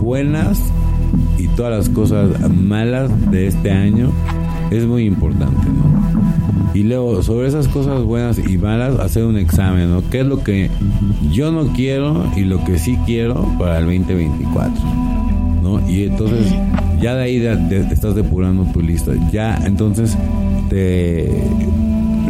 [0.00, 0.60] buenas
[1.38, 4.12] y todas las cosas malas de este año.
[4.70, 6.29] Es muy importante, ¿no?
[6.74, 10.02] Y luego sobre esas cosas buenas y malas hacer un examen, ¿no?
[10.10, 10.70] ¿Qué es lo que
[11.30, 14.74] yo no quiero y lo que sí quiero para el 2024?
[15.62, 15.88] ¿No?
[15.88, 16.52] Y entonces
[17.00, 17.36] ya de ahí
[17.90, 19.12] estás depurando tu lista.
[19.32, 20.16] Ya entonces
[20.68, 21.28] te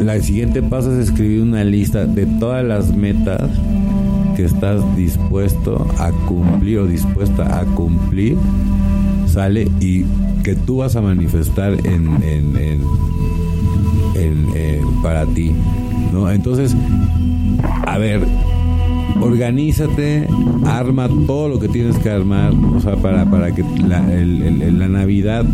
[0.00, 3.50] la siguiente paso es escribir una lista de todas las metas
[4.34, 8.38] que estás dispuesto a cumplir o dispuesta a cumplir
[9.26, 10.04] sale y
[10.42, 12.80] que tú vas a manifestar en, en, en
[15.02, 15.52] para ti,
[16.12, 16.30] ¿no?
[16.30, 16.76] Entonces,
[17.86, 18.20] a ver,
[19.20, 20.28] organízate,
[20.66, 25.44] arma todo lo que tienes que armar, o sea, para, para que la, la Navidad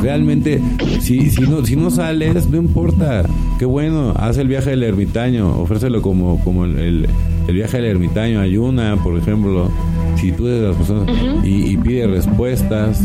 [0.00, 0.60] realmente,
[1.00, 3.24] si, si, no, si no sales, no importa,
[3.58, 7.08] qué bueno, haz el viaje del ermitaño, ofrécelo como, como el,
[7.48, 9.70] el viaje del ermitaño, ayuna, por ejemplo,
[10.16, 13.02] si tú eres de las personas y, pide respuestas,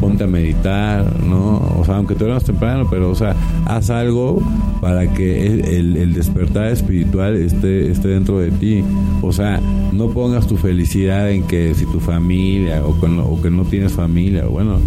[0.00, 1.56] ponte a meditar, ¿no?
[1.94, 4.42] Aunque te veas temprano, pero, o sea, haz algo
[4.80, 8.82] para que el, despertar espiritual esté, esté dentro de ti.
[9.20, 9.60] O sea,
[9.92, 14.78] no pongas tu felicidad en que si tu familia o, que no tienes familia, bueno,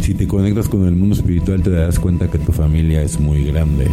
[0.00, 3.44] si te conectas con el mundo espiritual te darás cuenta que tu familia es muy
[3.44, 3.86] grande.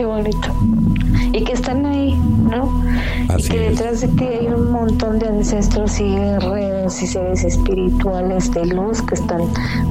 [0.00, 0.48] Qué bonito.
[1.30, 2.82] Y que están ahí, ¿no?
[3.36, 8.50] y que detrás de ti hay un montón de ancestros y guerreros y seres espirituales
[8.50, 9.42] de luz que están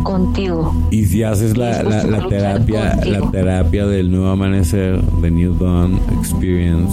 [0.02, 0.74] contigo.
[0.90, 6.92] Y si haces la, la, terapia, la terapia del nuevo amanecer, de New Dawn Experience,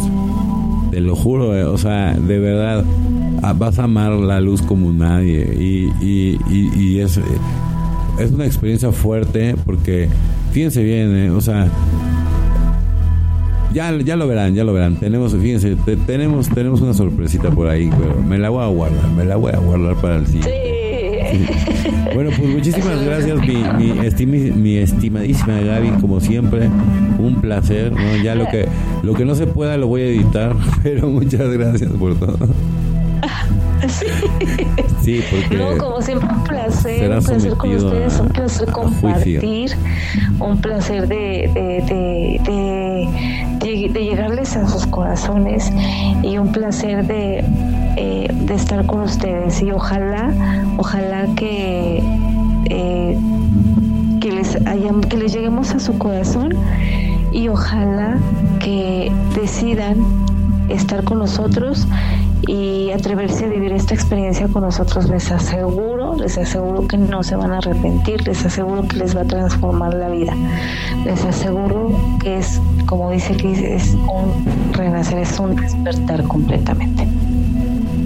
[0.91, 2.85] te lo juro, eh, o sea, de verdad,
[3.43, 5.55] ah, vas a amar la luz como nadie.
[5.59, 7.19] Y, y, y, es,
[8.19, 10.11] es una experiencia fuerte porque,
[10.53, 11.71] fíjense bien, eh, o sea,
[13.77, 14.97] ya, ya lo verán, ya lo verán.
[14.97, 19.23] Tenemos, fíjense, tenemos, tenemos una sorpresita por ahí, pero me la voy a guardar, me
[19.27, 20.73] la voy a guardar para el siguiente.
[22.15, 26.71] Bueno, pues muchísimas gracias, mi, mi, estimadísima Gaby, como siempre,
[27.19, 27.93] un placer.
[28.25, 28.67] Ya lo que,
[29.03, 32.49] lo que no se pueda lo voy a editar, pero muchas gracias por todo.
[35.03, 35.23] Sí.
[35.31, 35.57] porque.
[35.57, 37.11] No, como siempre, un placer.
[37.11, 39.71] Un placer con ustedes, un placer compartir,
[40.41, 43.46] un placer de, de, de, de,
[43.77, 45.73] llegarles a sus corazones
[46.23, 47.45] y un placer de,
[47.97, 49.63] eh, de estar con ustedes.
[49.63, 50.33] Y ojalá,
[50.79, 52.03] ojalá que.
[52.71, 53.19] Eh,
[54.21, 54.59] que les,
[55.09, 56.53] que les lleguemos a su corazón
[57.31, 58.19] y ojalá
[58.59, 59.97] que decidan
[60.69, 61.87] estar con nosotros
[62.47, 65.09] y atreverse a vivir esta experiencia con nosotros.
[65.09, 69.23] Les aseguro, les aseguro que no se van a arrepentir, les aseguro que les va
[69.23, 70.35] a transformar la vida.
[71.05, 77.07] Les aseguro que es, como dice Liz, es un renacer, es un despertar completamente.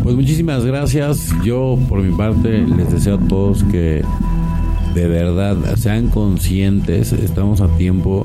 [0.03, 1.31] Pues muchísimas gracias.
[1.45, 4.03] Yo por mi parte les deseo a todos que
[4.95, 8.25] de verdad sean conscientes, estamos a tiempo,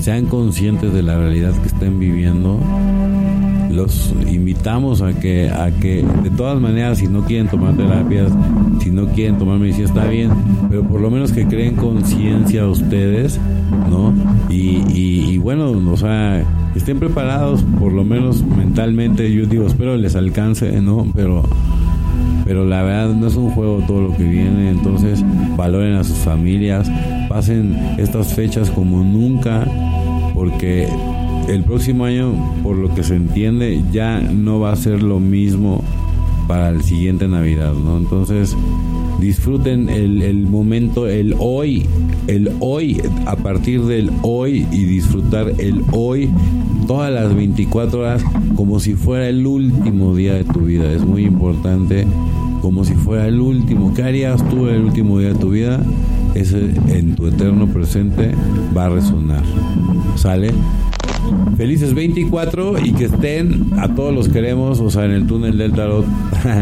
[0.00, 2.58] sean conscientes de la realidad que estén viviendo
[3.78, 8.32] los invitamos a que, a que de todas maneras, si no quieren tomar terapias,
[8.80, 10.30] si no quieren tomar medicina, está bien,
[10.68, 13.38] pero por lo menos que creen conciencia ustedes,
[13.88, 14.12] ¿no?
[14.50, 20.16] Y, y, bueno, o sea, estén preparados, por lo menos mentalmente, yo digo, espero les
[20.16, 21.06] alcance, ¿no?
[21.14, 21.44] Pero
[22.44, 25.22] pero la verdad no es un juego todo lo que viene, entonces
[25.54, 26.90] valoren a sus familias,
[27.28, 29.66] pasen estas fechas como nunca,
[30.32, 30.88] porque
[31.48, 35.82] el próximo año, por lo que se entiende, ya no va a ser lo mismo
[36.46, 37.98] para el siguiente Navidad, ¿no?
[37.98, 38.56] Entonces,
[39.20, 41.86] disfruten el, momento, el hoy,
[42.26, 46.30] el hoy, a partir del hoy y disfrutar el hoy
[46.86, 50.90] todas las 24 horas como si fuera el último día de tu vida.
[50.92, 52.06] Es muy importante,
[52.62, 53.92] como si fuera el último.
[53.94, 55.80] ¿Qué harías tú el último día de tu vida?
[56.34, 58.32] Ese en tu eterno presente
[58.76, 59.42] va a resonar.
[60.16, 60.50] ¿Sale?
[61.56, 65.72] Felices 24 y que estén, a todos los queremos, o sea, en el túnel del
[65.72, 66.06] tarot,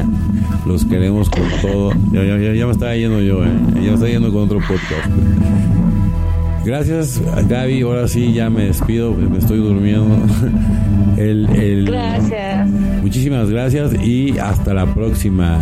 [0.66, 1.92] los queremos con todo.
[2.12, 3.48] Ya, me estaba yendo yo, ¿eh?
[3.74, 5.10] ya me estaba yendo con otro podcast.
[6.66, 7.82] Gracias, Gaby.
[7.82, 10.18] Ahora sí, ya me despido, me estoy durmiendo.
[11.86, 12.68] gracias.
[13.02, 15.60] Muchísimas gracias y hasta la próxima.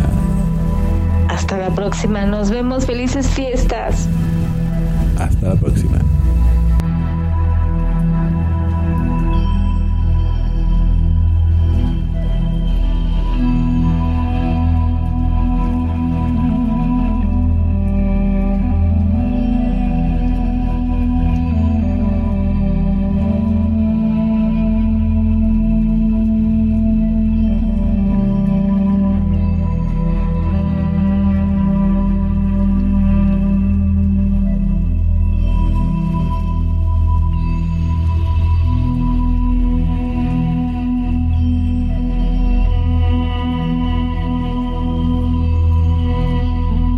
[1.29, 2.25] Hasta la próxima.
[2.25, 2.87] Nos vemos.
[2.87, 4.07] Felices fiestas.
[5.19, 5.99] Hasta la próxima.